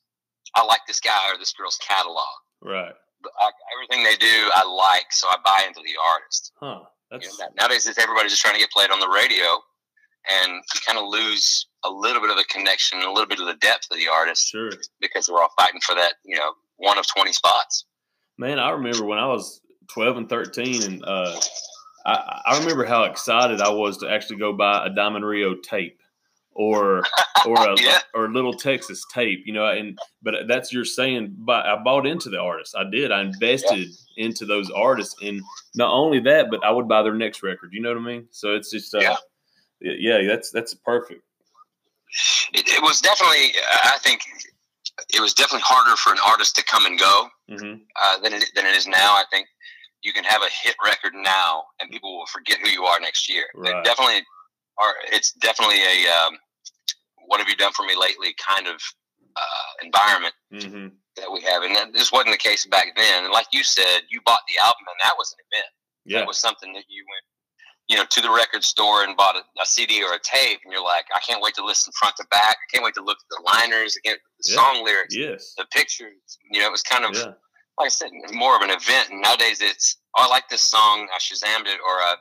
I 0.57 0.65
like 0.65 0.81
this 0.87 1.01
guy 1.01 1.33
or 1.33 1.39
this 1.39 1.53
girl's 1.53 1.79
catalog. 1.87 2.27
Right. 2.63 2.95
I, 3.41 3.51
everything 3.77 4.05
they 4.05 4.17
do, 4.17 4.51
I 4.55 4.65
like, 4.67 5.07
so 5.11 5.29
I 5.29 5.37
buy 5.45 5.65
into 5.67 5.81
the 5.81 5.95
artist. 6.13 6.53
Huh. 6.61 6.81
You 7.13 7.19
That's 7.19 7.39
know, 7.39 7.47
nowadays, 7.59 7.87
it's 7.87 7.99
everybody's 7.99 8.33
just 8.33 8.43
trying 8.43 8.55
to 8.55 8.61
get 8.61 8.71
played 8.71 8.91
on 8.91 9.01
the 9.01 9.09
radio, 9.09 9.59
and 10.31 10.53
you 10.53 10.81
kind 10.87 10.99
of 10.99 11.07
lose 11.09 11.67
a 11.85 11.91
little 11.91 12.21
bit 12.21 12.31
of 12.31 12.37
the 12.37 12.45
connection, 12.45 13.01
a 13.01 13.11
little 13.11 13.27
bit 13.27 13.41
of 13.41 13.47
the 13.47 13.57
depth 13.61 13.89
of 13.91 13.99
the 13.99 14.09
artist 14.09 14.49
sure. 14.49 14.71
because 15.01 15.29
we're 15.29 15.41
all 15.41 15.53
fighting 15.59 15.81
for 15.85 15.95
that, 15.95 16.15
you 16.25 16.37
know, 16.37 16.53
one 16.77 16.99
of 16.99 17.07
twenty 17.07 17.33
spots. 17.33 17.85
Man, 18.39 18.59
I 18.59 18.71
remember 18.71 19.05
when 19.05 19.19
I 19.19 19.27
was 19.27 19.61
12 19.89 20.17
and 20.17 20.29
13, 20.29 20.83
and 20.85 21.05
uh, 21.05 21.39
I, 22.07 22.43
I 22.47 22.59
remember 22.59 22.85
how 22.85 23.05
excited 23.05 23.61
I 23.61 23.71
was 23.71 23.99
to 23.99 24.09
actually 24.09 24.39
go 24.39 24.53
buy 24.53 24.87
a 24.87 24.91
Diamond 24.91 25.27
Rio 25.27 25.55
tape 25.57 26.00
or 26.61 27.03
or 27.47 27.57
a 27.57 27.75
Yeah. 27.81 28.01
or 28.13 28.29
Little 28.31 28.53
Texas 28.55 29.05
tape, 29.13 29.41
you 29.47 29.53
know. 29.55 29.67
And 29.67 29.99
but 30.23 30.35
that's 30.47 30.73
you're 30.73 30.85
saying, 30.85 31.35
but 31.39 31.65
I 31.65 31.77
bought 31.83 32.07
into 32.07 32.29
the 32.29 32.39
artist. 32.39 32.77
I 32.77 32.85
did. 32.89 33.11
I 33.11 33.23
invested 33.23 33.89
into 34.19 34.45
those 34.45 34.71
artists, 34.71 35.17
and 35.23 35.41
not 35.75 35.91
only 35.91 36.21
that, 36.21 36.51
but 36.51 36.63
I 36.63 36.71
would 36.71 36.87
buy 36.87 37.03
their 37.03 37.15
next 37.15 37.43
record. 37.43 37.73
You 37.73 37.81
know 37.81 37.89
what 37.89 37.99
I 37.99 38.05
mean? 38.05 38.29
So 38.31 38.55
it's 38.55 38.71
just, 38.71 38.95
uh, 38.95 39.01
Yeah. 39.01 39.17
yeah, 39.81 40.27
that's 40.29 40.51
that's 40.51 40.75
perfect. 40.75 41.23
It, 42.53 42.69
it 42.69 42.83
was 42.83 43.01
definitely, 43.01 43.53
I 43.85 43.97
think, 44.03 44.21
it 45.15 45.21
was 45.21 45.33
definitely 45.33 45.63
harder 45.65 45.97
for 45.97 46.13
an 46.13 46.19
artist 46.27 46.57
to 46.57 46.65
come 46.65 46.85
and 46.85 46.99
go 46.99 47.29
hmm 47.49 47.75
uh, 48.03 48.19
than 48.21 48.35
it, 48.35 48.45
than 48.55 48.67
it 48.67 48.77
is 48.77 48.87
now. 48.87 49.15
I 49.15 49.25
think 49.31 49.47
you 50.03 50.13
can 50.13 50.25
have 50.25 50.43
a 50.43 50.51
hit 50.63 50.75
record 50.85 51.13
now, 51.15 51.65
and 51.81 51.91
people 51.91 52.19
will 52.19 52.27
forget 52.27 52.59
who 52.59 52.69
you 52.69 52.85
are 52.85 53.01
next 53.01 53.29
year. 53.31 53.45
It 53.55 53.59
Right. 53.59 53.85
definitely, 53.85 54.23
are. 54.79 54.95
It's 55.13 55.33
definitely 55.33 55.81
a 55.83 56.09
um, 56.11 56.37
"What 57.31 57.39
have 57.41 57.49
you 57.49 57.57
done 57.57 57.73
for 57.73 57.85
me 57.87 57.95
lately?" 57.95 58.35
kind 58.37 58.67
of 58.67 58.77
uh, 59.37 59.71
environment 59.87 60.35
hmm 60.53 60.89
that 61.17 61.31
we 61.31 61.41
have, 61.43 61.63
and 61.65 61.75
that, 61.75 61.93
this 61.93 62.13
wasn't 62.13 62.31
the 62.31 62.39
case 62.39 62.67
back 62.67 62.95
then. 62.97 63.25
And 63.25 63.33
like 63.33 63.47
you 63.53 63.65
said, 63.65 64.03
you 64.11 64.21
bought 64.25 64.41
the 64.47 64.59
album, 64.63 64.85
and 64.87 64.97
that 65.03 65.15
was 65.19 65.35
an 65.35 65.41
event. 65.51 65.71
Yeah. 66.05 66.19
That 66.21 66.29
was 66.29 66.39
something 66.39 66.73
that 66.75 66.85
you 66.89 67.03
went, 67.11 67.25
you 67.89 67.97
know, 67.97 68.05
to 68.09 68.21
the 68.23 68.31
record 68.31 68.63
store 68.63 69.03
and 69.03 69.17
bought 69.17 69.35
a, 69.37 69.43
a 69.61 69.67
CD 69.67 70.05
or 70.05 70.15
a 70.15 70.21
tape, 70.23 70.61
and 70.65 70.73
you're 70.73 70.85
like, 70.85 71.07
I 71.15 71.19
can't 71.21 71.43
wait 71.43 71.55
to 71.57 71.65
listen 71.65 71.93
front 71.99 72.15
to 72.17 72.27
back. 72.31 72.57
I 72.63 72.67
can't 72.73 72.85
wait 72.85 72.95
to 72.95 73.03
look 73.03 73.19
at 73.19 73.29
the 73.29 73.43
liners, 73.53 73.99
can't 74.05 74.21
the 74.39 74.53
Yeah. 74.53 74.57
song 74.63 74.85
lyrics, 74.85 75.15
Yes. 75.17 75.55
the 75.59 75.67
pictures. 75.73 76.39
You 76.51 76.61
know, 76.61 76.69
it 76.69 76.73
was 76.73 76.83
kind 76.83 77.05
of 77.05 77.15
Yeah. 77.15 77.35
like 77.79 77.87
I 77.87 77.89
said, 77.89 78.11
more 78.33 78.55
of 78.57 78.63
an 78.63 78.71
event. 78.71 79.11
And 79.11 79.21
nowadays, 79.21 79.61
it's 79.61 79.97
oh, 80.17 80.23
I 80.25 80.29
like 80.29 80.49
this 80.49 80.63
song, 80.63 81.09
I 81.15 81.19
Shazammed 81.19 81.67
it, 81.67 81.81
or 81.85 81.99
a 81.99 82.17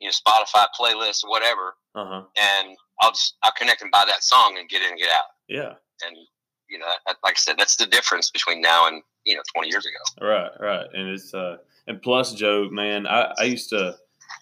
you 0.00 0.08
know 0.08 0.12
Spotify 0.12 0.66
playlist 0.78 1.24
or 1.24 1.30
whatever, 1.30 1.76
Uh 1.94 2.06
huh. 2.06 2.22
and 2.36 2.76
I'll 3.00 3.12
just 3.12 3.36
I'll 3.42 3.52
connect 3.52 3.82
and 3.82 3.90
buy 3.90 4.04
that 4.06 4.22
song 4.22 4.56
and 4.58 4.68
get 4.68 4.82
in 4.82 4.90
and 4.90 4.98
get 4.98 5.10
out. 5.10 5.24
Yeah. 5.48 5.72
And 6.06 6.16
you 6.68 6.78
know, 6.78 6.86
that, 7.06 7.16
like 7.24 7.34
I 7.34 7.38
said, 7.38 7.56
that's 7.58 7.76
the 7.76 7.86
difference 7.86 8.30
between 8.30 8.60
now 8.60 8.86
and 8.86 9.02
you 9.24 9.34
know 9.34 9.42
20 9.54 9.68
years 9.68 9.86
ago. 9.86 10.26
Right, 10.26 10.50
right. 10.60 10.86
And 10.94 11.08
it's 11.08 11.34
uh 11.34 11.58
and 11.86 12.00
plus 12.00 12.34
Joe, 12.34 12.68
man, 12.70 13.06
I, 13.06 13.32
I 13.38 13.44
used 13.44 13.70
to 13.70 13.96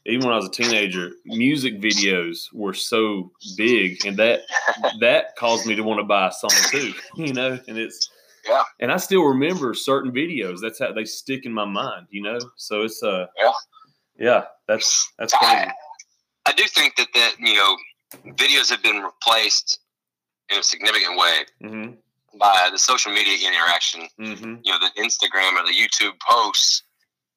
even 0.07 0.27
when 0.27 0.35
I 0.35 0.37
was 0.37 0.47
a 0.47 0.51
teenager, 0.51 1.13
music 1.25 1.81
videos 1.81 2.53
were 2.53 2.75
so 2.75 3.33
big 3.57 4.05
and 4.05 4.17
that 4.19 4.43
that 5.01 5.37
caused 5.37 5.67
me 5.67 5.75
to 5.77 5.83
want 5.83 6.01
to 6.01 6.05
buy 6.05 6.29
a 6.29 6.33
song 6.33 6.51
too. 6.71 6.93
You 7.17 7.33
know, 7.33 7.59
and 7.69 7.79
it's 7.79 8.11
Yeah. 8.47 8.63
And 8.81 8.93
I 8.93 8.97
still 8.97 9.25
remember 9.25 9.75
certain 9.75 10.13
videos. 10.13 10.61
That's 10.61 10.79
how 10.79 10.93
they 10.93 11.05
stick 11.05 11.47
in 11.47 11.53
my 11.53 11.65
mind, 11.65 12.07
you 12.11 12.23
know? 12.23 12.39
So 12.57 12.83
it's 12.83 13.03
uh 13.03 13.27
Yeah. 13.37 13.53
Yeah, 14.19 14.45
that's 14.67 15.13
that's 15.19 15.33
crazy. 15.33 15.55
I, 15.55 15.73
I 16.47 16.53
do 16.53 16.65
think 16.65 16.97
that 16.97 17.09
that 17.15 17.35
you 17.39 17.55
know 17.55 17.77
videos 18.37 18.71
have 18.71 18.83
been 18.83 19.03
replaced 19.03 19.81
in 20.51 20.59
a 20.59 20.63
significant 20.63 21.19
way 21.19 21.45
Mhm. 21.63 21.99
by 22.39 22.69
the 22.71 22.79
social 22.79 23.13
media 23.13 23.47
interaction 23.47 24.09
Mhm. 24.19 24.61
you 24.65 24.73
know 24.73 24.79
the 24.79 24.91
Instagram 25.03 25.59
or 25.59 25.67
the 25.67 25.75
YouTube 25.75 26.19
posts, 26.21 26.83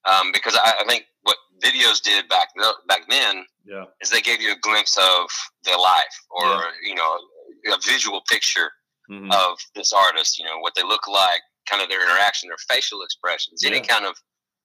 um, 0.05 0.31
because 0.31 0.55
I, 0.55 0.77
I 0.81 0.83
think 0.85 1.05
what 1.23 1.37
videos 1.59 2.01
did 2.01 2.27
back 2.29 2.49
th- 2.55 2.75
back 2.87 3.07
then 3.09 3.45
Yeah. 3.65 3.85
is 4.01 4.09
they 4.09 4.21
gave 4.21 4.41
you 4.41 4.51
a 4.51 4.55
glimpse 4.55 4.97
of 4.97 5.29
their 5.63 5.77
life 5.77 6.15
or 6.29 6.45
Yeah. 6.45 6.71
you 6.83 6.95
know 6.95 7.19
a 7.67 7.77
visual 7.85 8.21
picture 8.29 8.71
Mhm. 9.09 9.31
of 9.33 9.59
this 9.75 9.91
artist. 9.93 10.39
You 10.39 10.45
know 10.45 10.59
what 10.59 10.73
they 10.75 10.83
look 10.83 11.05
like, 11.07 11.41
kind 11.67 11.81
of 11.81 11.89
their 11.89 12.01
interaction, 12.01 12.47
their 12.49 12.57
facial 12.57 13.03
expressions, 13.03 13.63
any 13.65 13.81
kind 13.81 14.05
of 14.05 14.17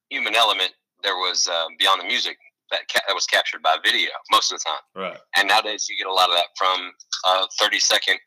human 0.08 0.34
element. 0.36 0.72
There 1.02 1.16
was 1.16 1.46
uh, 1.48 1.66
beyond 1.78 2.00
the 2.00 2.04
music 2.06 2.38
that 2.70 2.80
ca- 2.92 3.02
that 3.06 3.14
was 3.14 3.26
captured 3.26 3.62
by 3.62 3.76
video 3.84 4.10
most 4.32 4.52
of 4.52 4.58
the 4.58 4.64
time. 4.66 5.10
Right. 5.10 5.18
And 5.36 5.48
nowadays 5.48 5.86
you 5.88 5.96
get 5.96 6.06
a 6.10 6.12
lot 6.12 6.28
of 6.30 6.36
that 6.36 6.46
from 6.56 6.92
a 7.26 7.46
30 7.60 7.78
second 7.80 8.18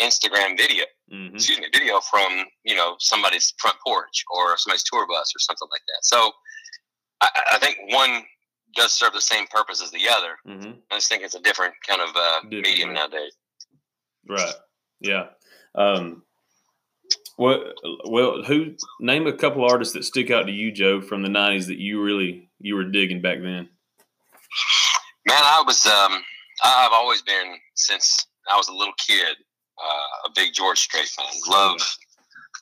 Instagram 0.00 0.56
video 0.56 0.84
Mhm. 1.12 1.34
excuse 1.34 1.58
me, 1.58 1.66
video 1.72 2.00
from 2.00 2.44
you 2.64 2.74
know 2.76 2.96
somebody's 3.00 3.52
front 3.58 3.76
porch 3.84 4.24
or 4.30 4.56
somebody's 4.58 4.84
tour 4.84 5.06
bus 5.08 5.32
or 5.34 5.38
something 5.40 5.68
like 5.70 5.82
that. 5.88 6.04
So 6.04 6.32
I, 7.20 7.28
I 7.52 7.58
think 7.58 7.78
one 7.92 8.24
does 8.76 8.92
serve 8.92 9.12
the 9.14 9.20
same 9.20 9.46
purpose 9.48 9.82
as 9.82 9.90
the 9.90 10.08
other. 10.08 10.36
Mhm. 10.46 10.82
I 10.90 10.94
just 10.96 11.08
think 11.08 11.22
it's 11.24 11.34
a 11.34 11.40
different 11.40 11.74
kind 11.86 12.00
of 12.02 12.10
uh, 12.14 12.40
Different, 12.42 12.62
medium 12.66 12.92
nowadays. 12.92 13.34
Right. 14.28 14.54
Yeah. 15.00 15.28
Um 15.74 16.22
what 17.36 17.60
well 18.04 18.42
who 18.42 18.74
name 19.00 19.26
a 19.26 19.32
couple 19.32 19.64
artists 19.64 19.94
that 19.94 20.04
stick 20.04 20.30
out 20.30 20.44
to 20.46 20.52
you, 20.52 20.70
Joe, 20.70 21.00
from 21.00 21.22
the 21.22 21.28
nineties 21.28 21.66
that 21.68 21.78
you 21.78 22.02
really 22.02 22.50
you 22.60 22.74
were 22.76 22.84
digging 22.84 23.22
back 23.22 23.38
then? 23.40 23.70
Man, 25.26 25.38
I 25.42 25.62
was 25.66 25.84
um, 25.86 26.22
I've 26.64 26.92
always 26.92 27.22
been 27.22 27.56
since 27.74 28.26
I 28.50 28.56
was 28.56 28.68
a 28.68 28.72
little 28.72 28.94
kid 28.98 29.36
uh, 29.82 30.28
a 30.28 30.30
big 30.34 30.52
George 30.54 30.78
Strait 30.80 31.06
fan. 31.08 31.26
Love 31.48 31.80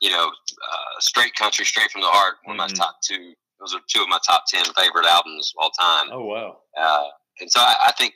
you 0.01 0.11
know 0.11 0.27
uh, 0.29 1.01
straight 1.01 1.35
country, 1.35 1.64
straight 1.64 1.90
from 1.90 2.03
the 2.03 2.09
heart. 2.09 2.37
One 2.44 2.59
of 2.59 2.66
Mhm. 2.66 2.70
my 2.70 2.75
top 2.75 2.96
two. 3.03 3.35
Those 3.61 3.75
are 3.75 3.81
two 3.88 4.03
of 4.03 4.09
my 4.09 4.18
top 4.27 4.44
ten 4.49 4.64
favorite 4.75 5.07
albums 5.07 5.53
of 5.57 5.62
all 5.62 5.70
time. 5.70 6.09
Oh 6.12 6.25
wow. 6.25 6.59
Uh, 6.79 7.09
and 7.40 7.51
so 7.51 7.61
I, 7.61 7.75
I 7.88 7.92
think 7.92 8.14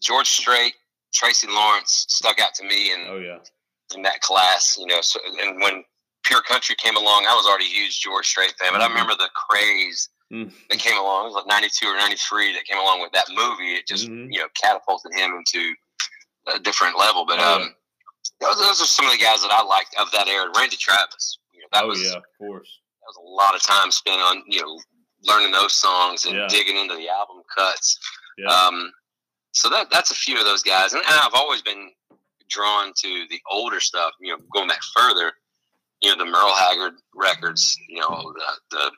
George 0.00 0.28
Strait, 0.28 0.74
Tracy 1.12 1.48
Lawrence 1.48 2.06
stuck 2.08 2.38
out 2.40 2.54
to 2.56 2.64
me 2.64 2.92
in, 2.92 3.06
Oh 3.08 3.18
yeah. 3.18 3.38
in 3.96 4.02
that 4.02 4.20
class, 4.20 4.76
you 4.78 4.86
know. 4.86 5.00
So, 5.00 5.18
and 5.42 5.60
when 5.60 5.84
Pure 6.24 6.42
Country 6.42 6.76
came 6.76 6.96
along, 6.96 7.26
I 7.28 7.34
was 7.34 7.46
already 7.46 7.64
a 7.64 7.68
huge 7.68 8.00
George 8.00 8.26
Strait 8.28 8.54
fan, 8.60 8.72
but 8.72 8.80
I 8.80 8.86
Mhm. 8.86 8.90
remember 8.90 9.14
the 9.16 9.30
craze 9.34 10.08
Mm. 10.34 10.52
that 10.70 10.78
came 10.80 10.98
along. 10.98 11.26
It 11.26 11.28
was 11.28 11.34
like 11.34 11.46
92 11.46 11.86
or 11.86 11.96
93 11.96 12.52
that 12.54 12.64
came 12.64 12.78
along 12.78 13.00
with 13.02 13.12
that 13.12 13.26
movie. 13.30 13.74
It 13.74 13.86
just, 13.86 14.08
Mhm. 14.08 14.32
you 14.32 14.40
know, 14.40 14.48
catapulted 14.54 15.12
him 15.14 15.32
into 15.34 15.74
a 16.48 16.58
different 16.58 16.98
level. 16.98 17.24
But 17.24 17.38
Oh, 17.38 17.54
um, 17.62 17.74
those, 18.40 18.58
those 18.58 18.82
are 18.82 18.86
some 18.86 19.06
of 19.06 19.12
the 19.12 19.18
guys 19.18 19.42
that 19.42 19.52
I 19.52 19.62
liked 19.62 19.94
of 19.96 20.10
that 20.10 20.26
era. 20.26 20.50
Randy 20.56 20.76
Travis, 20.76 21.38
you 21.52 21.60
know, 21.60 21.68
that 21.72 21.84
oh 21.84 21.88
was 21.88 22.02
yeah, 22.02 22.16
of 22.16 22.24
course. 22.38 22.80
that 23.00 23.06
was 23.06 23.16
a 23.16 23.30
lot 23.30 23.54
of 23.54 23.62
time 23.62 23.90
spent 23.92 24.20
on, 24.20 24.42
you 24.48 24.60
know, 24.60 24.78
learning 25.22 25.52
those 25.52 25.72
songs 25.74 26.24
and 26.24 26.34
Yeah. 26.36 26.46
digging 26.48 26.76
into 26.76 26.96
the 26.96 27.08
album 27.08 27.42
cuts. 27.56 27.96
Yeah. 28.36 28.48
Um, 28.48 28.92
so 29.52 29.68
that 29.70 29.88
that's 29.90 30.10
a 30.10 30.14
few 30.16 30.36
of 30.38 30.44
those 30.44 30.62
guys, 30.64 30.94
and, 30.94 31.02
and 31.04 31.14
I've 31.14 31.34
always 31.34 31.62
been 31.62 31.92
drawn 32.48 32.92
to 32.94 33.26
the 33.30 33.40
older 33.50 33.78
stuff. 33.80 34.12
You 34.20 34.32
know, 34.32 34.42
going 34.52 34.66
back 34.68 34.80
further, 34.96 35.32
you 36.02 36.10
know, 36.10 36.16
the 36.22 36.28
Merle 36.30 36.54
Haggard 36.54 36.94
records. 37.14 37.76
You 37.88 38.00
know, 38.00 38.32
the, 38.34 38.76
the 38.76 38.92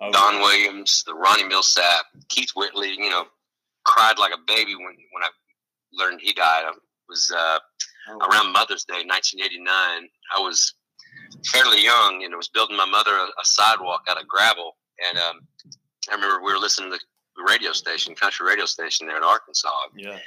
oh, 0.00 0.12
Don 0.12 0.40
Williams, 0.40 1.02
the 1.06 1.14
Ronnie 1.14 1.44
Milsap, 1.44 2.00
Keith 2.28 2.50
Whitley. 2.56 2.90
You 2.92 3.10
know, 3.10 3.24
cried 3.86 4.18
like 4.18 4.32
a 4.32 4.38
baby 4.46 4.74
when 4.74 4.84
when 5.12 5.22
I 5.22 5.28
learned 5.92 6.20
he 6.22 6.32
died. 6.32 6.64
I 6.66 6.72
was 7.08 7.32
uh, 7.34 7.58
oh, 8.10 8.18
around 8.28 8.52
Mother's 8.52 8.84
Day, 8.84 9.04
1989. 9.06 10.08
I 10.36 10.40
was 10.40 10.74
fairly 11.52 11.82
young, 11.82 12.22
and 12.24 12.32
I 12.32 12.36
was 12.36 12.48
building 12.48 12.76
my 12.76 12.86
mother 12.86 13.12
a, 13.12 13.24
a 13.24 13.44
sidewalk 13.44 14.02
out 14.08 14.20
of 14.20 14.26
gravel. 14.28 14.76
And 15.08 15.18
um, 15.18 15.40
I 16.10 16.14
remember 16.14 16.42
we 16.44 16.52
were 16.52 16.58
listening 16.58 16.90
to 16.92 16.98
the 17.36 17.44
radio 17.48 17.72
station, 17.72 18.14
country 18.14 18.46
radio 18.46 18.64
station 18.64 19.06
there 19.06 19.16
in 19.16 19.22
Arkansas, 19.24 19.68
Yeah. 19.96 20.18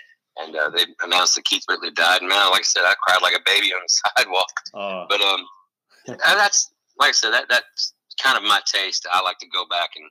and 0.44 0.56
uh, 0.56 0.70
they 0.70 0.86
announced 1.04 1.36
that 1.36 1.46
Keith 1.46 1.64
Whitley 1.68 1.92
died. 1.92 2.20
And 2.20 2.28
man, 2.30 2.50
like 2.52 2.60
I 2.60 2.64
said, 2.64 2.82
I 2.84 2.94
cried 3.02 3.22
like 3.22 3.34
a 3.36 3.42
baby 3.46 3.74
on 3.74 3.80
the 3.82 4.12
sidewalk. 4.18 4.52
Uh, 4.74 5.06
But 5.10 5.22
um, 5.22 5.46
and 6.08 6.18
that's 6.20 6.72
like 7.00 7.10
I 7.10 7.14
said, 7.14 7.32
that 7.32 7.48
that 7.50 7.64
kind 8.22 8.38
of 8.38 8.44
my 8.44 8.60
taste. 8.66 9.08
I 9.12 9.22
like 9.22 9.38
to 9.40 9.48
go 9.48 9.66
back 9.68 9.92
and 9.96 10.10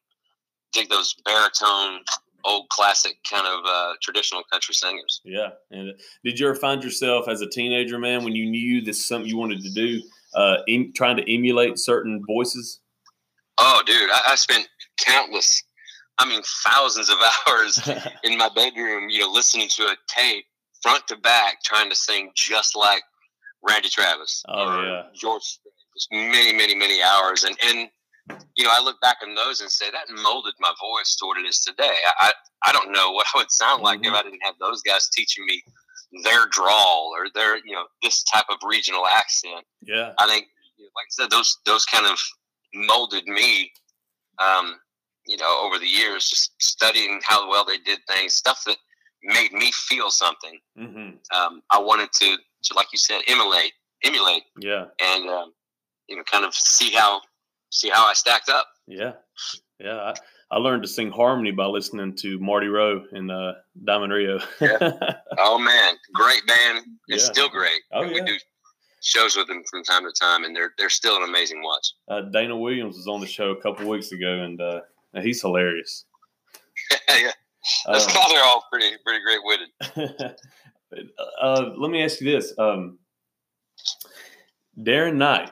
dig 0.72 0.88
those 0.88 1.14
baritone, 1.24 2.00
old 2.44 2.68
classic 2.68 3.16
kind 3.28 3.46
of 3.46 3.60
uh, 3.66 3.94
traditional 4.02 4.42
country 4.52 4.74
singers. 4.74 5.20
Yeah. 5.24 5.50
And 5.70 5.92
did 6.24 6.38
you 6.38 6.46
ever 6.48 6.54
find 6.56 6.82
yourself 6.84 7.28
as 7.28 7.40
a 7.40 7.48
teenager, 7.48 7.98
man, 7.98 8.24
when 8.24 8.34
you 8.34 8.46
knew 8.48 8.80
this 8.82 8.98
is 8.98 9.08
something 9.08 9.28
you 9.28 9.36
wanted 9.36 9.62
to 9.62 9.70
do, 9.70 10.00
uh, 10.34 10.58
em- 10.68 10.92
trying 10.94 11.16
to 11.16 11.32
emulate 11.32 11.78
certain 11.78 12.22
voices? 12.26 12.80
Oh, 13.58 13.82
dude, 13.86 14.10
I, 14.10 14.32
I 14.32 14.34
spent 14.36 14.68
countless, 14.98 15.62
I 16.18 16.28
mean, 16.28 16.42
thousands 16.64 17.08
of 17.08 17.16
hours 17.48 17.78
in 18.24 18.36
my 18.38 18.50
bedroom, 18.54 19.08
you 19.08 19.20
know, 19.20 19.30
listening 19.30 19.68
to 19.70 19.82
a 19.84 19.96
tape 20.08 20.44
front 20.82 21.08
to 21.08 21.16
back, 21.16 21.62
trying 21.64 21.88
to 21.90 21.96
sing 21.96 22.30
just 22.36 22.76
like 22.76 23.02
Randy 23.66 23.88
Travis 23.88 24.44
Oh, 24.48 24.68
or 24.78 24.84
yeah. 24.84 25.02
George. 25.14 25.58
Just 25.96 26.12
many, 26.12 26.52
many, 26.52 26.74
many 26.74 27.02
hours, 27.02 27.44
and 27.44 27.56
and 27.64 27.88
you 28.56 28.64
know, 28.64 28.70
I 28.76 28.80
look 28.82 29.00
back 29.00 29.18
on 29.22 29.34
those 29.34 29.60
and 29.60 29.70
say 29.70 29.90
that 29.90 30.06
molded 30.22 30.54
my 30.60 30.72
voice 30.80 31.16
to 31.16 31.26
what 31.26 31.38
it 31.38 31.46
is 31.46 31.60
today. 31.60 31.94
I 32.20 32.32
I, 32.64 32.72
don't 32.72 32.90
know 32.92 33.10
what 33.12 33.26
I 33.34 33.38
would 33.38 33.50
sound 33.50 33.82
like 33.82 34.00
Mhm. 34.00 34.06
if 34.08 34.14
I 34.14 34.22
didn't 34.22 34.40
have 34.42 34.54
those 34.58 34.82
guys 34.82 35.08
teaching 35.10 35.44
me 35.46 35.62
their 36.24 36.46
drawl 36.50 37.12
or 37.16 37.26
their 37.34 37.56
you 37.58 37.72
know 37.72 37.86
this 38.02 38.22
type 38.24 38.46
of 38.48 38.56
regional 38.66 39.06
accent. 39.06 39.64
Yeah. 39.82 40.12
I 40.18 40.26
think, 40.26 40.46
like 40.78 41.06
I 41.06 41.10
said, 41.10 41.30
those 41.30 41.58
those 41.66 41.84
kind 41.84 42.06
of 42.06 42.18
molded 42.74 43.26
me. 43.26 43.72
Um, 44.38 44.76
you 45.28 45.36
know, 45.36 45.60
over 45.64 45.78
the 45.78 45.86
years, 45.88 46.28
just 46.28 46.52
studying 46.62 47.20
how 47.24 47.48
well 47.50 47.64
they 47.64 47.78
did 47.78 47.98
things, 48.08 48.34
stuff 48.34 48.62
that 48.66 48.76
made 49.24 49.52
me 49.52 49.72
feel 49.72 50.08
something. 50.10 50.60
hmm 50.76 51.10
Um, 51.34 51.62
I 51.70 51.78
wanted 51.80 52.12
to, 52.20 52.36
to, 52.36 52.74
like 52.74 52.86
you 52.92 52.98
said, 52.98 53.22
emulate, 53.26 53.72
emulate, 54.04 54.44
Yeah. 54.60 54.84
and 55.00 55.28
um, 55.28 55.52
you 56.08 56.14
know, 56.16 56.22
kind 56.30 56.44
of 56.44 56.54
see 56.54 56.90
how 56.92 57.22
see 57.70 57.88
how 57.90 58.06
I 58.06 58.12
stacked 58.14 58.48
up. 58.48 58.66
Yeah. 58.86 59.12
Yeah. 59.80 59.96
I, 59.96 60.14
I 60.50 60.58
learned 60.58 60.82
to 60.82 60.88
sing 60.88 61.10
harmony 61.10 61.50
by 61.50 61.66
listening 61.66 62.14
to 62.18 62.38
Marty 62.38 62.68
Roe 62.68 63.04
and 63.12 63.30
uh, 63.30 63.54
Diamond 63.84 64.12
Rio. 64.12 64.38
Oh 65.38 65.58
man, 65.58 65.94
great 66.14 66.46
band! 66.46 66.84
It's 67.08 67.24
Yeah. 67.26 67.32
still 67.32 67.48
great. 67.48 67.80
Oh, 67.92 68.02
And 68.02 68.10
yeah. 68.14 68.22
We 68.22 68.26
do 68.26 68.36
shows 69.02 69.36
with 69.36 69.46
them 69.48 69.62
from 69.70 69.84
time 69.84 70.02
to 70.04 70.12
time, 70.18 70.44
and 70.44 70.56
they're 70.56 70.72
they're 70.78 70.88
still 70.88 71.16
an 71.16 71.28
amazing 71.28 71.62
watch. 71.62 71.86
uh, 72.08 72.22
Dana 72.32 72.56
Williams 72.56 72.96
was 72.96 73.06
on 73.06 73.20
the 73.20 73.26
show 73.26 73.50
a 73.50 73.60
couple 73.60 73.86
weeks 73.88 74.12
ago, 74.12 74.42
and 74.44 74.60
uh, 74.60 74.80
he's 75.20 75.42
hilarious. 75.42 76.04
yeah, 77.08 77.32
those 77.86 78.06
Um, 78.06 78.14
guys 78.14 78.32
are 78.32 78.44
all 78.44 78.64
pretty 78.72 78.96
pretty 79.04 79.22
great 79.24 79.40
witted. 79.44 80.36
uh, 81.42 81.70
let 81.76 81.90
me 81.90 82.02
ask 82.02 82.20
you 82.20 82.30
this: 82.32 82.54
um, 82.58 82.98
Darren 84.78 85.16
Knight, 85.16 85.50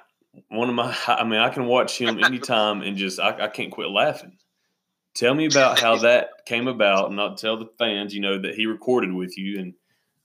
one 0.49 0.69
of 0.69 0.75
my, 0.75 0.97
I 1.07 1.25
mean, 1.25 1.41
I 1.41 1.49
can 1.51 1.67
watch 1.67 1.99
him 1.99 2.23
anytime 2.23 2.83
and 2.83 2.97
just 2.97 3.21
I, 3.21 3.45
I 3.45 3.49
can't 3.49 3.71
quit 3.73 3.89
laughing. 3.91 4.37
Tell 5.15 5.35
me 5.35 5.47
about 5.47 5.79
how 5.79 5.97
that 5.99 6.31
came 6.47 6.67
about, 6.69 7.11
and 7.11 7.21
I'll 7.21 7.37
tell 7.37 7.57
the 7.57 7.71
fans, 7.79 8.15
you 8.15 8.21
know, 8.21 8.41
that 8.41 8.55
he 8.55 8.67
recorded 8.67 9.13
with 9.13 9.39
you, 9.39 9.61
and 9.61 9.75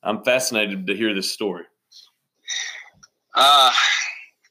I'm 0.01 0.23
fascinated 0.23 0.87
to 0.87 0.95
hear 0.95 1.13
this 1.13 1.31
story. 1.31 1.65
Uh, 3.35 3.71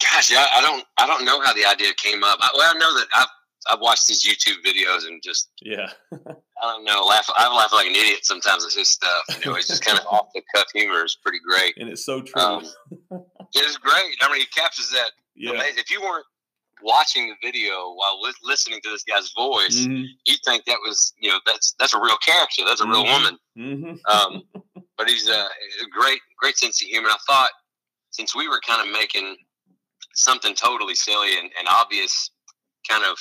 gosh, 0.01 0.33
I, 0.33 0.47
I 0.57 0.61
don't 0.63 0.85
I 0.99 1.07
don't 1.07 1.25
know 1.25 1.41
how 1.41 1.53
the 1.53 1.65
idea 1.65 1.93
came 1.95 2.23
up. 2.23 2.39
I, 2.41 2.51
well, 2.55 2.71
I 2.75 2.79
know 2.79 2.95
that 2.99 3.07
I've 3.15 3.27
I've 3.71 3.81
watched 3.81 4.07
these 4.07 4.25
YouTube 4.25 4.65
videos 4.65 5.07
and 5.07 5.21
just 5.23 5.51
Yeah, 5.61 5.91
I 6.13 6.17
don't 6.63 6.85
know 6.85 7.05
laugh. 7.05 7.29
I 7.37 7.53
laugh 7.55 7.73
like 7.73 7.87
an 7.89 7.95
idiot 7.97 8.21
sometimes 8.25 8.65
at 8.65 8.73
his 8.73 8.89
stuff. 8.89 9.25
You 9.45 9.51
know, 9.51 9.57
it's 9.57 9.67
just 9.67 9.85
kind 9.85 9.99
of 9.99 10.07
off 10.07 10.29
the 10.35 10.43
cuff 10.55 10.67
humor 10.73 11.05
is 11.05 11.19
pretty 11.23 11.41
great. 11.45 11.75
and 11.79 11.89
it's 11.89 12.05
so 12.07 12.23
true. 12.23 12.41
Um, 12.41 12.65
It's 13.55 13.77
great. 13.79 14.17
I 14.21 14.31
mean, 14.31 14.41
he 14.41 14.47
captures 14.47 14.91
that 14.91 15.11
yeah, 15.39 15.51
amazing. 15.53 15.79
If 15.79 15.91
you 15.91 16.01
weren't 16.03 16.27
watching 16.83 17.29
the 17.29 17.35
video 17.47 17.93
while 17.95 18.21
li- 18.21 18.33
listening 18.43 18.81
to 18.85 18.91
this 18.91 19.05
guy's 19.05 19.33
voice, 19.33 19.87
hmm 19.87 20.05
you'd 20.27 20.41
think 20.45 20.65
that 20.67 20.79
was 20.85 21.13
you 21.19 21.31
know 21.31 21.39
that's 21.47 21.75
that's 21.79 21.95
a 21.95 22.01
real 22.01 22.17
character. 22.19 22.63
That's 22.67 22.81
a 22.81 22.87
real 22.87 23.05
Mhm. 23.05 23.13
woman. 23.13 23.39
hmm 23.57 24.13
Um, 24.13 24.43
but 24.99 25.09
he's 25.09 25.29
a, 25.29 25.41
a 25.83 25.89
great, 25.91 26.21
great 26.39 26.57
sense 26.59 26.83
of 26.83 26.89
humor. 26.89 27.09
I 27.09 27.17
thought 27.27 27.51
since 28.11 28.35
we 28.35 28.49
were 28.49 28.61
kind 28.67 28.87
of 28.87 28.93
making 28.93 29.37
something 30.15 30.55
totally 30.55 30.95
silly 30.95 31.39
and, 31.39 31.51
and 31.59 31.69
obvious, 31.69 32.31
kind 32.89 33.05
of 33.05 33.17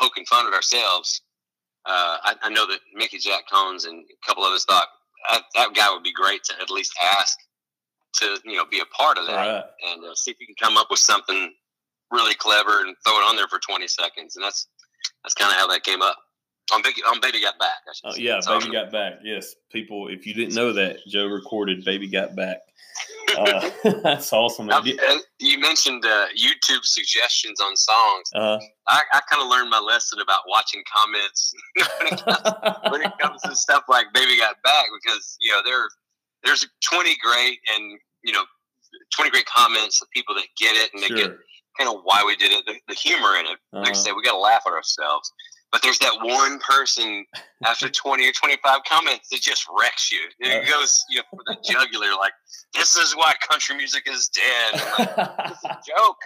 poking 0.00 0.24
fun 0.26 0.46
at 0.46 0.52
ourselves, 0.52 1.22
uh, 1.86 2.18
I, 2.22 2.34
I 2.42 2.48
know 2.50 2.66
that 2.66 2.80
Mickey 2.94 3.18
Jack 3.18 3.44
Cones 3.50 3.84
and 3.84 4.04
a 4.04 4.26
couple 4.26 4.42
others 4.44 4.64
thought 4.64 4.88
that, 5.30 5.42
that 5.54 5.74
guy 5.74 5.90
would 5.92 6.02
be 6.02 6.12
great 6.12 6.42
to 6.44 6.54
at 6.60 6.70
least 6.70 6.92
ask 7.18 7.36
to 8.14 8.38
you 8.44 8.56
know 8.56 8.64
be 8.64 8.80
a 8.80 8.86
part 8.86 9.18
of 9.18 9.26
that 9.26 9.34
right. 9.34 9.64
and 9.90 10.04
uh, 10.04 10.14
see 10.14 10.30
if 10.30 10.40
you 10.40 10.46
can 10.46 10.56
come 10.60 10.76
up 10.76 10.88
with 10.90 11.00
something 11.00 11.52
really 12.14 12.34
clever 12.34 12.80
and 12.80 12.94
throw 13.06 13.14
it 13.14 13.24
on 13.28 13.36
there 13.36 13.48
for 13.48 13.58
20 13.58 13.86
seconds. 13.88 14.36
And 14.36 14.44
that's 14.44 14.68
that's 15.22 15.34
kind 15.34 15.50
of 15.50 15.56
how 15.56 15.66
that 15.68 15.82
came 15.82 16.02
up. 16.02 16.16
On 16.72 16.80
Big 16.82 16.94
on 17.06 17.20
Baby 17.20 17.42
Got 17.42 17.58
Back. 17.58 17.76
I 17.86 17.92
should 17.92 18.18
Uh, 18.18 18.22
yeah, 18.22 18.40
Baby 18.46 18.72
Got 18.72 18.90
Back. 18.90 19.14
Yes, 19.22 19.54
people, 19.70 20.08
if 20.08 20.26
you 20.26 20.32
didn't 20.32 20.54
know 20.54 20.72
that, 20.72 20.96
Joe 21.06 21.26
recorded 21.26 21.84
Baby 21.84 22.08
Got 22.08 22.34
Back. 22.34 22.56
Uh, 23.36 23.70
that's 24.02 24.32
awesome. 24.32 24.70
Uh, 24.70 24.80
you 25.40 25.58
mentioned 25.58 26.06
uh, 26.06 26.28
YouTube 26.28 26.82
suggestions 26.84 27.60
on 27.60 27.76
songs. 27.76 28.30
Uh, 28.34 28.58
I, 28.88 29.02
I 29.12 29.20
kind 29.30 29.42
of 29.42 29.50
learned 29.50 29.68
my 29.68 29.78
lesson 29.78 30.20
about 30.20 30.40
watching 30.48 30.82
comments 30.90 31.52
when, 31.76 32.12
it 32.14 32.24
comes, 32.24 32.92
when 32.92 33.02
it 33.02 33.12
comes 33.20 33.42
to 33.42 33.54
stuff 33.54 33.84
like 33.90 34.06
"Baby 34.14 34.38
Got 34.38 34.56
Back" 34.64 34.86
because 35.04 35.36
you 35.40 35.52
know 35.52 35.60
there 35.66 35.86
there's 36.44 36.66
20 36.90 37.16
great 37.22 37.58
and 37.74 37.98
you 38.22 38.32
know 38.32 38.44
20 39.16 39.30
great 39.30 39.46
comments 39.46 40.00
of 40.02 40.08
people 40.10 40.34
that 40.34 40.44
get 40.58 40.74
it 40.76 40.90
and 40.94 41.02
they 41.02 41.08
get 41.08 41.32
kind 41.78 41.90
of 41.92 42.02
why 42.04 42.22
we 42.24 42.36
did 42.36 42.52
it, 42.52 42.64
the, 42.66 42.74
the 42.86 42.94
humor 42.94 43.36
in 43.36 43.46
it. 43.46 43.58
Like 43.72 43.88
I 43.88 43.90
Uh-huh. 43.90 43.94
said, 43.94 44.12
we 44.14 44.22
got 44.22 44.32
to 44.32 44.38
laugh 44.38 44.62
at 44.66 44.72
ourselves. 44.72 45.28
But 45.72 45.82
there's 45.82 45.98
that 45.98 46.14
one 46.22 46.60
person 46.60 47.24
after 47.64 47.88
20 47.90 48.28
or 48.28 48.32
25 48.32 48.80
comments 48.88 49.28
that 49.30 49.40
just 49.40 49.66
wrecks 49.76 50.12
you. 50.12 50.20
It 50.38 50.62
Uh. 50.64 50.70
goes 50.70 51.02
you 51.10 51.18
know, 51.18 51.24
for 51.30 51.42
the 51.46 51.56
jugular, 51.68 52.14
like, 52.14 52.32
this 52.74 52.94
is 52.94 53.16
why 53.16 53.34
country 53.50 53.74
music 53.74 54.04
is 54.08 54.28
dead. 54.28 54.80
Like, 54.98 55.50
it's 55.50 55.64
a 55.64 55.78
joke. 55.98 56.18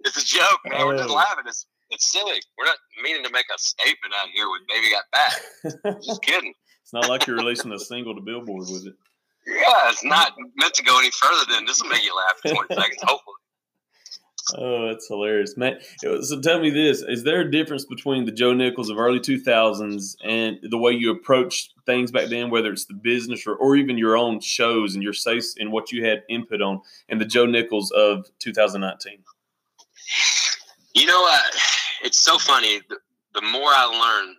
It's 0.00 0.16
a 0.20 0.24
joke, 0.26 0.58
man. 0.66 0.84
We're 0.84 0.96
just 0.96 1.08
Oh. 1.10 1.14
laughing. 1.14 1.44
It's, 1.46 1.66
it's 1.90 2.10
silly. 2.10 2.40
We're 2.58 2.66
not 2.66 2.78
meaning 3.00 3.22
to 3.22 3.30
make 3.30 3.46
a 3.54 3.58
statement 3.60 4.12
out 4.20 4.26
here 4.34 4.48
with 4.50 4.62
Baby 4.68 4.88
Got 4.90 5.04
Back. 5.12 6.00
Just 6.02 6.20
kidding. 6.22 6.52
it's 6.82 6.92
not 6.92 7.08
like 7.08 7.28
you're 7.28 7.36
releasing 7.36 7.70
a 7.72 7.78
single 7.78 8.16
to 8.16 8.20
Billboard, 8.20 8.66
was 8.68 8.86
it? 8.86 8.94
Yeah, 9.46 9.90
it's 9.90 10.04
not 10.04 10.32
meant 10.56 10.74
to 10.74 10.82
go 10.82 10.98
any 10.98 11.10
further 11.10 11.44
than 11.50 11.66
this 11.66 11.80
will 11.80 11.90
make 11.90 12.04
you 12.04 12.14
laugh 12.16 12.34
for 12.42 12.64
20 12.66 12.74
seconds, 12.74 13.02
hopefully. 13.02 13.36
Oh, 14.56 14.86
that's 14.86 15.08
hilarious, 15.08 15.56
man. 15.56 15.80
So 15.98 16.40
tell 16.40 16.60
me 16.60 16.70
this: 16.70 17.02
Is 17.02 17.24
there 17.24 17.40
a 17.40 17.50
difference 17.50 17.84
between 17.84 18.26
the 18.26 18.32
Joe 18.32 18.54
Nichols 18.54 18.90
of 18.90 18.98
early 18.98 19.18
two 19.18 19.40
thousands 19.40 20.16
and 20.22 20.58
the 20.62 20.78
way 20.78 20.92
you 20.92 21.10
approached 21.10 21.74
things 21.84 22.12
back 22.12 22.28
then, 22.28 22.50
whether 22.50 22.70
it's 22.70 22.84
the 22.84 22.94
business 22.94 23.44
or, 23.46 23.56
or 23.56 23.74
even 23.74 23.98
your 23.98 24.16
own 24.16 24.40
shows 24.40 24.94
and 24.94 25.02
your 25.02 25.12
say 25.12 25.40
and 25.58 25.72
what 25.72 25.90
you 25.90 26.04
had 26.04 26.22
input 26.28 26.62
on, 26.62 26.80
and 27.08 27.20
the 27.20 27.24
Joe 27.24 27.46
Nichols 27.46 27.90
of 27.90 28.28
2019? 28.38 29.18
You 30.94 31.06
know, 31.06 31.28
uh, 31.28 31.38
it's 32.04 32.20
so 32.20 32.38
funny. 32.38 32.80
The, 32.88 32.98
the 33.34 33.42
more 33.42 33.70
I 33.70 33.84
learn, 33.84 34.36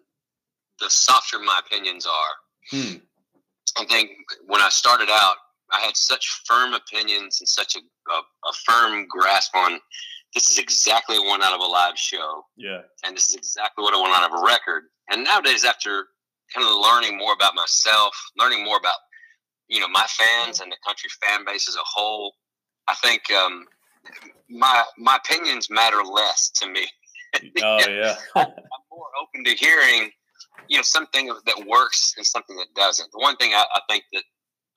the 0.79 0.89
softer 0.89 1.39
my 1.39 1.59
opinions 1.65 2.05
are. 2.05 2.71
Hmm. 2.71 2.97
I 3.79 3.85
think 3.85 4.11
when 4.45 4.61
I 4.61 4.69
started 4.69 5.09
out, 5.11 5.35
I 5.71 5.79
had 5.81 5.97
such 5.97 6.41
firm 6.45 6.73
opinions 6.73 7.39
and 7.41 7.47
such 7.47 7.75
a, 7.75 7.79
a, 7.79 8.15
a 8.19 8.53
firm 8.65 9.05
grasp 9.09 9.55
on 9.55 9.79
this 10.33 10.51
is 10.51 10.57
exactly 10.59 11.17
want 11.19 11.41
out 11.43 11.53
of 11.53 11.61
a 11.61 11.65
live 11.65 11.97
show, 11.97 12.43
Yeah. 12.57 12.81
and 13.05 13.15
this 13.15 13.29
is 13.29 13.35
exactly 13.35 13.83
what 13.83 13.93
I 13.93 13.97
want 13.97 14.13
out 14.21 14.31
of 14.31 14.39
a 14.39 14.45
record. 14.45 14.83
And 15.09 15.23
nowadays, 15.23 15.63
after 15.63 16.07
kind 16.53 16.65
of 16.67 16.73
learning 16.75 17.17
more 17.17 17.33
about 17.33 17.55
myself, 17.55 18.13
learning 18.37 18.63
more 18.63 18.77
about 18.77 18.97
you 19.69 19.79
know 19.79 19.87
my 19.87 20.05
fans 20.17 20.59
and 20.61 20.71
the 20.71 20.77
country 20.85 21.09
fan 21.23 21.45
base 21.45 21.67
as 21.67 21.75
a 21.75 21.83
whole, 21.83 22.33
I 22.87 22.95
think 22.95 23.21
um, 23.31 23.65
my 24.49 24.83
my 24.97 25.15
opinions 25.17 25.69
matter 25.69 26.03
less 26.03 26.49
to 26.61 26.69
me. 26.69 26.87
Oh 27.61 27.77
yeah. 27.87 28.15
I'm 28.35 28.47
more 28.91 29.07
open 29.21 29.43
to 29.45 29.51
hearing, 29.51 30.09
you 30.67 30.77
know, 30.77 30.83
something 30.83 31.27
that 31.27 31.65
works 31.67 32.13
and 32.17 32.25
something 32.25 32.55
that 32.57 32.67
doesn't. 32.75 33.11
The 33.11 33.19
one 33.19 33.35
thing 33.37 33.53
I, 33.53 33.63
I 33.75 33.81
think 33.89 34.03
that 34.13 34.23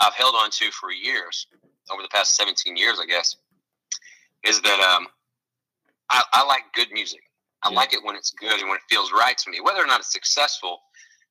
I've 0.00 0.14
held 0.14 0.34
on 0.34 0.50
to 0.50 0.70
for 0.70 0.92
years, 0.92 1.46
over 1.92 2.02
the 2.02 2.08
past 2.08 2.36
17 2.36 2.76
years, 2.76 2.98
I 3.02 3.06
guess, 3.06 3.36
is 4.44 4.60
that 4.62 4.80
um, 4.80 5.08
I, 6.10 6.22
I 6.32 6.46
like 6.46 6.62
good 6.74 6.88
music. 6.92 7.20
I 7.62 7.70
Yeah. 7.70 7.76
like 7.76 7.92
it 7.92 8.02
when 8.02 8.16
it's 8.16 8.30
good 8.30 8.58
and 8.60 8.68
when 8.68 8.76
it 8.76 8.82
feels 8.88 9.12
right 9.12 9.36
to 9.38 9.50
me. 9.50 9.60
Whether 9.60 9.80
or 9.82 9.86
not 9.86 10.00
it's 10.00 10.12
successful 10.12 10.78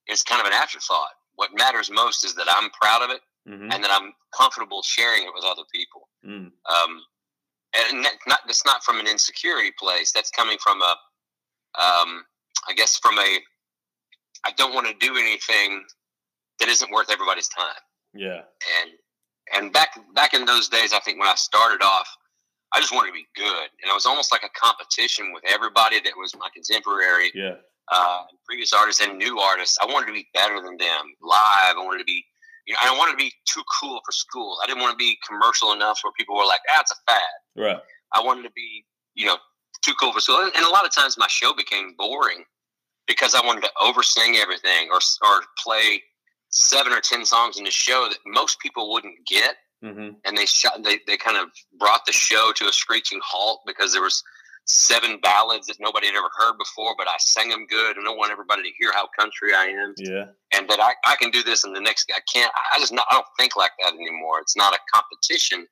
is 0.08 0.22
kind 0.24 0.42
of 0.42 0.48
an 0.48 0.54
afterthought. 0.54 1.12
What 1.36 1.52
matters 1.58 1.90
most 1.90 2.24
is 2.26 2.36
that 2.36 2.48
I'm 2.50 2.70
proud 2.72 3.02
of 3.04 3.10
it 3.12 3.22
hmm 3.48 3.72
and 3.72 3.84
that 3.84 3.90
I'm 3.90 4.14
comfortable 4.38 4.82
sharing 4.84 5.24
it 5.24 5.32
with 5.34 5.44
other 5.46 5.64
people. 5.74 6.10
Mm. 6.26 6.52
Um, 6.70 7.02
and 7.92 8.04
that- 8.06 8.18
not 8.28 8.40
that's 8.46 8.66
not 8.66 8.84
from 8.84 9.00
an 9.00 9.08
insecurity 9.08 9.72
place. 9.80 10.12
That's 10.12 10.30
coming 10.32 10.58
from 10.62 10.82
a, 10.82 10.96
um, 11.80 12.26
I 12.68 12.74
guess 12.76 12.98
from 12.98 13.18
a, 13.18 13.40
I 14.46 14.52
don't 14.54 14.74
want 14.74 14.88
to 14.88 14.94
do 15.06 15.16
anything 15.18 15.84
that 16.60 16.70
isn't 16.70 16.92
worth 16.92 17.10
everybody's 17.12 17.48
time. 17.50 17.82
Yeah. 18.14 18.42
And 18.82 18.92
and 19.56 19.74
back 19.74 19.90
back 20.14 20.34
in 20.34 20.46
those 20.46 20.70
days, 20.70 20.94
I 20.94 21.00
think 21.00 21.20
when 21.20 21.28
I 21.28 21.36
started 21.36 21.84
off, 21.84 22.08
I 22.74 22.80
just 22.80 22.94
wanted 22.94 23.10
to 23.10 23.14
be 23.14 23.28
good, 23.36 23.68
and 23.82 23.90
it 23.90 23.94
was 23.94 24.06
almost 24.06 24.32
like 24.32 24.44
a 24.44 24.50
competition 24.60 25.34
with 25.34 25.44
everybody 25.48 26.00
that 26.02 26.14
was 26.18 26.36
my 26.38 26.50
contemporary, 26.54 27.32
Yeah. 27.34 27.56
uh, 27.92 28.24
previous 28.46 28.74
artists 28.74 29.02
and 29.02 29.18
new 29.18 29.40
artists. 29.40 29.78
I 29.82 29.86
wanted 29.88 30.06
to 30.08 30.14
be 30.14 30.28
better 30.36 30.62
than 30.62 30.78
them 30.78 31.02
live. 31.22 31.76
I 31.78 31.84
wanted 31.84 32.00
to 32.00 32.04
be, 32.06 32.24
you 32.68 32.74
know, 32.74 32.80
I 32.84 32.96
wanted 32.96 33.12
to 33.14 33.18
be 33.18 33.34
too 33.52 33.64
cool 33.82 34.00
for 34.06 34.12
school. 34.12 34.58
I 34.64 34.68
didn't 34.68 34.82
want 34.82 34.92
to 34.94 34.98
be 34.98 35.18
commercial 35.28 35.74
enough 35.74 36.00
where 36.04 36.14
people 36.18 36.36
were 36.36 36.46
like, 36.46 36.62
"That's 36.76 36.92
a 36.92 36.96
fad." 37.08 37.38
Right. 37.56 37.80
I 38.14 38.22
wanted 38.22 38.44
to 38.44 38.52
be, 38.52 38.86
you 39.16 39.26
know, 39.26 39.38
too 39.84 39.94
cool 40.00 40.14
for 40.14 40.20
school. 40.20 40.38
And, 40.42 40.52
and 40.56 40.64
a 40.66 40.70
lot 40.70 40.86
of 40.86 40.94
times 40.94 41.18
my 41.18 41.28
show 41.28 41.54
became 41.54 41.96
boring 41.98 42.44
because 43.10 43.34
I 43.34 43.44
wanted 43.46 43.62
to 43.64 43.72
oversing 43.82 44.36
everything 44.38 44.88
or 44.92 45.00
or 45.28 45.42
play 45.58 46.02
seven 46.50 46.94
or 46.94 47.02
ten 47.02 47.26
songs 47.26 47.58
in 47.58 47.66
the 47.66 47.72
show 47.72 48.08
that 48.10 48.20
most 48.26 48.60
people 48.62 48.94
wouldn't 48.94 49.28
get. 49.28 49.56
Mm-hmm. 49.82 50.10
and 50.26 50.38
they 50.38 50.46
shot 50.46 50.84
they, 50.84 51.00
they 51.08 51.16
kind 51.16 51.38
of 51.38 51.48
brought 51.80 52.06
the 52.06 52.12
show 52.12 52.52
to 52.58 52.66
a 52.66 52.74
screeching 52.74 53.22
halt 53.24 53.62
because 53.66 53.94
there 53.94 54.02
was 54.02 54.22
seven 54.66 55.20
ballads 55.24 55.68
that 55.68 55.78
nobody 55.80 56.08
had 56.08 56.18
ever 56.18 56.28
heard 56.38 56.58
before 56.58 56.96
but 56.98 57.08
i 57.08 57.16
sang 57.18 57.48
them 57.48 57.66
good 57.66 57.96
and 57.96 58.06
i 58.06 58.12
want 58.12 58.30
everybody 58.30 58.62
to 58.62 58.70
hear 58.78 58.92
how 58.92 59.08
country 59.18 59.54
i 59.54 59.68
am. 59.68 59.94
Yeah. 59.98 60.26
and 60.54 60.70
that 60.70 60.82
i, 60.82 60.92
I 61.10 61.16
can 61.16 61.32
do 61.32 61.44
this 61.44 61.64
and 61.64 61.74
the 61.74 61.80
next 61.80 62.12
i 62.14 62.20
can't 62.30 62.52
i 62.76 62.78
just 62.78 62.92
not 62.92 63.06
i 63.10 63.16
don't 63.16 63.26
think 63.40 63.56
like 63.56 63.72
that 63.80 63.94
anymore. 63.94 64.42
It's 64.42 64.58
not 64.58 64.74
a 64.74 64.80
competition 64.94 65.66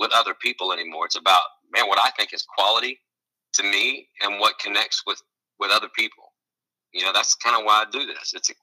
with 0.00 0.10
other 0.12 0.34
people 0.34 0.72
anymore. 0.72 1.06
It's 1.06 1.14
about 1.16 1.42
man 1.72 1.86
what 1.86 2.00
i 2.02 2.10
think 2.18 2.34
is 2.34 2.44
quality 2.58 2.98
to 3.52 3.62
me 3.62 4.08
and 4.24 4.40
what 4.40 4.58
connects 4.58 5.04
with 5.06 5.22
with 5.60 5.70
other 5.70 5.88
people 5.94 6.33
you 6.94 7.04
know 7.04 7.10
that's 7.14 7.34
kind 7.34 7.56
of 7.58 7.64
why 7.66 7.84
i 7.86 7.90
do 7.90 8.06
this 8.06 8.32
it's 8.34 8.48
a 8.50 8.54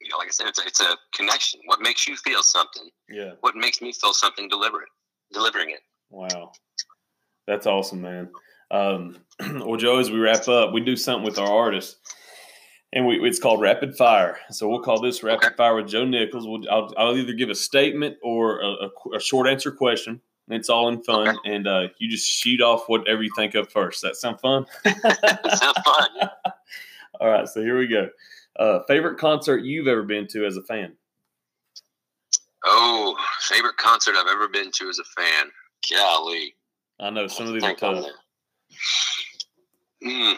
you 0.00 0.08
know 0.08 0.16
like 0.16 0.28
i 0.28 0.30
said 0.30 0.46
it's 0.46 0.58
a, 0.62 0.66
it's 0.66 0.80
a 0.80 0.96
connection 1.14 1.60
what 1.66 1.80
makes 1.80 2.06
you 2.08 2.16
feel 2.16 2.42
something 2.42 2.88
Yeah. 3.10 3.32
what 3.40 3.54
makes 3.56 3.82
me 3.82 3.92
feel 3.92 4.14
something 4.14 4.48
deliberate 4.48 4.88
delivering 5.32 5.70
it 5.70 5.80
Wow. 6.10 6.52
That's 7.46 7.66
awesome, 7.66 8.02
man. 8.02 8.28
Um, 8.70 9.16
well, 9.40 9.76
Joe, 9.78 9.98
as 9.98 10.10
we 10.10 10.18
wrap 10.18 10.46
up, 10.46 10.72
we 10.74 10.80
do 10.82 10.94
something 10.94 11.24
with 11.24 11.38
our 11.38 11.50
artists, 11.50 11.96
and 12.92 13.06
we, 13.06 13.16
it's 13.26 13.38
called 13.40 13.60
rapid 13.62 13.96
fire. 13.96 14.38
So 14.50 14.68
we'll 14.68 14.82
call 14.82 15.00
this 15.00 15.22
rapid 15.22 15.46
Okay. 15.46 15.56
fire 15.56 15.74
with 15.74 15.88
Joe 15.88 16.04
Nichols. 16.04 16.46
We'll, 16.46 16.62
I'll, 16.70 16.92
I'll 16.98 17.16
either 17.16 17.32
give 17.32 17.48
a 17.48 17.54
statement 17.54 18.18
or 18.22 18.60
a, 18.60 18.66
a 18.68 19.16
a 19.16 19.20
short 19.20 19.48
answer 19.48 19.72
question. 19.72 20.20
It's 20.48 20.68
all 20.68 20.88
in 20.88 21.02
fun, 21.02 21.38
and 21.46 21.66
uh, 21.66 21.88
you 21.98 22.10
just 22.10 22.28
shoot 22.28 22.60
off 22.60 22.84
whatever 22.88 23.22
you 23.22 23.30
think 23.34 23.54
of 23.54 23.70
first. 23.72 24.02
That 24.02 24.16
sound 24.16 24.38
fun? 24.40 24.66
Not 24.84 25.84
fun. 25.84 26.08
yeah. 26.16 26.28
All 27.22 27.28
right, 27.28 27.46
so 27.46 27.62
here 27.62 27.78
we 27.78 27.86
go. 27.86 28.08
Uh, 28.58 28.80
favorite 28.88 29.16
concert 29.16 29.58
you've 29.58 29.86
ever 29.86 30.02
been 30.02 30.26
to 30.32 30.44
as 30.44 30.56
a 30.56 30.62
fan? 30.64 30.92
Oh, 32.64 33.16
favorite 33.42 33.76
concert 33.76 34.16
I've 34.18 34.26
ever 34.26 34.48
been 34.48 34.72
to 34.72 34.88
as 34.88 34.98
a 34.98 35.04
fan. 35.04 35.46
Golly. 35.88 36.56
I 36.98 37.10
know 37.10 37.28
some 37.28 37.46
of 37.46 37.54
these 37.54 37.62
are 37.62 37.74
tough. 37.74 38.04
Hmm. 40.04 40.32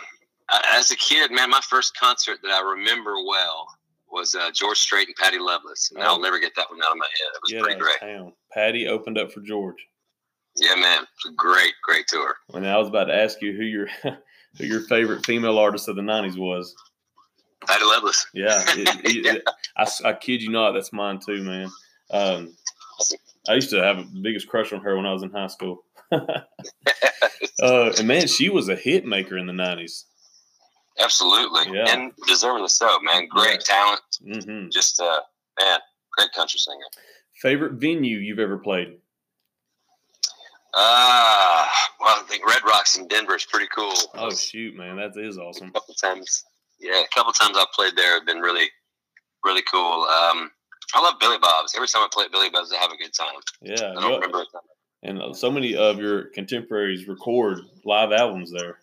As 0.75 0.91
a 0.91 0.97
kid, 0.97 1.31
man, 1.33 1.49
my 1.49 1.61
first 1.67 1.97
concert 1.97 2.37
that 2.43 2.51
I 2.51 2.61
remember 2.61 3.15
well 3.27 3.67
was 4.11 4.35
uh, 4.35 4.51
George 4.53 4.77
Strait 4.77 5.09
and 5.09 5.17
Patty 5.17 5.39
Loveless. 5.39 5.91
And 5.95 6.03
Oh. 6.05 6.07
I'll 6.07 6.21
never 6.21 6.39
get 6.39 6.53
that 6.57 6.71
one 6.71 6.83
out 6.83 6.93
of 6.93 6.99
my 6.99 7.07
head. 7.07 7.31
It 7.35 7.41
was 7.43 7.51
Get 7.53 7.63
pretty 7.63 7.81
great. 7.81 7.99
town. 8.01 8.35
Patty 8.53 8.87
opened 8.89 9.17
up 9.17 9.33
for 9.33 9.41
George. 9.41 9.87
Yeah, 10.57 10.75
man. 10.75 11.03
It 11.03 11.09
was 11.25 11.33
a 11.33 11.35
great, 11.35 11.73
great 11.83 12.07
tour. 12.09 12.35
And 12.53 12.67
I 12.69 12.77
was 12.77 12.89
about 12.89 13.05
to 13.05 13.15
ask 13.17 13.41
you 13.41 13.55
who 13.55 13.65
your 13.65 13.89
who 14.59 14.65
your 14.65 14.81
favorite 14.83 15.25
female 15.27 15.59
artist 15.59 15.89
of 15.89 15.97
the 15.97 16.03
'90s 16.03 16.37
was. 16.39 16.75
Patty 17.67 17.85
Loveless. 17.85 18.27
Yeah, 18.35 18.63
it- 18.69 19.27
it- 19.27 19.45
I, 19.77 19.87
I 20.05 20.13
kid 20.13 20.43
you 20.43 20.51
not, 20.51 20.73
that's 20.73 20.93
mine 20.93 21.19
too, 21.19 21.43
man. 21.43 21.69
Um, 22.11 22.55
I 23.49 23.55
used 23.55 23.71
to 23.71 23.83
have 23.83 23.97
the 23.99 24.21
biggest 24.21 24.49
crush 24.49 24.73
on 24.73 24.81
her 24.83 24.97
when 24.97 25.07
I 25.07 25.13
was 25.13 25.23
in 25.23 25.31
high 25.31 25.49
school. 25.49 25.85
uh, 26.13 27.93
and 27.99 28.07
man, 28.09 28.27
she 28.27 28.49
was 28.51 28.69
a 28.69 28.77
hit 28.77 29.05
maker 29.05 29.37
in 29.39 29.47
the 29.47 29.53
'90s. 29.53 30.05
Absolutely. 31.01 31.75
Yeah. 31.77 31.93
And 31.93 32.13
deservedly 32.29 32.69
so, 32.69 32.99
man. 33.01 33.27
Great 33.29 33.65
Yeah. 33.69 33.97
talent. 34.31 34.45
hmm 34.47 34.69
Just, 34.71 35.01
uh, 35.01 35.21
man, 35.61 35.79
great 36.17 36.31
country 36.33 36.61
singer. 36.61 36.85
Favorite 37.43 37.73
venue 37.75 38.19
you've 38.19 38.39
ever 38.39 38.59
played? 38.59 38.99
Ah, 40.77 41.71
well, 42.01 42.17
I 42.21 42.23
think 42.29 42.47
Red 42.47 42.63
Rocks 42.65 42.97
in 42.99 43.07
Denver 43.09 43.37
is 43.37 43.45
pretty 43.45 43.69
cool. 43.75 43.95
Oh 44.15 44.31
shoot, 44.31 44.77
man, 44.77 44.97
that 44.97 45.17
is 45.17 45.39
awesome. 45.39 45.69
a 45.69 45.73
couple 45.73 45.95
times. 45.95 46.45
Yeah, 46.81 47.03
a 47.03 47.09
couple 47.15 47.33
times 47.33 47.57
I've 47.57 47.71
played 47.73 47.95
there 47.97 48.15
have 48.19 48.27
been 48.27 48.41
really, 48.41 48.67
really 49.45 49.63
cool. 49.71 50.03
Um, 50.03 50.51
I 50.95 51.01
love 51.01 51.15
Billy 51.21 51.39
Bob's. 51.41 51.75
Every 51.77 51.89
time 51.89 52.03
I 52.03 52.09
play 52.13 52.25
at 52.25 52.33
Billy 52.33 52.51
Bob's, 52.51 52.73
I 52.73 52.77
have 52.81 52.91
a 52.91 52.97
good 52.97 53.13
time. 53.15 53.41
Yeah, 53.63 53.93
I 53.97 54.01
don't 54.01 54.11
you- 54.11 54.15
remember. 54.17 54.45
and 55.03 55.23
uh, 55.23 55.33
so 55.33 55.51
many 55.51 55.77
of 55.77 55.99
your 55.99 56.25
contemporaries 56.31 57.07
record 57.09 57.61
live 57.85 58.13
albums 58.13 58.51
there. 58.53 58.79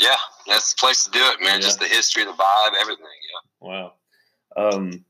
Yeah, 0.00 0.14
that's 0.46 0.74
the 0.74 0.78
place 0.78 1.02
to 1.04 1.10
do 1.10 1.18
it, 1.20 1.40
man. 1.40 1.54
Yeah. 1.56 1.60
Just 1.60 1.80
the 1.80 1.86
history, 1.86 2.24
the 2.24 2.30
vibe, 2.30 2.70
everything. 2.80 3.04
Yeah. 3.04 3.68
Wow. 3.68 3.92
Um, 4.56 5.04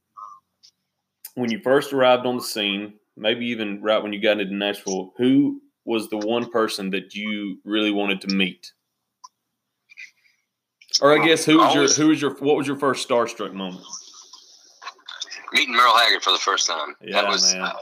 when 1.35 1.51
you 1.51 1.61
first 1.61 1.93
arrived 1.93 2.25
on 2.27 2.37
the 2.39 2.43
scene, 2.43 2.95
maybe 3.19 3.47
even 3.47 3.83
right 3.83 4.03
when 4.03 4.13
you 4.13 4.21
got 4.21 4.41
into 4.41 4.55
Nashville, 4.55 5.13
who 5.17 5.61
was 5.85 6.09
the 6.09 6.19
one 6.19 6.51
person 6.51 6.91
that 6.91 7.15
you 7.15 7.59
really 7.65 7.91
wanted 7.91 8.21
to 8.23 8.29
meet? 8.29 8.73
Or 11.01 11.19
I 11.19 11.25
guess 11.25 11.45
who 11.45 11.59
was 11.59 11.75
your 11.75 11.89
who 11.89 12.09
was 12.09 12.21
your 12.21 12.35
what 12.35 12.57
was 12.57 12.67
your 12.67 12.77
first 12.77 13.09
starstruck 13.09 13.53
moment? 13.53 13.85
Meeting 15.53 15.75
Merle 15.75 15.97
Haggard 15.97 16.23
for 16.23 16.33
the 16.33 16.39
first 16.39 16.67
time. 16.67 16.95
Yeah, 17.01 17.23
that 17.23 17.29
was 17.29 17.55
man. 17.55 17.63
uh, 17.63 17.73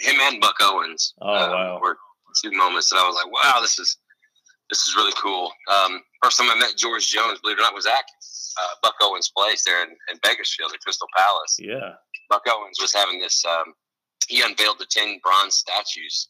him 0.00 0.16
and 0.20 0.40
Buck 0.40 0.56
Owens. 0.60 1.14
Oh, 1.20 1.28
uh, 1.28 1.48
wow. 1.50 1.80
Were 1.82 1.98
two 2.42 2.52
moments 2.52 2.90
that 2.90 2.96
I 2.96 3.06
was 3.06 3.16
like, 3.16 3.32
wow, 3.32 3.60
this 3.60 3.78
is 3.78 3.96
this 4.70 4.86
is 4.86 4.94
really 4.94 5.12
cool. 5.20 5.50
Um, 5.72 6.00
first 6.22 6.38
time 6.38 6.50
I 6.50 6.54
met 6.54 6.76
George 6.76 7.08
Jones, 7.08 7.40
believe 7.40 7.58
it 7.58 7.60
or 7.60 7.64
not, 7.64 7.74
was 7.74 7.86
at 7.86 7.92
uh, 7.94 8.74
Buck 8.82 8.94
Owens' 9.02 9.32
place 9.34 9.64
there 9.64 9.82
in, 9.82 9.90
in 10.12 10.18
Bakersfield 10.22 10.72
at 10.72 10.80
Crystal 10.80 11.08
Palace. 11.16 11.56
Yeah. 11.58 11.94
Buck 12.28 12.42
Owens 12.48 12.78
was 12.80 12.92
having 12.92 13.18
this. 13.20 13.42
Um, 13.44 13.74
he 14.28 14.42
unveiled 14.42 14.78
the 14.78 14.86
ten 14.90 15.18
bronze 15.22 15.56
statues, 15.56 16.28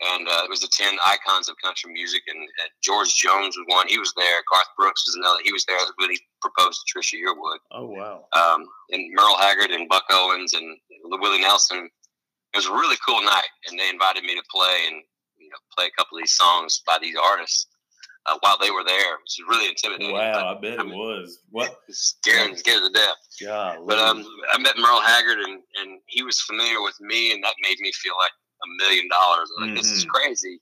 and 0.00 0.28
uh, 0.28 0.42
it 0.44 0.50
was 0.50 0.60
the 0.60 0.70
ten 0.70 0.96
icons 1.06 1.48
of 1.48 1.56
country 1.62 1.92
music. 1.92 2.22
And, 2.28 2.38
and 2.38 2.70
George 2.82 3.14
Jones 3.16 3.56
was 3.56 3.66
one. 3.66 3.88
He 3.88 3.98
was 3.98 4.12
there. 4.16 4.42
Garth 4.52 4.68
Brooks 4.78 5.04
was 5.06 5.16
another. 5.16 5.40
He 5.44 5.52
was 5.52 5.64
there 5.64 5.78
when 5.96 6.10
he 6.10 6.20
proposed 6.40 6.80
to 6.86 6.98
Trisha 6.98 7.18
Yearwood. 7.18 7.58
Oh 7.72 7.86
wow. 7.86 8.26
Um, 8.32 8.66
and 8.90 9.12
Merle 9.14 9.38
Haggard 9.38 9.70
and 9.70 9.88
Buck 9.88 10.04
Owens 10.10 10.54
and 10.54 10.76
Willie 11.04 11.40
Nelson. 11.40 11.88
It 12.54 12.58
was 12.58 12.66
a 12.66 12.72
really 12.72 12.96
cool 13.06 13.22
night, 13.22 13.48
and 13.68 13.78
they 13.78 13.88
invited 13.88 14.24
me 14.24 14.34
to 14.34 14.42
play 14.54 14.86
and 14.88 15.02
you 15.38 15.48
know 15.48 15.58
play 15.76 15.86
a 15.86 15.96
couple 15.98 16.18
of 16.18 16.22
these 16.22 16.36
songs 16.36 16.82
by 16.86 16.98
these 17.00 17.16
artists 17.16 17.66
uh, 18.26 18.36
while 18.40 18.56
they 18.60 18.70
were 18.70 18.84
there, 18.84 19.18
which 19.18 19.38
is 19.38 19.44
really 19.48 19.68
intimidating. 19.68 20.12
Wow, 20.14 20.32
but 20.32 20.46
I 20.46 20.60
bet 20.60 20.86
it 20.86 20.94
was. 20.94 21.38
What? 21.50 21.76
Scared, 21.90 22.56
scared 22.58 22.82
to 22.82 22.90
death. 22.90 23.16
God. 23.42 23.78
But 23.86 23.98
um, 23.98 24.24
I 24.52 24.58
met 24.58 24.76
Merle 24.78 25.00
Haggard, 25.00 25.38
and, 25.38 25.60
and 25.80 26.00
he 26.06 26.22
was 26.22 26.40
familiar 26.40 26.80
with 26.82 26.94
me, 27.00 27.32
and 27.32 27.42
that 27.44 27.54
made 27.62 27.78
me 27.80 27.92
feel 27.92 28.14
like 28.18 28.32
a 28.64 28.84
million 28.84 29.08
dollars. 29.08 29.50
Like 29.60 29.74
this 29.74 29.90
is 29.92 30.04
Mhm. 30.04 30.08
crazy. 30.08 30.60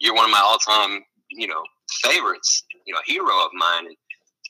You're 0.00 0.14
one 0.14 0.24
of 0.24 0.30
my 0.30 0.40
all-time, 0.40 1.04
you 1.30 1.46
know, 1.46 1.62
favorites. 2.02 2.62
You 2.86 2.94
know, 2.94 3.00
hero 3.06 3.44
of 3.44 3.50
mine, 3.54 3.86
and 3.86 3.96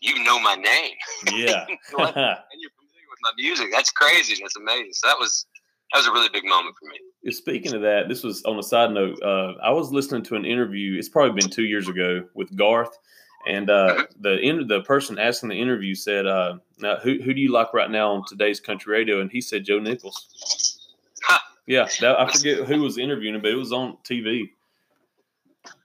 you 0.01 0.23
know 0.25 0.39
my 0.41 0.55
name, 0.55 0.95
yeah. 1.35 1.67
And 1.69 2.61
you're 2.61 2.75
familiar 2.79 3.09
with 3.11 3.21
my 3.23 3.33
music. 3.37 3.69
That's 3.73 3.91
crazy. 3.91 4.37
That's 4.41 4.57
amazing. 4.57 4.93
So 4.95 5.09
that 5.09 5.19
was 5.19 5.47
that 5.95 6.01
was 6.01 6.07
a 6.09 6.13
really 6.13 6.29
big 6.33 6.45
moment 6.45 6.75
for 6.77 6.87
me. 6.89 7.33
Speaking 7.33 7.73
of 7.73 7.83
that, 7.83 8.09
this 8.09 8.25
was 8.25 8.43
on 8.45 8.59
a 8.59 8.63
side 8.65 8.91
note. 8.91 9.23
Uh, 9.23 9.53
I 9.63 9.71
was 9.71 9.93
listening 9.93 10.25
to 10.25 10.35
an 10.35 10.45
interview. 10.45 10.99
It's 10.99 11.09
probably 11.09 11.41
been 11.41 11.51
two 11.51 11.65
years 11.65 11.89
ago 11.89 12.25
with 12.35 12.55
Garth, 12.57 12.99
and 13.47 13.71
uh, 13.71 14.07
the 14.21 14.41
in, 14.41 14.67
the 14.67 14.81
person 14.83 15.21
asking 15.21 15.51
the 15.51 15.61
interview 15.61 15.95
said, 15.95 16.27
uh, 16.27 16.57
"Now, 16.79 16.97
who 16.97 17.23
who 17.23 17.33
do 17.33 17.41
you 17.41 17.53
like 17.53 17.73
right 17.73 17.89
now 17.89 18.13
on 18.13 18.25
today's 18.27 18.59
country 18.59 18.93
radio?" 18.93 19.21
And 19.21 19.31
he 19.31 19.41
said 19.41 19.65
Joe 19.65 19.79
Nichols. 19.79 20.81
Huh. 21.23 21.39
Yeah, 21.67 21.89
that, 22.01 22.19
I 22.21 22.31
forget 22.31 22.67
who 22.67 22.83
was 22.83 22.99
interviewing 22.99 23.37
him, 23.37 23.41
but 23.41 23.53
it 23.53 23.57
was 23.57 23.73
on 23.73 23.97
TV. 24.03 24.51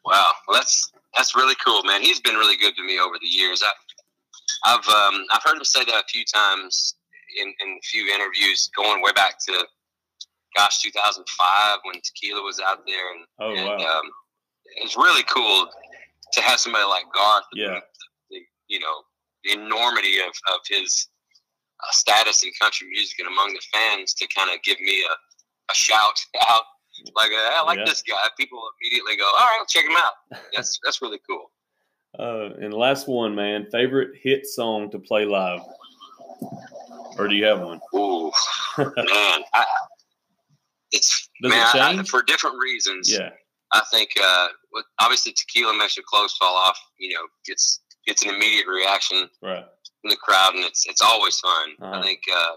Wow, 0.05 0.31
well 0.47 0.57
that's 0.57 0.91
that's 1.15 1.35
really 1.35 1.55
cool, 1.63 1.83
man. 1.83 2.01
He's 2.01 2.19
been 2.19 2.35
really 2.35 2.57
good 2.57 2.75
to 2.75 2.83
me 2.83 2.99
over 2.99 3.15
the 3.21 3.27
years. 3.27 3.63
I, 3.63 4.73
I've 4.73 4.87
um, 4.87 5.23
I've 5.31 5.43
heard 5.45 5.57
him 5.57 5.63
say 5.63 5.85
that 5.85 6.03
a 6.03 6.07
few 6.07 6.25
times 6.25 6.95
in, 7.39 7.53
in 7.59 7.77
a 7.77 7.81
few 7.83 8.07
interviews, 8.07 8.71
going 8.75 9.03
way 9.03 9.11
back 9.11 9.37
to 9.45 9.67
gosh, 10.55 10.81
2005 10.81 11.79
when 11.83 11.95
Tequila 12.01 12.41
was 12.41 12.59
out 12.59 12.79
there, 12.87 13.13
and, 13.13 13.25
Oh 13.39 13.55
and 13.55 13.67
wow, 13.67 13.99
um, 13.99 14.05
it's 14.77 14.95
really 14.97 15.23
cool 15.23 15.67
to 16.33 16.41
have 16.41 16.59
somebody 16.59 16.85
like 16.85 17.05
Garth. 17.13 17.43
Yeah. 17.53 17.79
the, 18.29 18.39
you 18.67 18.79
know 18.79 19.01
the 19.43 19.53
enormity 19.53 20.17
of 20.19 20.33
of 20.53 20.59
his 20.69 21.07
uh, 21.81 21.91
status 21.91 22.43
in 22.43 22.51
country 22.61 22.87
music 22.89 23.17
and 23.19 23.27
among 23.27 23.53
the 23.53 23.61
fans 23.73 24.13
to 24.15 24.27
kind 24.35 24.49
of 24.53 24.61
give 24.63 24.79
me 24.81 25.01
a, 25.09 25.13
a 25.71 25.75
shout 25.75 26.19
out. 26.49 26.63
Like 27.15 27.31
I 27.33 27.63
like 27.65 27.79
Yeah. 27.79 27.85
this 27.85 28.01
guy. 28.01 28.17
People 28.37 28.61
immediately 28.81 29.15
go, 29.15 29.23
"All 29.25 29.45
right, 29.47 29.63
check 29.69 29.85
him 29.85 29.95
out." 29.95 30.13
That's 30.53 30.77
that's 30.83 31.01
really 31.01 31.19
cool. 31.29 31.51
uh, 32.19 32.55
and 32.61 32.73
last 32.73 33.07
one, 33.07 33.33
man, 33.35 33.67
favorite 33.71 34.17
hit 34.21 34.45
song 34.45 34.91
to 34.91 34.99
play 34.99 35.23
live, 35.25 35.61
or 37.17 37.27
do 37.27 37.35
you 37.35 37.45
have 37.45 37.61
one? 37.61 37.79
Ooh, 37.95 38.31
man, 38.77 39.41
I, 39.53 39.65
it's 40.91 41.29
Does 41.41 41.51
man 41.51 41.75
it 41.75 41.79
I- 41.79 41.99
I- 41.99 42.03
for 42.03 42.21
different 42.23 42.57
reasons. 42.61 43.11
Yeah, 43.11 43.29
I 43.73 43.81
think 43.91 44.09
uh, 44.21 44.47
obviously 45.01 45.33
tequila 45.33 45.77
makes 45.77 45.95
your 45.97 46.05
clothes 46.07 46.35
fall 46.37 46.55
off. 46.55 46.79
You 46.99 47.13
know, 47.13 47.27
gets 47.45 47.81
gets 48.07 48.23
an 48.23 48.29
immediate 48.33 48.67
reaction 48.67 49.29
right. 49.43 49.65
in 50.03 50.09
the 50.09 50.17
crowd, 50.17 50.55
and 50.55 50.63
it's 50.65 50.85
it's 50.87 51.01
always 51.01 51.39
fun. 51.39 51.69
Uh-huh. 51.81 51.99
I 51.99 52.03
think 52.03 52.21
uh, 52.33 52.53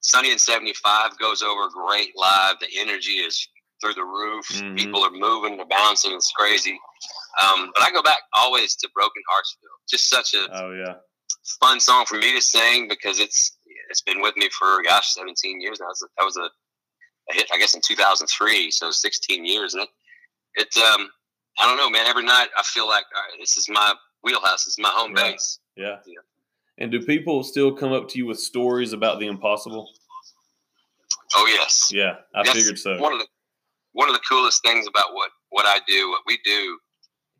Sunny 0.00 0.30
and 0.30 0.40
seventy 0.40 0.72
five 0.74 1.18
goes 1.18 1.42
over 1.42 1.68
great 1.68 2.12
live. 2.16 2.56
The 2.60 2.68
energy 2.78 3.12
is 3.12 3.48
through 3.82 3.94
the 3.94 4.04
roof. 4.04 4.46
Mhm. 4.48 4.76
People 4.76 5.02
are 5.02 5.10
moving, 5.10 5.56
they're 5.56 5.64
bouncing. 5.66 6.12
It's 6.12 6.30
crazy. 6.32 6.78
Um, 7.42 7.70
but 7.74 7.82
I 7.82 7.90
go 7.90 8.02
back 8.02 8.18
always 8.36 8.76
to 8.76 8.88
Broken 8.94 9.22
Heartsville. 9.32 9.78
Just 9.88 10.10
such 10.10 10.34
a 10.34 10.46
Oh 10.52 10.72
yeah. 10.72 10.94
fun 11.60 11.80
song 11.80 12.04
for 12.04 12.16
me 12.16 12.34
to 12.34 12.42
sing 12.42 12.88
because 12.88 13.18
it's 13.18 13.56
it's 13.88 14.02
been 14.02 14.20
with 14.20 14.36
me 14.36 14.48
for 14.50 14.82
gosh 14.82 15.14
17 15.14 15.60
years 15.62 15.80
now. 15.80 15.86
That 15.86 15.90
was 15.90 16.02
a, 16.02 16.08
that 16.18 16.24
was 16.24 16.36
a, 16.36 16.42
a 16.42 16.50
hit 17.32 17.48
I 17.52 17.58
guess 17.58 17.74
in 17.74 17.80
2003, 17.80 18.70
so 18.70 18.90
16 18.90 19.44
years, 19.44 19.74
and 19.74 19.82
it 19.82 19.88
it 20.54 20.82
um 20.82 21.08
I 21.60 21.66
don't 21.66 21.76
know, 21.76 21.90
man. 21.90 22.06
Every 22.06 22.24
night 22.24 22.48
I 22.56 22.62
feel 22.62 22.86
like 22.88 23.04
all 23.14 23.22
right, 23.22 23.38
this 23.40 23.56
is 23.56 23.68
my 23.68 23.94
wheelhouse. 24.22 24.64
This 24.64 24.74
is 24.74 24.78
my 24.78 24.90
home 24.90 25.12
Right. 25.14 25.32
base. 25.32 25.58
Yeah. 25.76 25.96
Yeah. 26.06 26.20
And 26.78 26.90
do 26.90 27.00
people 27.02 27.42
still 27.42 27.72
come 27.72 27.92
up 27.92 28.08
to 28.10 28.18
you 28.18 28.26
with 28.26 28.38
stories 28.40 28.92
about 28.92 29.20
the 29.20 29.26
impossible? 29.26 29.88
Oh 31.36 31.46
yes, 31.46 31.90
Yeah, 31.92 32.16
I 32.34 32.42
That's 32.42 32.52
figured 32.58 32.78
so. 32.78 32.98
One 32.98 33.12
of 33.12 33.18
the 33.20 33.26
one 33.92 34.08
of 34.08 34.14
the 34.14 34.20
coolest 34.28 34.62
things 34.62 34.86
about 34.86 35.14
what 35.14 35.30
what 35.50 35.66
I 35.66 35.78
do, 35.86 36.10
what 36.10 36.22
we 36.26 36.38
do, 36.44 36.78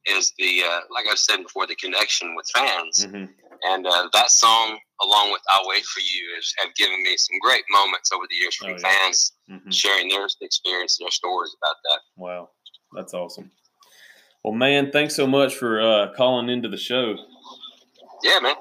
is 0.07 0.33
the 0.39 0.63
uh, 0.65 0.81
like 0.91 1.07
I 1.11 1.15
said 1.15 1.39
before, 1.43 1.67
the 1.67 1.75
connection 1.77 2.35
with 2.35 2.47
fans. 2.55 3.05
hmm 3.05 3.25
And 3.63 3.87
uh, 3.87 4.09
that 4.13 4.31
song, 4.31 4.79
along 5.03 5.33
with 5.33 5.43
"I'll 5.51 5.67
Wait 5.69 5.85
for 5.85 6.01
You," 6.01 6.37
is, 6.39 6.55
have 6.59 6.75
given 6.77 7.03
me 7.03 7.17
some 7.17 7.39
great 7.41 7.65
moments 7.71 8.11
over 8.13 8.25
the 8.31 8.37
years 8.37 8.57
from 8.57 8.71
Oh, 8.73 8.77
yeah. 8.77 8.89
fans 8.89 9.33
hmm 9.49 9.71
sharing 9.71 10.09
their 10.09 10.27
experience 10.41 10.99
and 10.99 11.07
their 11.07 11.13
stories 11.13 11.55
about 11.63 11.77
that. 11.85 12.01
Wow, 12.17 12.51
that's 12.93 13.15
awesome. 13.15 13.51
Well, 14.43 14.55
man, 14.55 14.91
thanks 14.91 15.15
so 15.15 15.27
much 15.27 15.55
for 15.55 15.81
uh, 15.81 16.13
calling 16.17 16.49
into 16.49 16.69
the 16.69 16.79
show. 16.79 17.15
Yeah, 18.23 18.39
man, 18.41 18.55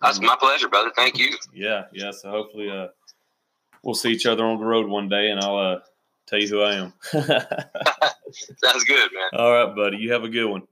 that's 0.00 0.18
Mhm. 0.20 0.26
my 0.26 0.36
pleasure, 0.36 0.68
brother. 0.68 0.92
Thank 0.96 1.18
you. 1.18 1.36
Yeah, 1.52 1.86
yeah. 1.92 2.12
So 2.12 2.30
hopefully, 2.30 2.70
uh, 2.70 2.88
we'll 3.82 3.94
see 3.94 4.10
each 4.12 4.26
other 4.26 4.44
on 4.44 4.58
the 4.58 4.64
road 4.64 4.86
one 4.88 5.08
day, 5.08 5.30
and 5.30 5.40
I'll 5.40 5.58
uh, 5.58 5.80
tell 6.26 6.38
you 6.38 6.48
who 6.48 6.60
I 6.62 6.74
am. 6.76 6.92
Sounds 7.12 8.84
good, 8.84 9.10
man. 9.12 9.30
All 9.32 9.52
right, 9.52 9.74
buddy. 9.74 9.96
You 9.98 10.12
have 10.12 10.24
a 10.24 10.28
good 10.28 10.46
one. 10.46 10.62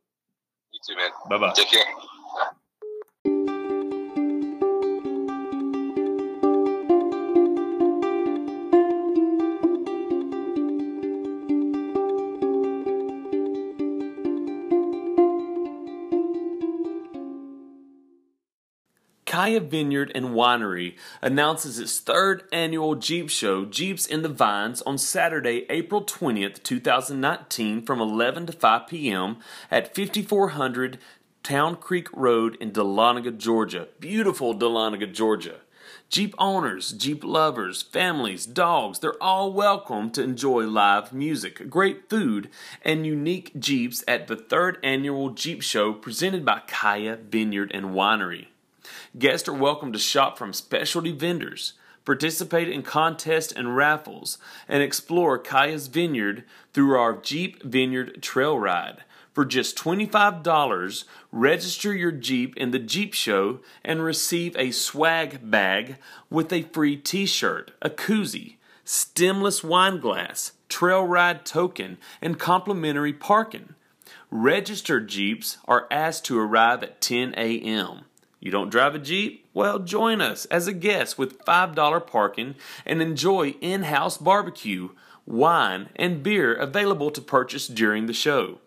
You 0.89 0.95
too, 0.95 1.01
man. 1.01 1.11
Bye 1.29 1.39
bye. 1.39 1.53
Take 1.55 1.71
care. 1.71 1.85
Kaya 19.43 19.59
Vineyard 19.59 20.13
and 20.15 20.27
Winery 20.27 20.95
announces 21.21 21.81
its 21.81 21.99
third 21.99 22.45
annual 22.53 22.95
Jeep 22.95 23.29
Show, 23.29 23.65
Jeeps 23.65 24.07
in 24.07 24.23
the 24.23 24.29
Vines, 24.29 24.83
on 24.83 24.99
Saturday, 24.99 25.67
April 25.69 26.05
20th, 26.05 26.63
2019, 26.63 27.85
from 27.85 28.01
11 28.01 28.47
to 28.47 28.53
5 28.53 28.87
p.m. 28.87 29.39
at 29.69 29.97
5400 29.97 30.97
Town 31.43 31.75
Creek 31.75 32.07
Road 32.13 32.57
in 32.61 32.71
Dahlonega, 32.71 33.37
Georgia. 33.37 33.89
Beautiful 33.99 34.55
Dahlonega, 34.55 35.13
Georgia. 35.13 35.57
Jeep 36.09 36.37
owners, 36.39 36.93
Jeep 36.93 37.25
lovers, 37.25 37.83
families, 37.83 38.47
dogs, 38.47 39.01
they're 39.01 39.21
all 39.21 39.53
welcome 39.53 40.13
to 40.13 40.23
enjoy 40.23 40.69
live 40.69 41.13
music, 41.13 41.69
great 41.69 42.09
food, 42.09 42.49
and 42.83 43.05
unique 43.05 43.59
Jeeps 43.59 44.05
at 44.07 44.29
the 44.29 44.37
third 44.37 44.79
annual 44.85 45.31
Jeep 45.31 45.63
Show 45.63 45.93
presented 45.93 46.45
by 46.45 46.63
Kaya 46.69 47.17
Vineyard 47.17 47.73
and 47.75 47.87
Winery. 47.87 48.47
Guests 49.19 49.49
are 49.49 49.53
welcome 49.53 49.93
to 49.93 49.99
shop 49.99 50.39
from 50.39 50.53
specialty 50.53 51.13
vendors, 51.13 51.75
participate 52.05 52.69
in 52.69 52.83
contests 52.83 53.53
and 53.53 53.77
raffles, 53.77 54.39
and 54.69 54.83
explore 54.83 55.39
Kaya's 55.39 55.87
Vineyard 55.87 56.45
through 56.73 56.99
our 56.99 57.17
Jeep 57.17 57.63
Vineyard 57.63 58.23
Trail 58.23 58.59
Ride. 58.59 59.05
For 59.33 59.47
just 59.47 59.79
$25, 59.79 61.05
register 61.31 61.95
your 61.95 62.13
Jeep 62.13 62.55
in 62.57 62.71
the 62.71 62.79
Jeep 62.79 63.15
Show 63.15 63.61
and 63.83 64.03
receive 64.03 64.55
a 64.57 64.73
swag 64.73 65.51
bag 65.51 65.97
with 66.29 66.53
a 66.53 66.63
free 66.63 66.97
t 66.97 67.25
shirt, 67.25 67.71
a 67.81 67.89
koozie, 67.89 68.57
stemless 68.85 69.65
wine 69.65 70.01
glass, 70.01 70.53
trail 70.69 71.07
ride 71.07 71.47
token, 71.47 71.97
and 72.21 72.39
complimentary 72.39 73.15
parking. 73.15 73.75
Registered 74.31 75.09
Jeeps 75.09 75.57
are 75.67 75.87
asked 75.91 76.27
to 76.27 76.39
arrive 76.39 76.83
at 76.83 77.01
10 77.01 77.35
a.m. 77.37 78.05
You 78.43 78.51
don't 78.51 78.71
drive 78.71 78.97
a 78.97 78.99
Jeep? 78.99 79.47
Well, 79.55 79.79
join 79.79 80.21
us 80.21 80.47
as 80.47 80.67
a 80.67 80.73
guest 80.73 81.17
with 81.17 81.39
$5 81.45 82.07
parking 82.09 82.57
and 82.85 83.01
enjoy 83.01 83.51
in 83.61 83.85
house 83.85 84.19
barbecue, 84.19 84.89
wine, 85.25 85.91
and 85.95 86.25
beer 86.25 86.53
available 86.53 87.13
to 87.13 87.21
purchase 87.21 87.69
during 87.69 88.07
the 88.07 88.13
show. 88.13 88.59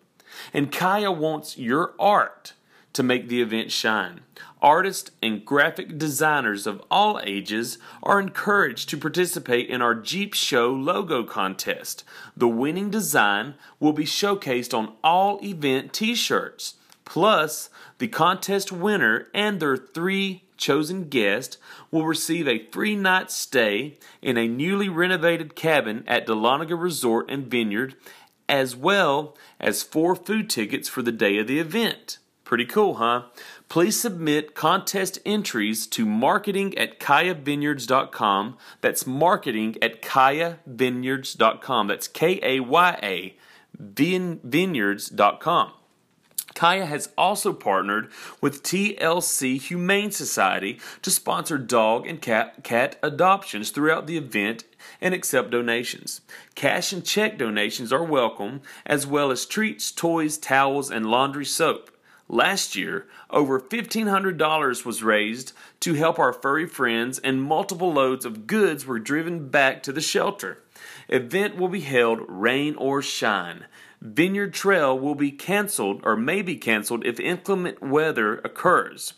And 0.54 0.72
Kaya 0.72 1.12
wants 1.12 1.58
your 1.58 1.92
art 1.98 2.54
to 2.94 3.02
make 3.02 3.28
the 3.28 3.42
event 3.42 3.70
shine. 3.70 4.22
Artists 4.62 5.10
and 5.22 5.44
graphic 5.44 5.98
designers 5.98 6.66
of 6.66 6.82
all 6.90 7.20
ages 7.22 7.76
are 8.02 8.18
encouraged 8.18 8.88
to 8.88 8.96
participate 8.96 9.68
in 9.68 9.82
our 9.82 9.94
Jeep 9.94 10.32
Show 10.32 10.72
logo 10.72 11.22
contest. 11.22 12.02
The 12.34 12.48
winning 12.48 12.88
design 12.88 13.56
will 13.78 13.92
be 13.92 14.04
showcased 14.04 14.72
on 14.72 14.94
all 15.04 15.38
event 15.44 15.92
t 15.92 16.14
shirts. 16.14 16.76
Plus, 17.06 17.70
the 17.98 18.08
contest 18.08 18.70
winner 18.70 19.28
and 19.32 19.58
their 19.58 19.76
three 19.78 20.42
chosen 20.58 21.04
guests 21.04 21.56
will 21.90 22.04
receive 22.04 22.46
a 22.46 22.66
free 22.70 22.96
night 22.96 23.30
stay 23.30 23.96
in 24.20 24.36
a 24.36 24.48
newly 24.48 24.90
renovated 24.90 25.54
cabin 25.54 26.04
at 26.06 26.26
Dahlonega 26.26 26.78
Resort 26.78 27.30
and 27.30 27.46
Vineyard, 27.46 27.94
as 28.48 28.76
well 28.76 29.34
as 29.58 29.82
four 29.82 30.14
food 30.14 30.50
tickets 30.50 30.88
for 30.88 31.00
the 31.00 31.12
day 31.12 31.38
of 31.38 31.46
the 31.46 31.58
event. 31.58 32.18
Pretty 32.44 32.66
cool, 32.66 32.94
huh? 32.96 33.22
Please 33.68 33.98
submit 33.98 34.54
contest 34.54 35.18
entries 35.24 35.86
to 35.88 36.04
marketing 36.06 36.76
at 36.78 37.00
kayavineyards.com. 37.00 38.56
That's 38.80 39.06
marketing 39.06 39.76
at 39.82 40.02
kayavineyards.com. 40.02 41.86
That's 41.88 42.08
K 42.08 42.40
A 42.42 42.60
Y 42.60 42.98
A 43.02 43.36
vineyards.com. 43.78 45.72
Kaya 46.56 46.86
has 46.86 47.10
also 47.18 47.52
partnered 47.52 48.10
with 48.40 48.62
TLC 48.62 49.60
Humane 49.60 50.10
Society 50.10 50.80
to 51.02 51.10
sponsor 51.10 51.58
dog 51.58 52.06
and 52.06 52.20
cat, 52.20 52.64
cat 52.64 52.98
adoptions 53.02 53.70
throughout 53.70 54.06
the 54.06 54.16
event 54.16 54.64
and 55.00 55.12
accept 55.12 55.50
donations. 55.50 56.22
Cash 56.54 56.94
and 56.94 57.04
check 57.04 57.36
donations 57.36 57.92
are 57.92 58.02
welcome, 58.02 58.62
as 58.86 59.06
well 59.06 59.30
as 59.30 59.44
treats, 59.44 59.92
toys, 59.92 60.38
towels, 60.38 60.90
and 60.90 61.06
laundry 61.06 61.44
soap. 61.44 61.90
Last 62.26 62.74
year, 62.74 63.06
over 63.28 63.60
$1,500 63.60 64.84
was 64.86 65.02
raised 65.02 65.52
to 65.80 65.92
help 65.92 66.18
our 66.18 66.32
furry 66.32 66.66
friends, 66.66 67.18
and 67.18 67.42
multiple 67.42 67.92
loads 67.92 68.24
of 68.24 68.46
goods 68.46 68.86
were 68.86 68.98
driven 68.98 69.48
back 69.48 69.82
to 69.82 69.92
the 69.92 70.00
shelter. 70.00 70.62
Event 71.08 71.56
will 71.56 71.68
be 71.68 71.82
held 71.82 72.20
rain 72.26 72.74
or 72.76 73.02
shine. 73.02 73.66
Vineyard 74.00 74.52
Trail 74.52 74.98
will 74.98 75.14
be 75.14 75.30
canceled 75.30 76.00
or 76.04 76.16
may 76.16 76.42
be 76.42 76.56
canceled 76.56 77.04
if 77.06 77.18
inclement 77.18 77.82
weather 77.82 78.38
occurs. 78.38 79.14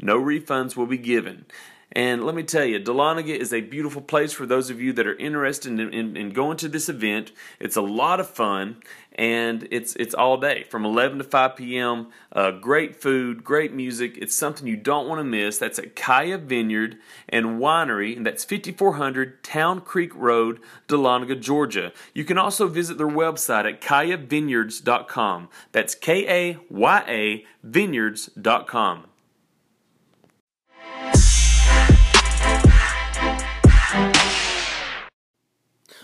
No 0.00 0.18
refunds 0.18 0.76
will 0.76 0.86
be 0.86 0.98
given. 0.98 1.46
And 1.94 2.24
let 2.24 2.34
me 2.34 2.42
tell 2.42 2.64
you, 2.64 2.80
Dahlonega 2.80 3.36
is 3.36 3.52
a 3.52 3.60
beautiful 3.60 4.00
place 4.00 4.32
for 4.32 4.46
those 4.46 4.70
of 4.70 4.80
you 4.80 4.94
that 4.94 5.06
are 5.06 5.16
interested 5.16 5.78
in, 5.78 5.92
in, 5.92 6.16
in 6.16 6.30
going 6.30 6.56
to 6.58 6.68
this 6.68 6.88
event. 6.88 7.32
It's 7.60 7.76
a 7.76 7.82
lot 7.82 8.18
of 8.18 8.28
fun, 8.28 8.78
and 9.14 9.68
it's 9.70 9.94
it's 9.96 10.14
all 10.14 10.38
day 10.38 10.64
from 10.64 10.86
11 10.86 11.18
to 11.18 11.24
5 11.24 11.56
p.m. 11.56 12.08
Uh, 12.32 12.52
great 12.52 12.96
food, 12.96 13.44
great 13.44 13.74
music. 13.74 14.16
It's 14.16 14.34
something 14.34 14.66
you 14.66 14.76
don't 14.76 15.06
want 15.06 15.18
to 15.18 15.24
miss. 15.24 15.58
That's 15.58 15.78
at 15.78 15.94
Kaya 15.94 16.38
Vineyard 16.38 16.96
and 17.28 17.60
Winery, 17.60 18.16
and 18.16 18.24
that's 18.24 18.42
5400 18.42 19.44
Town 19.44 19.82
Creek 19.82 20.14
Road, 20.14 20.60
Dahlonega, 20.88 21.38
Georgia. 21.38 21.92
You 22.14 22.24
can 22.24 22.38
also 22.38 22.68
visit 22.68 22.96
their 22.96 23.06
website 23.06 23.70
at 23.70 23.82
kayavineyards.com. 23.82 25.48
That's 25.72 25.94
K 25.94 26.52
A 26.52 26.58
Y 26.70 27.04
A 27.06 27.44
vineyards.com. 27.62 29.04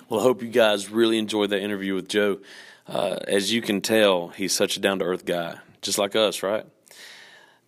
Well, 0.09 0.21
I 0.21 0.23
hope 0.23 0.41
you 0.41 0.49
guys 0.49 0.89
really 0.89 1.19
enjoyed 1.19 1.51
that 1.51 1.61
interview 1.61 1.95
with 1.95 2.09
Joe. 2.09 2.39
Uh, 2.87 3.19
as 3.29 3.53
you 3.53 3.61
can 3.61 3.83
tell, 3.83 4.29
he's 4.29 4.55
such 4.55 4.79
a 4.79 4.81
down 4.81 5.01
to 5.01 5.05
earth 5.05 5.27
guy, 5.27 5.57
just 5.83 5.99
like 5.99 6.17
us, 6.17 6.43
right? 6.43 6.65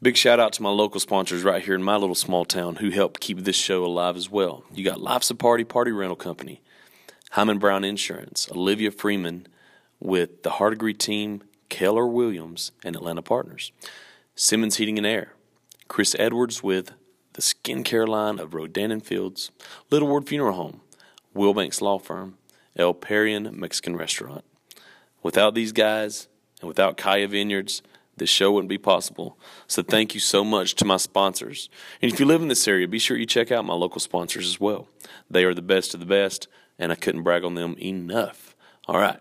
Big 0.01 0.17
shout 0.17 0.41
out 0.41 0.55
to 0.55 0.63
my 0.63 0.71
local 0.71 1.01
sponsors 1.01 1.43
right 1.43 1.63
here 1.63 1.75
in 1.75 1.83
my 1.83 1.97
little 1.97 2.15
small 2.15 2.47
town 2.47 2.77
who 2.77 2.89
help 2.89 3.21
keep 3.21 3.41
this 3.41 3.57
show 3.57 3.85
alive 3.85 4.17
as 4.17 4.31
well. 4.31 4.65
You 4.73 4.83
got 4.83 5.03
Life's 5.03 5.29
a 5.29 5.35
Party 5.35 5.65
Party 5.65 5.93
Rental 5.93 6.17
Company, 6.17 6.63
Hyman 7.33 7.59
Brown 7.59 7.85
Insurance, 7.85 8.49
Olivia 8.51 8.91
Freeman 8.91 9.47
with 9.99 10.43
the 10.43 10.53
Hardegree 10.53 10.97
team, 10.97 11.43
Keller 11.69 12.07
Williams 12.07 12.73
and 12.83 12.97
Atlanta 12.97 13.21
Partners, 13.21 13.71
Simmons 14.35 14.77
Heating 14.77 14.97
and 14.97 15.07
Air, 15.07 15.35
Chris 15.89 16.17
Edwards 16.19 16.63
with 16.63 16.93
the 17.35 17.43
skincare 17.43 18.09
line 18.09 18.39
of 18.39 18.55
Rodan 18.55 18.91
and 18.91 19.05
Fields, 19.05 19.51
Little 19.91 20.09
Ward 20.09 20.27
Funeral 20.27 20.55
Home, 20.55 20.81
Wilbanks 21.35 21.81
Law 21.81 21.99
Firm, 21.99 22.37
El 22.77 22.95
Parian 22.95 23.59
Mexican 23.59 23.97
Restaurant. 23.97 24.45
Without 25.23 25.55
these 25.55 25.73
guys 25.73 26.29
and 26.61 26.69
without 26.69 26.97
Kaya 26.97 27.29
Vineyards, 27.29 27.83
this 28.17 28.31
show 28.31 28.53
wouldn't 28.53 28.69
be 28.69 28.79
possible. 28.79 29.39
So 29.67 29.83
thank 29.83 30.15
you 30.15 30.21
so 30.21 30.45
much 30.45 30.75
to 30.77 30.85
my 30.85 30.99
sponsors. 30.99 31.71
And 32.03 32.13
if 32.13 32.21
you 32.21 32.27
live 32.27 32.43
in 32.43 32.49
this 32.49 32.69
area, 32.69 32.87
be 32.87 32.99
sure 32.99 33.17
you 33.17 33.27
check 33.27 33.51
out 33.51 33.65
my 33.65 33.75
local 33.75 34.01
sponsors 34.01 34.47
as 34.47 34.61
well. 34.61 34.89
They 35.31 35.45
are 35.45 35.55
the 35.55 35.63
best 35.63 35.95
of 35.95 36.01
the 36.01 36.07
best, 36.07 36.47
and 36.79 36.93
I 36.93 36.97
couldn't 36.97 37.23
brag 37.23 37.45
on 37.45 37.55
them 37.55 37.77
enough. 37.79 38.55
All 38.87 38.99
right. 38.99 39.19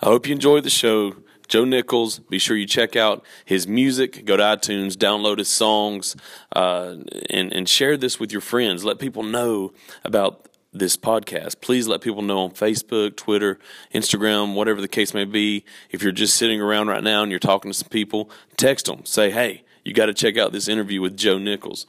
I 0.00 0.06
hope 0.06 0.26
you 0.26 0.32
enjoyed 0.32 0.64
the 0.64 0.70
show. 0.70 1.16
Joe 1.48 1.64
Nichols, 1.64 2.18
be 2.18 2.38
sure 2.38 2.56
you 2.56 2.66
check 2.66 2.96
out 2.96 3.24
his 3.44 3.68
music. 3.68 4.24
Go 4.24 4.36
to 4.36 4.42
iTunes, 4.42 4.94
download 4.94 5.38
his 5.38 5.48
songs, 5.48 6.16
uh, 6.54 6.96
and, 7.30 7.52
and 7.52 7.68
share 7.68 7.96
this 7.96 8.18
with 8.18 8.32
your 8.32 8.40
friends. 8.40 8.84
Let 8.84 8.98
people 8.98 9.22
know 9.22 9.72
about 10.04 10.48
this 10.72 10.96
podcast. 10.96 11.60
Please 11.60 11.86
let 11.86 12.00
people 12.00 12.22
know 12.22 12.40
on 12.40 12.50
Facebook, 12.50 13.16
Twitter, 13.16 13.58
Instagram, 13.94 14.54
whatever 14.54 14.80
the 14.80 14.88
case 14.88 15.14
may 15.14 15.24
be. 15.24 15.64
If 15.90 16.02
you're 16.02 16.12
just 16.12 16.36
sitting 16.36 16.60
around 16.60 16.88
right 16.88 17.02
now 17.02 17.22
and 17.22 17.30
you're 17.30 17.38
talking 17.38 17.70
to 17.70 17.76
some 17.76 17.88
people, 17.88 18.30
text 18.56 18.86
them. 18.86 19.04
Say, 19.04 19.30
hey, 19.30 19.62
you 19.84 19.94
got 19.94 20.06
to 20.06 20.14
check 20.14 20.36
out 20.36 20.52
this 20.52 20.66
interview 20.66 21.00
with 21.00 21.16
Joe 21.16 21.38
Nichols. 21.38 21.86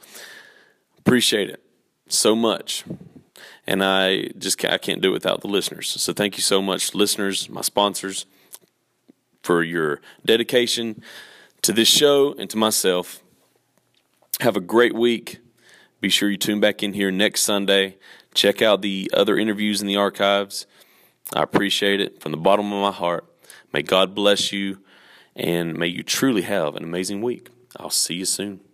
Appreciate 0.98 1.50
it 1.50 1.62
so 2.08 2.36
much. 2.36 2.84
And 3.66 3.82
I 3.82 4.28
just 4.38 4.64
I 4.64 4.78
can't 4.78 5.00
do 5.00 5.10
it 5.10 5.12
without 5.12 5.40
the 5.40 5.48
listeners. 5.48 5.88
So 5.88 6.12
thank 6.12 6.36
you 6.36 6.42
so 6.42 6.62
much, 6.62 6.94
listeners, 6.94 7.48
my 7.48 7.62
sponsors, 7.62 8.24
for 9.46 9.62
your 9.62 10.00
dedication 10.24 11.00
to 11.62 11.72
this 11.72 11.86
show 11.86 12.34
and 12.34 12.50
to 12.50 12.56
myself. 12.56 13.22
Have 14.40 14.56
a 14.56 14.60
great 14.60 14.92
week. 14.92 15.38
Be 16.00 16.08
sure 16.08 16.28
you 16.28 16.36
tune 16.36 16.58
back 16.58 16.82
in 16.82 16.94
here 16.94 17.12
next 17.12 17.42
Sunday. 17.42 17.96
Check 18.34 18.60
out 18.60 18.82
the 18.82 19.08
other 19.14 19.38
interviews 19.38 19.80
in 19.80 19.86
the 19.86 19.94
archives. 19.94 20.66
I 21.32 21.44
appreciate 21.44 22.00
it 22.00 22.20
from 22.20 22.32
the 22.32 22.38
bottom 22.38 22.72
of 22.72 22.82
my 22.82 22.90
heart. 22.90 23.24
May 23.72 23.82
God 23.82 24.16
bless 24.16 24.50
you 24.50 24.78
and 25.36 25.78
may 25.78 25.86
you 25.86 26.02
truly 26.02 26.42
have 26.42 26.74
an 26.74 26.82
amazing 26.82 27.22
week. 27.22 27.48
I'll 27.76 27.88
see 27.88 28.14
you 28.14 28.24
soon. 28.24 28.65